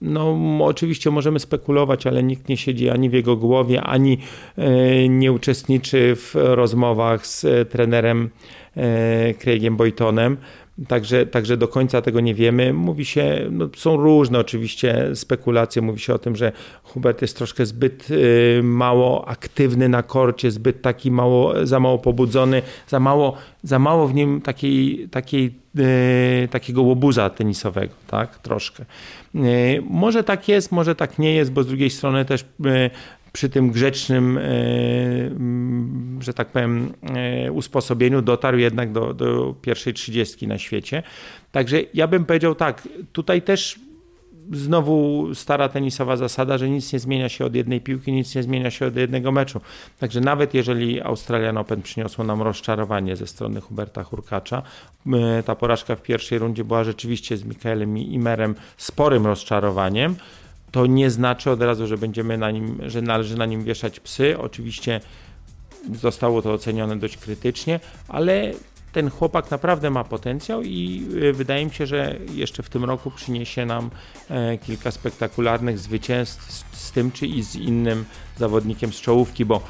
No, 0.02 0.38
oczywiście 0.62 1.12
możemy 1.12 1.40
spekulować, 1.40 2.08
ale 2.08 2.24
nikt 2.24 2.50
nie 2.50 2.58
siedzi 2.58 2.90
ani 2.90 3.10
w 3.10 3.14
jego 3.14 3.36
głowie, 3.36 3.82
ani 3.82 4.18
e, 4.58 5.10
nie 5.10 5.32
uczestniczy 5.32 6.16
w 6.16 6.32
rozmowach 6.36 7.28
z 7.28 7.70
trenerem 7.70 8.30
e, 8.78 9.34
Craigiem 9.34 9.78
Boytonem. 9.78 10.38
Także, 10.88 11.26
także 11.26 11.58
do 11.58 11.68
końca 11.68 12.02
tego 12.02 12.20
nie 12.20 12.34
wiemy. 12.34 12.74
Mówi 12.74 13.06
się, 13.06 13.48
no, 13.52 13.70
są 13.76 13.98
różne 13.98 14.40
oczywiście 14.40 15.16
spekulacje. 15.16 15.82
Mówi 15.82 16.00
się 16.00 16.14
o 16.14 16.20
tym, 16.20 16.36
że 16.36 16.52
Hubert 16.84 17.22
jest 17.22 17.38
troszkę 17.38 17.66
zbyt 17.66 18.12
y, 18.12 18.62
mało 18.64 19.28
aktywny 19.28 19.90
na 19.90 20.04
korcie, 20.04 20.52
zbyt 20.52 20.82
taki 20.82 21.12
mało, 21.12 21.66
za 21.66 21.80
mało 21.80 21.98
pobudzony, 21.98 22.62
za 22.88 23.00
mało, 23.00 23.38
za 23.64 23.80
mało 23.80 24.08
w 24.08 24.14
nim 24.14 24.42
takiej, 24.42 25.10
takiej, 25.10 25.54
y, 25.80 26.48
takiego 26.52 26.82
łobuza 26.82 27.30
tenisowego, 27.30 27.94
tak? 28.08 28.40
Troszkę. 28.40 28.86
Y, 29.36 29.84
może 29.90 30.24
tak 30.24 30.48
jest, 30.48 30.72
może 30.72 30.96
tak 30.96 31.20
nie 31.20 31.34
jest, 31.34 31.52
bo 31.52 31.64
z 31.64 31.68
drugiej 31.68 31.90
strony 31.90 32.26
też 32.26 32.46
przy 33.36 33.50
tym 33.50 33.72
grzecznym, 33.72 34.40
że 36.20 36.34
tak 36.34 36.48
powiem, 36.48 36.94
usposobieniu 37.52 38.22
dotarł 38.22 38.58
jednak 38.58 38.92
do, 38.92 39.14
do 39.14 39.56
pierwszej 39.62 39.94
trzydziestki 39.94 40.48
na 40.48 40.58
świecie. 40.58 41.04
Także 41.52 41.78
ja 41.94 42.08
bym 42.08 42.26
powiedział 42.26 42.56
tak, 42.56 42.88
tutaj 43.12 43.42
też 43.42 43.80
znowu 44.52 45.28
stara 45.34 45.70
tenisowa 45.70 46.18
zasada, 46.18 46.58
że 46.58 46.70
nic 46.70 46.94
nie 46.94 47.00
zmienia 47.00 47.30
się 47.30 47.46
od 47.46 47.56
jednej 47.56 47.82
piłki, 47.82 48.12
nic 48.12 48.36
nie 48.36 48.44
zmienia 48.44 48.72
się 48.72 48.86
od 48.86 48.96
jednego 48.96 49.32
meczu. 49.32 49.62
Także 50.00 50.22
nawet 50.22 50.54
jeżeli 50.54 51.02
Australian 51.02 51.58
Open 51.58 51.82
przyniosło 51.82 52.24
nam 52.24 52.42
rozczarowanie 52.42 53.16
ze 53.16 53.28
strony 53.28 53.62
Huberta 53.62 54.04
Hurkacza, 54.04 54.62
ta 55.46 55.56
porażka 55.56 55.96
w 55.96 56.02
pierwszej 56.02 56.40
rundzie 56.40 56.64
była 56.64 56.84
rzeczywiście 56.84 57.38
z 57.38 57.44
Mikaelem 57.44 57.98
Imerem 57.98 58.56
sporym 58.78 59.26
rozczarowaniem, 59.26 60.16
to 60.76 60.86
nie 60.86 61.12
znaczy 61.12 61.52
od 61.52 61.62
razu, 61.62 61.88
że 61.88 61.98
będziemy 61.98 62.38
na 62.38 62.52
nim, 62.52 62.78
że 62.86 63.02
należy 63.02 63.38
na 63.38 63.46
nim 63.46 63.64
wieszać 63.64 64.00
psy. 64.00 64.38
Oczywiście 64.40 65.02
zostało 66.02 66.42
to 66.42 66.54
ocenione 66.54 66.96
dość 66.96 67.18
krytycznie, 67.18 67.80
ale 68.08 68.52
ten 68.92 69.10
chłopak 69.10 69.52
naprawdę 69.52 69.90
ma 69.90 70.04
potencjał 70.04 70.62
i 70.62 71.08
y, 71.24 71.34
wydaje 71.34 71.66
mi 71.66 71.74
się, 71.74 71.86
że 71.86 72.16
jeszcze 72.34 72.64
w 72.64 72.70
tym 72.70 72.84
roku 72.84 73.12
przyniesie 73.12 73.66
nam 73.66 73.90
e, 74.30 74.58
kilka 74.58 74.92
spektakularnych 74.92 75.80
zwycięstw 75.80 76.52
z 76.72 76.92
tym 76.92 77.12
czy 77.12 77.28
i 77.28 77.44
z 77.44 77.56
innym 77.56 78.06
zawodnikiem 78.38 78.94
z 78.94 79.02
czołówki, 79.02 79.46
bo, 79.46 79.62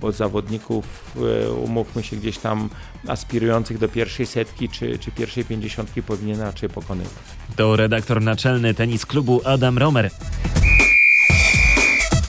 bo 0.00 0.12
zawodników, 0.12 1.16
e, 1.46 1.50
umówmy 1.50 2.02
się, 2.02 2.16
gdzieś 2.16 2.38
tam 2.38 2.70
aspirujących 3.08 3.78
do 3.78 3.88
pierwszej 3.88 4.26
setki 4.26 4.68
czy, 4.68 4.98
czy 4.98 5.10
pierwszej 5.10 5.44
pięćdziesiątki 5.44 6.02
powinien 6.02 6.40
raczej 6.40 6.68
pokonywać. 6.68 7.12
To 7.56 7.76
redaktor 7.76 8.22
naczelny 8.22 8.74
tenis 8.74 9.06
klubu 9.06 9.40
Adam 9.44 9.78
Romer. 9.78 10.10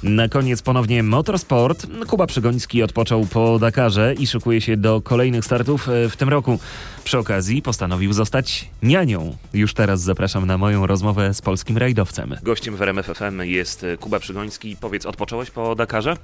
Na 0.03 0.29
koniec 0.29 0.61
ponownie 0.61 1.03
motorsport. 1.03 1.87
Kuba 2.07 2.27
Przygoński 2.27 2.83
odpoczął 2.83 3.25
po 3.25 3.59
Dakarze 3.59 4.13
i 4.13 4.27
szykuje 4.27 4.61
się 4.61 4.77
do 4.77 5.01
kolejnych 5.01 5.45
startów 5.45 5.89
e, 5.89 6.09
w 6.09 6.17
tym 6.17 6.29
roku. 6.29 6.59
Przy 7.03 7.17
okazji 7.17 7.61
postanowił 7.61 8.13
zostać 8.13 8.69
nianią. 8.81 9.37
Już 9.53 9.73
teraz 9.73 10.01
zapraszam 10.01 10.45
na 10.45 10.57
moją 10.57 10.87
rozmowę 10.87 11.33
z 11.33 11.41
polskim 11.41 11.77
rajdowcem. 11.77 12.35
Gościem 12.43 12.75
w 12.75 12.81
RMF 12.81 13.05
FM 13.05 13.41
jest 13.41 13.85
Kuba 13.99 14.19
Przygoński. 14.19 14.77
Powiedz, 14.81 15.05
odpocząłeś 15.05 15.51
po 15.51 15.75
Dakarze? 15.75 16.17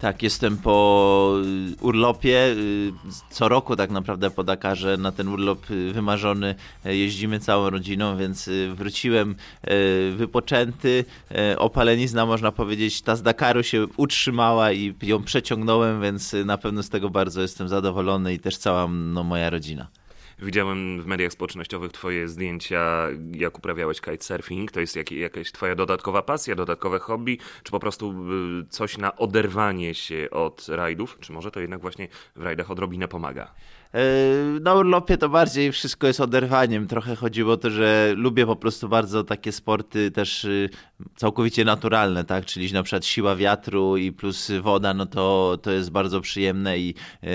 Tak, 0.00 0.22
jestem 0.22 0.56
po 0.56 1.36
y, 1.72 1.76
urlopie. 1.80 2.46
Y, 2.46 2.92
co 3.30 3.48
roku 3.48 3.76
tak 3.76 3.90
naprawdę 3.90 4.30
po 4.30 4.44
Dakarze 4.44 4.96
na 4.96 5.12
ten 5.12 5.28
urlop 5.28 5.70
y, 5.70 5.92
wymarzony 5.92 6.54
jeździmy 6.84 7.40
całą 7.40 7.70
rodziną, 7.70 8.16
więc 8.16 8.50
wróciłem 8.74 9.34
wypoczęty. 10.16 11.04
Opalenizna 11.56 12.26
można 12.26 12.52
powiedzieć, 12.52 13.02
ta 13.02 13.16
z 13.16 13.22
Dakaru 13.22 13.62
się 13.62 13.86
utrzymała 13.96 14.72
i 14.72 14.94
ją 15.02 15.22
przeciągnąłem, 15.22 16.02
więc 16.02 16.36
na 16.44 16.58
pewno 16.58 16.82
z 16.82 16.88
tego 16.88 17.10
bardzo 17.10 17.42
jestem 17.42 17.68
zadowolony 17.68 18.34
i 18.34 18.38
też 18.38 18.56
cała 18.56 18.88
no, 18.88 19.24
moja 19.24 19.50
rodzina. 19.50 19.88
Widziałem 20.38 21.02
w 21.02 21.06
mediach 21.06 21.32
społecznościowych 21.32 21.92
twoje 21.92 22.28
zdjęcia, 22.28 23.08
jak 23.32 23.58
uprawiałeś 23.58 24.00
kitesurfing. 24.00 24.72
To 24.72 24.80
jest 24.80 24.96
jak, 24.96 25.12
jakaś 25.12 25.52
twoja 25.52 25.74
dodatkowa 25.74 26.22
pasja, 26.22 26.54
dodatkowe 26.54 26.98
hobby, 26.98 27.38
czy 27.62 27.70
po 27.72 27.80
prostu 27.80 28.14
y, 28.62 28.66
coś 28.68 28.98
na 28.98 29.16
oderwanie 29.16 29.94
się 29.94 30.28
od 30.30 30.68
rajdów? 30.68 31.18
Czy 31.20 31.32
może 31.32 31.50
to 31.50 31.60
jednak 31.60 31.80
właśnie 31.80 32.08
w 32.36 32.42
rajdach 32.42 32.70
odrobinę 32.70 33.08
pomaga? 33.08 33.54
E, 33.94 34.60
na 34.60 34.74
urlopie 34.74 35.16
to 35.16 35.28
bardziej 35.28 35.72
wszystko 35.72 36.06
jest 36.06 36.20
oderwaniem. 36.20 36.86
Trochę 36.86 37.16
chodziło 37.16 37.52
o 37.52 37.56
to, 37.56 37.70
że 37.70 38.14
lubię 38.16 38.46
po 38.46 38.56
prostu 38.56 38.88
bardzo 38.88 39.24
takie 39.24 39.52
sporty 39.52 40.10
też 40.10 40.44
y, 40.44 40.70
całkowicie 41.16 41.64
naturalne, 41.64 42.24
tak? 42.24 42.44
Czyli 42.46 42.72
na 42.72 42.82
przykład 42.82 43.06
siła 43.06 43.36
wiatru 43.36 43.96
i 43.96 44.12
plus 44.12 44.50
woda, 44.60 44.94
no 44.94 45.06
to, 45.06 45.58
to 45.62 45.70
jest 45.70 45.90
bardzo 45.90 46.20
przyjemne 46.20 46.78
i 46.78 46.94
e, 47.22 47.28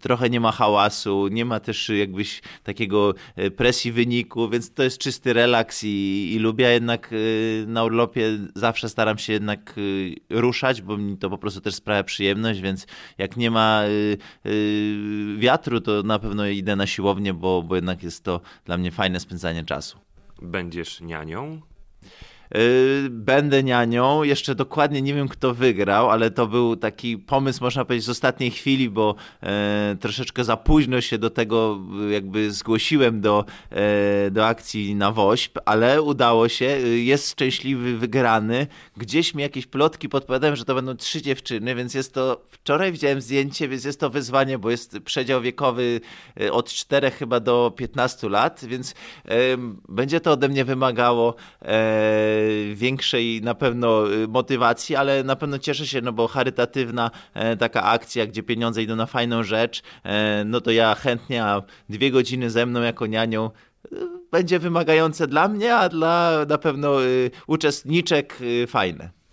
trochę 0.00 0.30
nie 0.30 0.40
ma 0.40 0.52
hałasu, 0.52 1.28
nie 1.28 1.44
ma 1.44 1.60
też 1.60 1.88
jakbyś 1.88 2.42
takiego 2.62 3.14
e, 3.36 3.50
presji 3.50 3.92
wyniku, 3.92 4.48
więc 4.48 4.72
to 4.72 4.82
jest 4.82 4.98
czysty 4.98 5.32
relaks 5.32 5.84
i, 5.84 6.32
i 6.34 6.38
lubię 6.38 6.70
jednak 6.72 7.10
na 7.66 7.84
urlopie 7.84 8.38
zawsze 8.54 8.88
staram 8.88 9.18
się 9.18 9.32
jednak 9.32 9.74
ruszać, 10.30 10.82
bo 10.82 10.96
mi 10.96 11.16
to 11.18 11.30
po 11.30 11.38
prostu 11.38 11.60
też 11.60 11.74
sprawia 11.74 12.02
przyjemność, 12.02 12.60
więc 12.60 12.86
jak 13.18 13.36
nie 13.36 13.50
ma 13.50 13.82
wiatru, 15.38 15.80
to 15.80 15.93
na 16.04 16.18
pewno 16.18 16.46
idę 16.46 16.76
na 16.76 16.86
siłownię, 16.86 17.34
bo, 17.34 17.62
bo 17.62 17.74
jednak 17.76 18.02
jest 18.02 18.24
to 18.24 18.40
dla 18.64 18.76
mnie 18.76 18.90
fajne 18.90 19.20
spędzanie 19.20 19.64
czasu. 19.64 19.98
Będziesz 20.42 21.00
nianią? 21.00 21.60
Yy, 22.54 23.10
będę 23.10 23.62
nianią. 23.62 24.22
Jeszcze 24.22 24.54
dokładnie 24.54 25.02
nie 25.02 25.14
wiem, 25.14 25.28
kto 25.28 25.54
wygrał, 25.54 26.10
ale 26.10 26.30
to 26.30 26.46
był 26.46 26.76
taki 26.76 27.18
pomysł, 27.18 27.64
można 27.64 27.84
powiedzieć, 27.84 28.06
z 28.06 28.08
ostatniej 28.08 28.50
chwili, 28.50 28.90
bo 28.90 29.14
e, 29.42 29.96
troszeczkę 30.00 30.44
za 30.44 30.56
późno 30.56 31.00
się 31.00 31.18
do 31.18 31.30
tego 31.30 31.80
jakby 32.10 32.50
zgłosiłem 32.50 33.20
do, 33.20 33.44
e, 33.70 34.30
do 34.30 34.46
akcji 34.46 34.94
na 34.94 35.12
WOŚP, 35.12 35.58
ale 35.64 36.02
udało 36.02 36.48
się. 36.48 36.64
Jest 37.04 37.30
szczęśliwy 37.30 37.98
wygrany. 37.98 38.66
Gdzieś 38.96 39.34
mi 39.34 39.42
jakieś 39.42 39.66
plotki 39.66 40.08
podpowiadają, 40.08 40.56
że 40.56 40.64
to 40.64 40.74
będą 40.74 40.96
trzy 40.96 41.22
dziewczyny, 41.22 41.74
więc 41.74 41.94
jest 41.94 42.14
to. 42.14 42.44
Wczoraj 42.48 42.92
widziałem 42.92 43.20
zdjęcie, 43.20 43.68
więc 43.68 43.84
jest 43.84 44.00
to 44.00 44.10
wyzwanie, 44.10 44.58
bo 44.58 44.70
jest 44.70 44.98
przedział 45.04 45.40
wiekowy 45.40 46.00
od 46.52 46.68
4 46.68 47.10
chyba 47.10 47.40
do 47.40 47.72
15 47.76 48.28
lat, 48.28 48.64
więc 48.64 48.94
będzie 49.88 50.20
to 50.20 50.32
ode 50.32 50.48
mnie 50.48 50.64
wymagało. 50.64 51.34
E, 51.62 52.43
większej 52.74 53.40
na 53.42 53.54
pewno 53.54 54.12
y, 54.12 54.28
motywacji, 54.28 54.96
ale 54.96 55.24
na 55.24 55.36
pewno 55.36 55.58
cieszę 55.58 55.86
się, 55.86 56.00
no 56.00 56.12
bo 56.12 56.28
charytatywna 56.28 57.10
e, 57.34 57.56
taka 57.56 57.82
akcja, 57.82 58.26
gdzie 58.26 58.42
pieniądze 58.42 58.82
idą 58.82 58.96
na 58.96 59.06
fajną 59.06 59.42
rzecz, 59.42 59.82
e, 60.04 60.44
no 60.44 60.60
to 60.60 60.70
ja 60.70 60.94
chętnie, 60.94 61.44
a 61.44 61.62
dwie 61.88 62.10
godziny 62.10 62.50
ze 62.50 62.66
mną 62.66 62.82
jako 62.82 63.06
nianią 63.06 63.50
będzie 64.32 64.58
wymagające 64.58 65.26
dla 65.26 65.48
mnie, 65.48 65.76
a 65.76 65.88
dla 65.88 66.44
na 66.48 66.58
pewno 66.58 66.96
uczestniczek 67.46 68.38
fajne. 68.66 69.23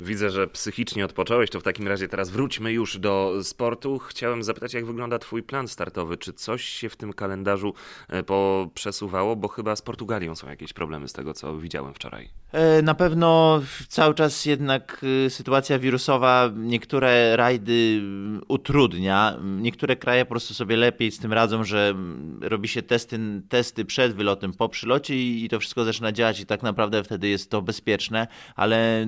Widzę, 0.00 0.30
że 0.30 0.46
psychicznie 0.46 1.04
odpocząłeś, 1.04 1.50
to 1.50 1.60
w 1.60 1.62
takim 1.62 1.88
razie 1.88 2.08
teraz 2.08 2.30
wróćmy 2.30 2.72
już 2.72 2.98
do 2.98 3.32
sportu. 3.42 3.98
Chciałem 3.98 4.42
zapytać, 4.42 4.74
jak 4.74 4.86
wygląda 4.86 5.18
Twój 5.18 5.42
plan 5.42 5.68
startowy? 5.68 6.16
Czy 6.16 6.32
coś 6.32 6.64
się 6.64 6.88
w 6.88 6.96
tym 6.96 7.12
kalendarzu 7.12 7.74
e, 8.08 8.22
poprzesuwało? 8.22 9.36
Bo 9.36 9.48
chyba 9.48 9.76
z 9.76 9.82
Portugalią 9.82 10.34
są 10.34 10.48
jakieś 10.48 10.72
problemy 10.72 11.08
z 11.08 11.12
tego, 11.12 11.34
co 11.34 11.58
widziałem 11.58 11.94
wczoraj. 11.94 12.28
E, 12.52 12.82
na 12.82 12.94
pewno 12.94 13.62
cały 13.88 14.14
czas 14.14 14.44
jednak 14.44 15.04
e, 15.26 15.30
sytuacja 15.30 15.78
wirusowa 15.78 16.50
niektóre 16.56 17.36
rajdy 17.36 18.02
utrudnia. 18.48 19.38
Niektóre 19.42 19.96
kraje 19.96 20.24
po 20.24 20.30
prostu 20.30 20.54
sobie 20.54 20.76
lepiej 20.76 21.12
z 21.12 21.18
tym 21.18 21.32
radzą, 21.32 21.64
że 21.64 21.94
robi 22.40 22.68
się 22.68 22.82
testy, 22.82 23.18
testy 23.48 23.84
przed 23.84 24.14
wylotem, 24.14 24.52
po 24.52 24.68
przylocie 24.68 25.16
i 25.16 25.48
to 25.48 25.60
wszystko 25.60 25.84
zaczyna 25.84 26.12
działać 26.12 26.40
i 26.40 26.46
tak 26.46 26.62
naprawdę 26.62 27.04
wtedy 27.04 27.28
jest 27.28 27.50
to 27.50 27.62
bezpieczne, 27.62 28.26
ale 28.56 29.06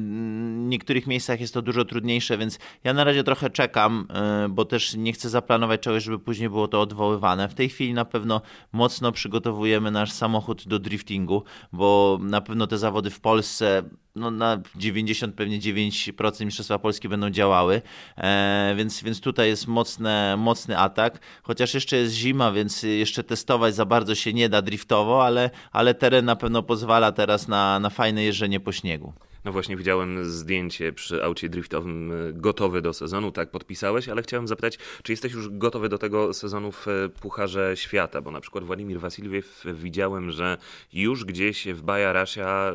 nie 0.57 0.76
niektórych 0.77 1.07
miejscach 1.07 1.41
jest 1.41 1.55
to 1.55 1.63
dużo 1.63 1.85
trudniejsze, 1.85 2.39
więc 2.39 2.59
ja 2.85 2.93
na 2.93 3.05
razie 3.05 3.25
trochę 3.25 3.51
czekam, 3.51 4.07
e, 4.11 4.49
bo 4.49 4.65
też 4.65 4.95
nie 4.95 5.13
chcę 5.13 5.29
zaplanować 5.29 5.81
czegoś, 5.81 6.03
żeby 6.03 6.19
później 6.19 6.49
było 6.49 6.69
to 6.69 6.81
odwoływane. 6.81 7.49
W 7.49 7.55
tej 7.55 7.69
chwili 7.69 7.95
na 7.95 8.05
pewno 8.05 8.41
mocno 8.73 9.13
przygotowujemy 9.13 9.91
nasz 9.91 10.13
samochód 10.13 10.69
do 10.69 10.79
driftingu, 10.79 11.43
bo 11.73 12.19
na 12.21 12.41
pewno 12.41 12.67
te 12.67 12.79
zawody 12.79 13.11
w 13.11 13.21
Polsce 13.21 13.83
no 14.17 14.31
na 14.31 14.63
90, 14.77 15.35
pewnie 15.35 15.61
9% 15.61 16.45
Mistrzostwa 16.45 16.79
Polski 16.79 17.09
będą 17.09 17.31
działały, 17.31 17.83
e, 18.17 18.75
więc, 18.77 19.03
więc 19.03 19.21
tutaj 19.21 19.49
jest 19.49 19.67
mocne, 19.67 20.37
mocny 20.39 20.79
atak, 20.79 21.19
chociaż 21.43 21.75
jeszcze 21.75 21.97
jest 21.97 22.15
zima, 22.15 22.53
więc 22.53 22.83
jeszcze 22.83 23.25
testować 23.25 23.75
za 23.75 23.85
bardzo 23.85 24.15
się 24.15 24.33
nie 24.33 24.49
da 24.49 24.63
driftowo, 24.63 25.25
ale, 25.25 25.51
ale 25.73 25.95
teren 25.95 26.25
na 26.25 26.37
pewno 26.37 26.63
pozwala 26.63 27.13
teraz 27.13 27.49
na, 27.49 27.81
na 27.81 27.91
fajne 27.91 28.23
jeżdżenie 28.23 28.61
po 28.61 28.73
śniegu. 28.73 29.13
No 29.47 29.53
właśnie 29.53 29.77
widziałem 29.77 30.25
zdjęcie 30.25 30.93
przy 30.93 31.25
aucie 31.25 31.49
driftowym 31.49 32.13
e, 32.13 32.33
gotowy 32.33 32.83
do 32.83 32.93
sezonu, 32.93 33.33
tak 33.33 33.51
podpisałeś, 33.51 34.09
ale 34.09 34.23
chciałem 34.23 34.49
zapytać, 34.49 34.79
czy 35.03 35.13
jesteś 35.13 35.33
już 35.33 35.49
gotowy 35.51 35.89
do 35.89 35.99
tego 35.99 36.35
sezonu 36.35 36.73
w 36.73 36.89
e, 36.89 37.09
Pucharze 37.09 37.77
Świata, 37.77 38.21
bo 38.21 38.31
na 38.31 38.41
przykład 38.41 38.65
Władimir 38.65 39.01
Wasiliew 39.01 39.65
widziałem, 39.75 40.31
że 40.31 40.59
już 40.93 41.25
gdzieś 41.25 41.67
w 41.67 41.83
Baja 41.83 42.13
Rasia 42.13 42.73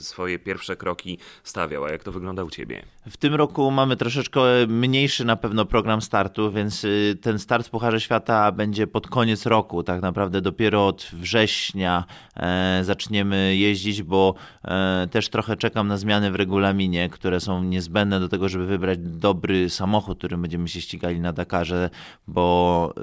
swoje 0.00 0.38
pierwsze 0.38 0.76
kroki 0.76 1.18
stawiał, 1.42 1.84
a 1.84 1.90
jak 1.90 2.02
to 2.02 2.12
wygląda 2.12 2.44
u 2.44 2.50
Ciebie? 2.50 2.82
W 3.10 3.16
tym 3.16 3.34
roku 3.34 3.70
mamy 3.70 3.96
troszeczkę 3.96 4.40
mniejszy 4.68 5.24
na 5.24 5.36
pewno 5.36 5.64
program 5.64 6.02
startu, 6.02 6.52
więc 6.52 6.86
ten 7.20 7.38
start 7.38 7.66
w 7.66 7.70
Pucharze 7.70 8.00
Świata 8.00 8.52
będzie 8.52 8.86
pod 8.86 9.06
koniec 9.08 9.46
roku. 9.46 9.82
Tak 9.82 10.02
naprawdę 10.02 10.40
dopiero 10.40 10.86
od 10.86 11.10
września 11.12 12.04
e, 12.36 12.80
zaczniemy 12.84 13.56
jeździć, 13.56 14.02
bo 14.02 14.34
e, 14.64 15.08
też 15.10 15.28
trochę 15.28 15.56
czekam 15.56 15.88
na 15.88 15.97
zmiany 15.98 16.30
w 16.30 16.34
regulaminie, 16.34 17.08
które 17.08 17.40
są 17.40 17.62
niezbędne 17.62 18.20
do 18.20 18.28
tego, 18.28 18.48
żeby 18.48 18.66
wybrać 18.66 18.98
dobry 18.98 19.70
samochód, 19.70 20.18
którym 20.18 20.42
będziemy 20.42 20.68
się 20.68 20.80
ścigali 20.80 21.20
na 21.20 21.32
Dakarze, 21.32 21.90
bo, 22.26 22.94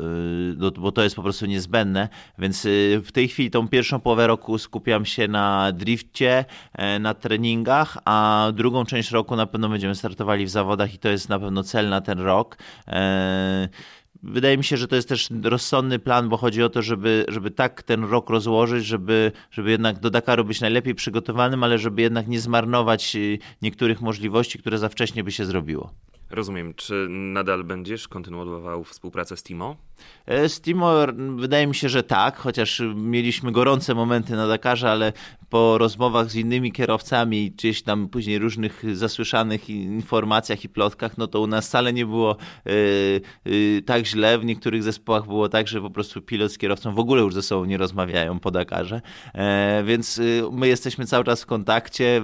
y, 0.62 0.72
bo 0.80 0.92
to 0.92 1.04
jest 1.04 1.16
po 1.16 1.24
prostu 1.24 1.46
niezbędne. 1.46 2.10
Więc 2.40 2.66
y, 2.66 3.02
w 3.06 3.12
tej 3.12 3.28
chwili 3.28 3.52
tą 3.52 3.68
pierwszą 3.68 4.00
połowę 4.00 4.28
roku 4.28 4.58
skupiam 4.58 5.06
się 5.06 5.28
na 5.28 5.72
drifcie, 5.72 6.46
e, 6.74 7.00
na 7.00 7.14
treningach, 7.14 7.98
a 8.06 8.48
drugą 8.54 8.86
część 8.86 9.12
roku 9.12 9.36
na 9.36 9.46
pewno 9.46 9.70
będziemy 9.70 9.96
startowali 9.96 10.46
w 10.46 10.50
zawodach 10.50 10.94
i 10.94 10.98
to 10.98 11.10
jest 11.10 11.30
na 11.30 11.40
pewno 11.40 11.64
cel 11.64 11.90
na 11.90 12.02
ten 12.02 12.20
rok. 12.20 12.58
Wydaje 14.28 14.58
mi 14.58 14.64
się, 14.64 14.78
że 14.78 14.88
to 14.88 14.96
jest 14.96 15.10
też 15.10 15.30
rozsądny 15.44 16.00
plan, 16.00 16.30
bo 16.30 16.38
chodzi 16.38 16.64
o 16.64 16.70
to, 16.70 16.82
żeby, 16.82 17.26
żeby 17.28 17.52
tak 17.52 17.84
ten 17.84 18.04
rok 18.04 18.30
rozłożyć, 18.30 18.86
żeby, 18.86 19.32
żeby 19.52 19.72
jednak 19.72 20.00
do 20.00 20.10
Dakaru 20.10 20.46
być 20.46 20.62
najlepiej 20.62 20.96
przygotowanym, 20.96 21.64
ale 21.64 21.78
żeby 21.78 22.02
jednak 22.02 22.28
nie 22.28 22.40
zmarnować 22.40 23.16
y, 23.16 23.40
niektórych 23.62 24.02
możliwości, 24.02 24.60
które 24.60 24.78
za 24.78 24.90
wcześnie 24.90 25.24
by 25.24 25.32
się 25.32 25.46
zrobiło. 25.46 25.92
Rozumiem. 26.30 26.74
Czy 26.74 27.08
nadal 27.10 27.64
będziesz 27.64 28.08
kontynuował 28.08 28.84
współpracę 28.84 29.38
z 29.38 29.44
Timo? 29.44 29.78
E, 30.26 30.50
Timo 30.50 30.94
wydaje 31.36 31.68
mi 31.68 31.76
się, 31.76 31.90
że 31.90 32.04
tak, 32.04 32.38
chociaż 32.38 32.82
mieliśmy 32.96 33.52
gorące 33.52 33.96
momenty 33.96 34.36
na 34.36 34.48
Dakarze, 34.48 34.92
ale 34.92 35.14
po 35.50 35.78
rozmowach 35.78 36.32
z 36.32 36.36
innymi 36.36 36.72
kierowcami, 36.72 37.52
gdzieś 37.52 37.82
tam 37.82 38.10
później 38.10 38.40
różnych 38.40 38.98
zasłyszanych 38.98 39.70
informacjach 39.70 40.64
i 40.64 40.70
plotkach, 40.70 41.18
no 41.18 41.28
to 41.28 41.42
u 41.42 41.48
nas 41.48 41.68
wcale 41.68 41.94
nie 41.94 42.06
było 42.06 42.38
yy, 42.66 43.22
yy, 43.46 43.82
tak 43.82 44.06
źle. 44.06 44.40
W 44.40 44.46
niektórych 44.46 44.84
zespołach 44.84 45.26
było 45.26 45.50
tak, 45.50 45.68
że 45.68 45.82
po 45.82 45.90
prostu 45.90 46.22
pilot 46.22 46.52
z 46.52 46.58
kierowcą 46.58 46.96
w 46.96 47.00
ogóle 47.00 47.22
już 47.22 47.34
ze 47.34 47.42
sobą 47.42 47.66
nie 47.66 47.78
rozmawiają 47.78 48.40
po 48.40 48.52
Dakarze. 48.52 49.02
E, 49.34 49.84
więc 49.84 50.22
my 50.52 50.68
jesteśmy 50.68 51.06
cały 51.06 51.24
czas 51.24 51.44
w 51.44 51.46
kontakcie. 51.46 52.22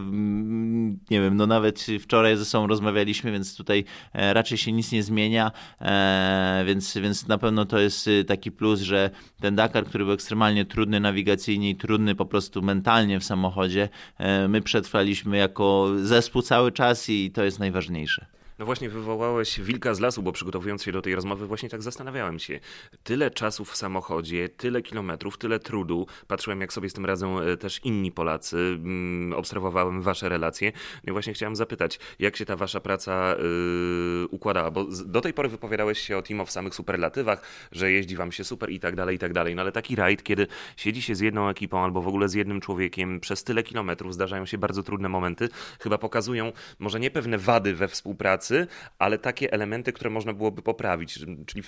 Nie 1.10 1.22
wiem, 1.22 1.38
no 1.38 1.48
nawet 1.48 1.86
wczoraj 2.00 2.38
ze 2.38 2.46
sobą 2.46 2.68
rozmawialiśmy, 2.68 3.32
więc 3.32 3.56
tutaj 3.56 3.84
raczej 4.14 4.58
się 4.58 4.72
nic 4.72 4.92
nie 4.92 5.04
zmienia. 5.04 5.52
E, 5.82 6.64
więc, 6.68 6.98
więc 6.98 7.28
na 7.28 7.38
pewno 7.38 7.61
to 7.66 7.80
jest 7.80 8.08
y, 8.08 8.24
taki 8.24 8.52
plus, 8.52 8.82
że 8.82 9.10
ten 9.42 9.56
Dakar, 9.56 9.86
który 9.86 10.06
był 10.06 10.14
ekstremalnie 10.14 10.66
trudny 10.66 11.00
nawigacyjnie 11.00 11.70
i 11.70 11.76
trudny 11.76 12.16
po 12.16 12.26
prostu 12.26 12.62
mentalnie 12.62 13.20
w 13.20 13.24
samochodzie, 13.24 13.90
e, 14.18 14.48
my 14.48 14.62
przetrwaliśmy 14.62 15.38
jako 15.38 15.88
zespół 16.04 16.42
cały 16.42 16.72
czas 16.72 17.10
i 17.10 17.32
to 17.32 17.44
jest 17.44 17.60
najważniejsze. 17.60 18.26
No 18.62 18.66
właśnie 18.66 18.90
wywołałeś 18.90 19.60
wilka 19.60 19.94
z 19.94 20.00
lasu, 20.00 20.24
bo 20.24 20.32
przygotowując 20.32 20.84
się 20.84 20.92
do 20.92 21.02
tej 21.02 21.16
rozmowy 21.16 21.48
właśnie 21.48 21.70
tak 21.70 21.82
zastanawiałem 21.82 22.40
się. 22.40 22.60
Tyle 23.04 23.32
czasu 23.32 23.66
w 23.66 23.76
samochodzie, 23.76 24.50
tyle 24.50 24.82
kilometrów, 24.82 25.38
tyle 25.38 25.60
trudu. 25.60 26.08
Patrzyłem 26.28 26.62
jak 26.62 26.74
sobie 26.74 26.90
z 26.90 26.94
tym 26.94 27.06
radzą 27.06 27.40
e, 27.40 27.58
też 27.58 27.82
inni 27.84 28.12
Polacy. 28.12 28.58
Mm, 28.58 29.34
obserwowałem 29.34 30.02
wasze 30.02 30.30
relacje. 30.30 30.72
No 31.04 31.12
i 31.12 31.14
właśnie 31.14 31.34
chciałem 31.34 31.56
zapytać, 31.56 32.00
jak 32.20 32.38
się 32.38 32.46
ta 32.46 32.56
wasza 32.56 32.80
praca 32.80 33.36
yy, 33.36 34.28
układała? 34.28 34.72
Bo 34.72 34.86
do 35.06 35.22
tej 35.22 35.34
pory 35.34 35.50
wypowiadałeś 35.50 36.00
się 36.00 36.18
o 36.18 36.22
Timo 36.22 36.46
w 36.46 36.52
samych 36.52 36.76
superlatywach, 36.76 37.42
że 37.72 37.92
jeździ 37.92 38.16
wam 38.16 38.32
się 38.32 38.44
super 38.44 38.70
i 38.70 38.80
tak 38.80 38.96
dalej, 38.96 39.16
i 39.16 39.20
tak 39.20 39.34
dalej. 39.34 39.56
No 39.56 39.62
ale 39.62 39.72
taki 39.72 39.96
rajd, 39.96 40.24
kiedy 40.24 40.48
siedzi 40.78 41.02
się 41.02 41.16
z 41.16 41.20
jedną 41.20 41.50
ekipą 41.50 41.84
albo 41.84 42.02
w 42.02 42.08
ogóle 42.08 42.30
z 42.30 42.34
jednym 42.34 42.62
człowiekiem 42.62 43.20
przez 43.20 43.44
tyle 43.44 43.64
kilometrów, 43.64 44.14
zdarzają 44.14 44.46
się 44.46 44.58
bardzo 44.58 44.84
trudne 44.84 45.10
momenty, 45.10 45.50
chyba 45.80 45.98
pokazują 45.98 46.52
może 46.80 47.00
nie 47.00 47.12
pewne 47.12 47.38
wady 47.38 47.76
we 47.76 47.88
współpracy, 47.88 48.51
ale 49.00 49.18
takie 49.18 49.54
elementy, 49.54 49.94
które 49.94 50.10
można 50.10 50.34
byłoby 50.34 50.62
poprawić. 50.62 51.20
Czyli 51.46 51.64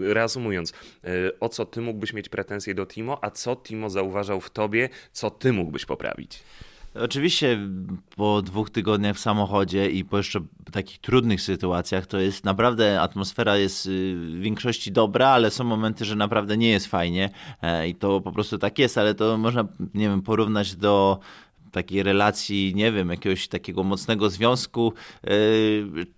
reasumując, 0.00 0.70
y, 0.70 1.38
o 1.40 1.48
co 1.48 1.66
ty 1.66 1.80
mógłbyś 1.80 2.12
mieć 2.12 2.28
pretensje 2.28 2.74
do 2.74 2.86
Timo, 2.86 3.24
a 3.24 3.30
co 3.30 3.56
Timo 3.56 3.90
zauważał 3.90 4.40
w 4.40 4.50
tobie, 4.50 4.88
co 5.12 5.30
ty 5.30 5.52
mógłbyś 5.52 5.84
poprawić? 5.84 6.42
Oczywiście 6.94 7.58
po 8.16 8.42
dwóch 8.42 8.70
tygodniach 8.70 9.16
w 9.16 9.20
samochodzie 9.20 9.90
i 9.90 10.04
po 10.04 10.16
jeszcze 10.16 10.40
takich 10.72 10.98
trudnych 10.98 11.40
sytuacjach, 11.40 12.06
to 12.06 12.18
jest 12.20 12.44
naprawdę 12.44 13.00
atmosfera 13.00 13.56
jest 13.56 13.86
y, 13.86 14.14
w 14.16 14.40
większości 14.40 14.92
dobra, 14.92 15.28
ale 15.28 15.50
są 15.50 15.64
momenty, 15.64 16.04
że 16.04 16.16
naprawdę 16.16 16.56
nie 16.56 16.70
jest 16.70 16.86
fajnie 16.86 17.30
e, 17.62 17.88
i 17.88 17.94
to 17.94 18.20
po 18.20 18.32
prostu 18.32 18.58
tak 18.58 18.78
jest, 18.78 18.98
ale 18.98 19.14
to 19.14 19.38
można, 19.38 19.68
nie 19.94 20.08
wiem, 20.08 20.22
porównać 20.22 20.76
do 20.76 21.18
takiej 21.72 22.02
relacji, 22.02 22.72
nie 22.74 22.92
wiem, 22.92 23.10
jakiegoś 23.10 23.48
takiego 23.48 23.84
mocnego 23.84 24.30
związku. 24.30 24.92
Yy, 25.24 25.30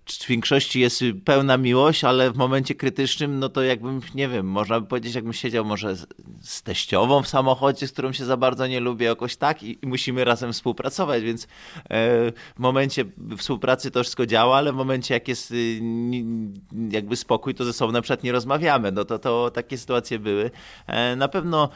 w 0.05 0.27
większości 0.27 0.79
jest 0.79 1.03
pełna 1.25 1.57
miłość, 1.57 2.03
ale 2.03 2.31
w 2.31 2.35
momencie 2.35 2.75
krytycznym, 2.75 3.39
no 3.39 3.49
to 3.49 3.63
jakbym, 3.63 4.01
nie 4.15 4.27
wiem, 4.27 4.45
można 4.45 4.79
by 4.81 4.87
powiedzieć, 4.87 5.15
jakbym 5.15 5.33
siedział 5.33 5.65
może 5.65 5.95
z 6.41 6.63
teściową 6.63 7.23
w 7.23 7.27
samochodzie, 7.27 7.87
z 7.87 7.91
którą 7.91 8.13
się 8.13 8.25
za 8.25 8.37
bardzo 8.37 8.67
nie 8.67 8.79
lubię, 8.79 9.05
jakoś 9.05 9.35
tak 9.35 9.63
i, 9.63 9.79
musimy 9.83 10.23
razem 10.23 10.53
współpracować, 10.53 11.23
więc 11.23 11.41
yy, 11.41 11.47
w 12.55 12.59
momencie 12.59 13.05
współpracy 13.37 13.91
to 13.91 14.03
wszystko 14.03 14.25
działa, 14.25 14.57
ale 14.57 14.73
w 14.73 14.75
momencie 14.75 15.13
jak 15.13 15.27
jest 15.27 15.51
yy, 15.51 15.81
jakby 16.91 17.15
spokój, 17.15 17.55
to 17.55 17.65
ze 17.65 17.73
sobą 17.73 17.91
na 17.91 18.01
przykład 18.01 18.23
nie 18.23 18.31
rozmawiamy. 18.31 18.91
No 18.91 19.05
to, 19.05 19.19
to 19.19 19.51
takie 19.51 19.77
sytuacje 19.77 20.19
były. 20.19 20.51
Na 21.17 21.27
pewno 21.27 21.69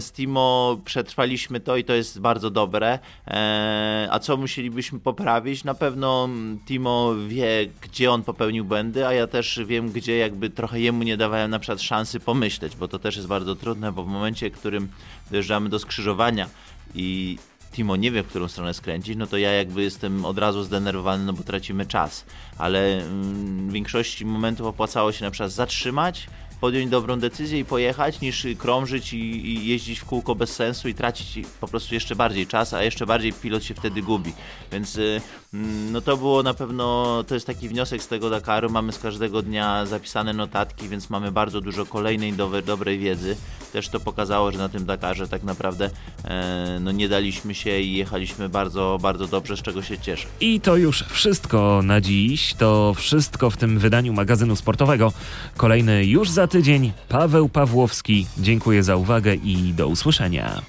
z 0.00 0.12
Timo 0.12 0.80
przetrwaliśmy 0.84 1.60
to 1.60 1.76
i 1.76 1.84
to 1.84 1.94
jest 1.94 2.20
bardzo 2.20 2.50
dobre. 2.50 2.98
E, 3.26 4.08
a 4.10 4.18
co 4.18 4.36
musielibyśmy 4.36 5.00
poprawić? 5.00 5.64
Na 5.64 5.74
pewno 5.74 6.28
Timo 6.66 7.14
wie, 7.28 7.68
gdzie 7.80 8.12
on 8.12 8.22
popełnił 8.22 8.64
błędy, 8.64 9.06
a 9.06 9.12
ja 9.12 9.26
też 9.26 9.60
wiem, 9.66 9.90
gdzie 9.90 10.16
jakby 10.18 10.50
trochę 10.50 10.80
jemu 10.80 11.02
nie 11.02 11.16
dawałem 11.16 11.50
na 11.50 11.58
przykład 11.58 11.82
szansy 11.82 12.20
pomyśleć, 12.20 12.76
bo 12.76 12.88
to 12.88 12.98
też 12.98 13.16
jest 13.16 13.28
bardzo 13.28 13.56
trudne, 13.56 13.92
bo 13.92 14.04
w 14.04 14.08
momencie, 14.08 14.50
w 14.50 14.58
którym 14.58 14.88
dojeżdżamy 15.30 15.68
do 15.68 15.78
skrzyżowania 15.78 16.48
i 16.94 17.38
Timo 17.74 17.96
nie 17.96 18.10
wie, 18.10 18.22
w 18.22 18.26
którą 18.26 18.48
stronę 18.48 18.74
skręcić, 18.74 19.16
no 19.16 19.26
to 19.26 19.36
ja 19.36 19.52
jakby 19.52 19.82
jestem 19.82 20.24
od 20.24 20.38
razu 20.38 20.62
zdenerwowany, 20.62 21.24
no 21.24 21.32
bo 21.32 21.42
tracimy 21.42 21.86
czas. 21.86 22.24
Ale 22.58 23.00
w 23.00 23.72
większości 23.72 24.26
momentów 24.26 24.66
opłacało 24.66 25.12
się 25.12 25.24
na 25.24 25.30
przykład 25.30 25.52
zatrzymać, 25.52 26.26
podjąć 26.64 26.90
dobrą 26.90 27.18
decyzję 27.18 27.58
i 27.58 27.64
pojechać, 27.64 28.20
niż 28.20 28.46
krążyć 28.58 29.12
i, 29.12 29.16
i, 29.16 29.66
jeździć 29.66 29.98
w 30.00 30.04
kółko 30.04 30.34
bez 30.34 30.50
sensu 30.50 30.88
i 30.88 30.94
tracić 30.94 31.46
po 31.60 31.68
prostu 31.68 31.94
jeszcze 31.94 32.16
bardziej 32.16 32.46
czas, 32.46 32.74
a 32.74 32.82
jeszcze 32.82 33.06
bardziej 33.06 33.32
pilot 33.32 33.64
się 33.64 33.74
wtedy 33.74 34.02
gubi. 34.02 34.32
Więc 34.72 34.96
y, 34.96 35.20
mm, 35.54 35.92
no 35.92 36.00
to 36.00 36.16
było 36.16 36.42
na 36.42 36.54
pewno, 36.54 37.24
to 37.28 37.34
jest 37.34 37.46
taki 37.46 37.68
wniosek 37.68 38.02
z 38.02 38.08
tego 38.08 38.30
Dakaru. 38.30 38.70
Mamy 38.70 38.92
z 38.92 38.98
każdego 38.98 39.42
dnia 39.42 39.86
zapisane 39.86 40.32
notatki, 40.32 40.88
więc 40.88 41.10
mamy 41.10 41.32
bardzo 41.32 41.60
dużo 41.60 41.86
kolejnej 41.86 42.32
dobre, 42.32 42.62
dobrej 42.62 42.98
wiedzy. 42.98 43.36
Też 43.72 43.88
to 43.88 44.00
pokazało, 44.00 44.52
że 44.52 44.58
na 44.58 44.68
tym 44.68 44.84
Dakarze 44.86 45.28
tak 45.28 45.42
naprawdę 45.42 45.90
e, 46.24 46.78
no 46.80 46.92
nie 46.92 47.08
daliśmy 47.08 47.54
się 47.54 47.80
i 47.80 47.96
jechaliśmy 47.96 48.48
bardzo, 48.48 48.98
bardzo 49.02 49.26
dobrze, 49.26 49.56
z 49.56 49.62
czego 49.62 49.82
się 49.82 49.98
cieszę. 49.98 50.26
I 50.40 50.60
to 50.60 50.76
już 50.76 51.02
wszystko 51.02 51.80
na 51.84 52.00
dziś. 52.00 52.54
To 52.54 52.94
wszystko 52.94 53.50
w 53.50 53.56
tym 53.56 53.78
wydaniu 53.78 54.12
magazynu 54.12 54.56
sportowego. 54.56 55.12
Kolejny 55.56 56.04
już 56.04 56.30
za 56.30 56.46
tydzień. 56.54 56.92
Paweł 57.08 57.48
Pawłowski. 57.48 58.26
Dziękuję 58.38 58.82
za 58.82 58.96
uwagę 58.96 59.34
i 59.34 59.72
do 59.72 59.88
usłyszenia. 59.88 60.62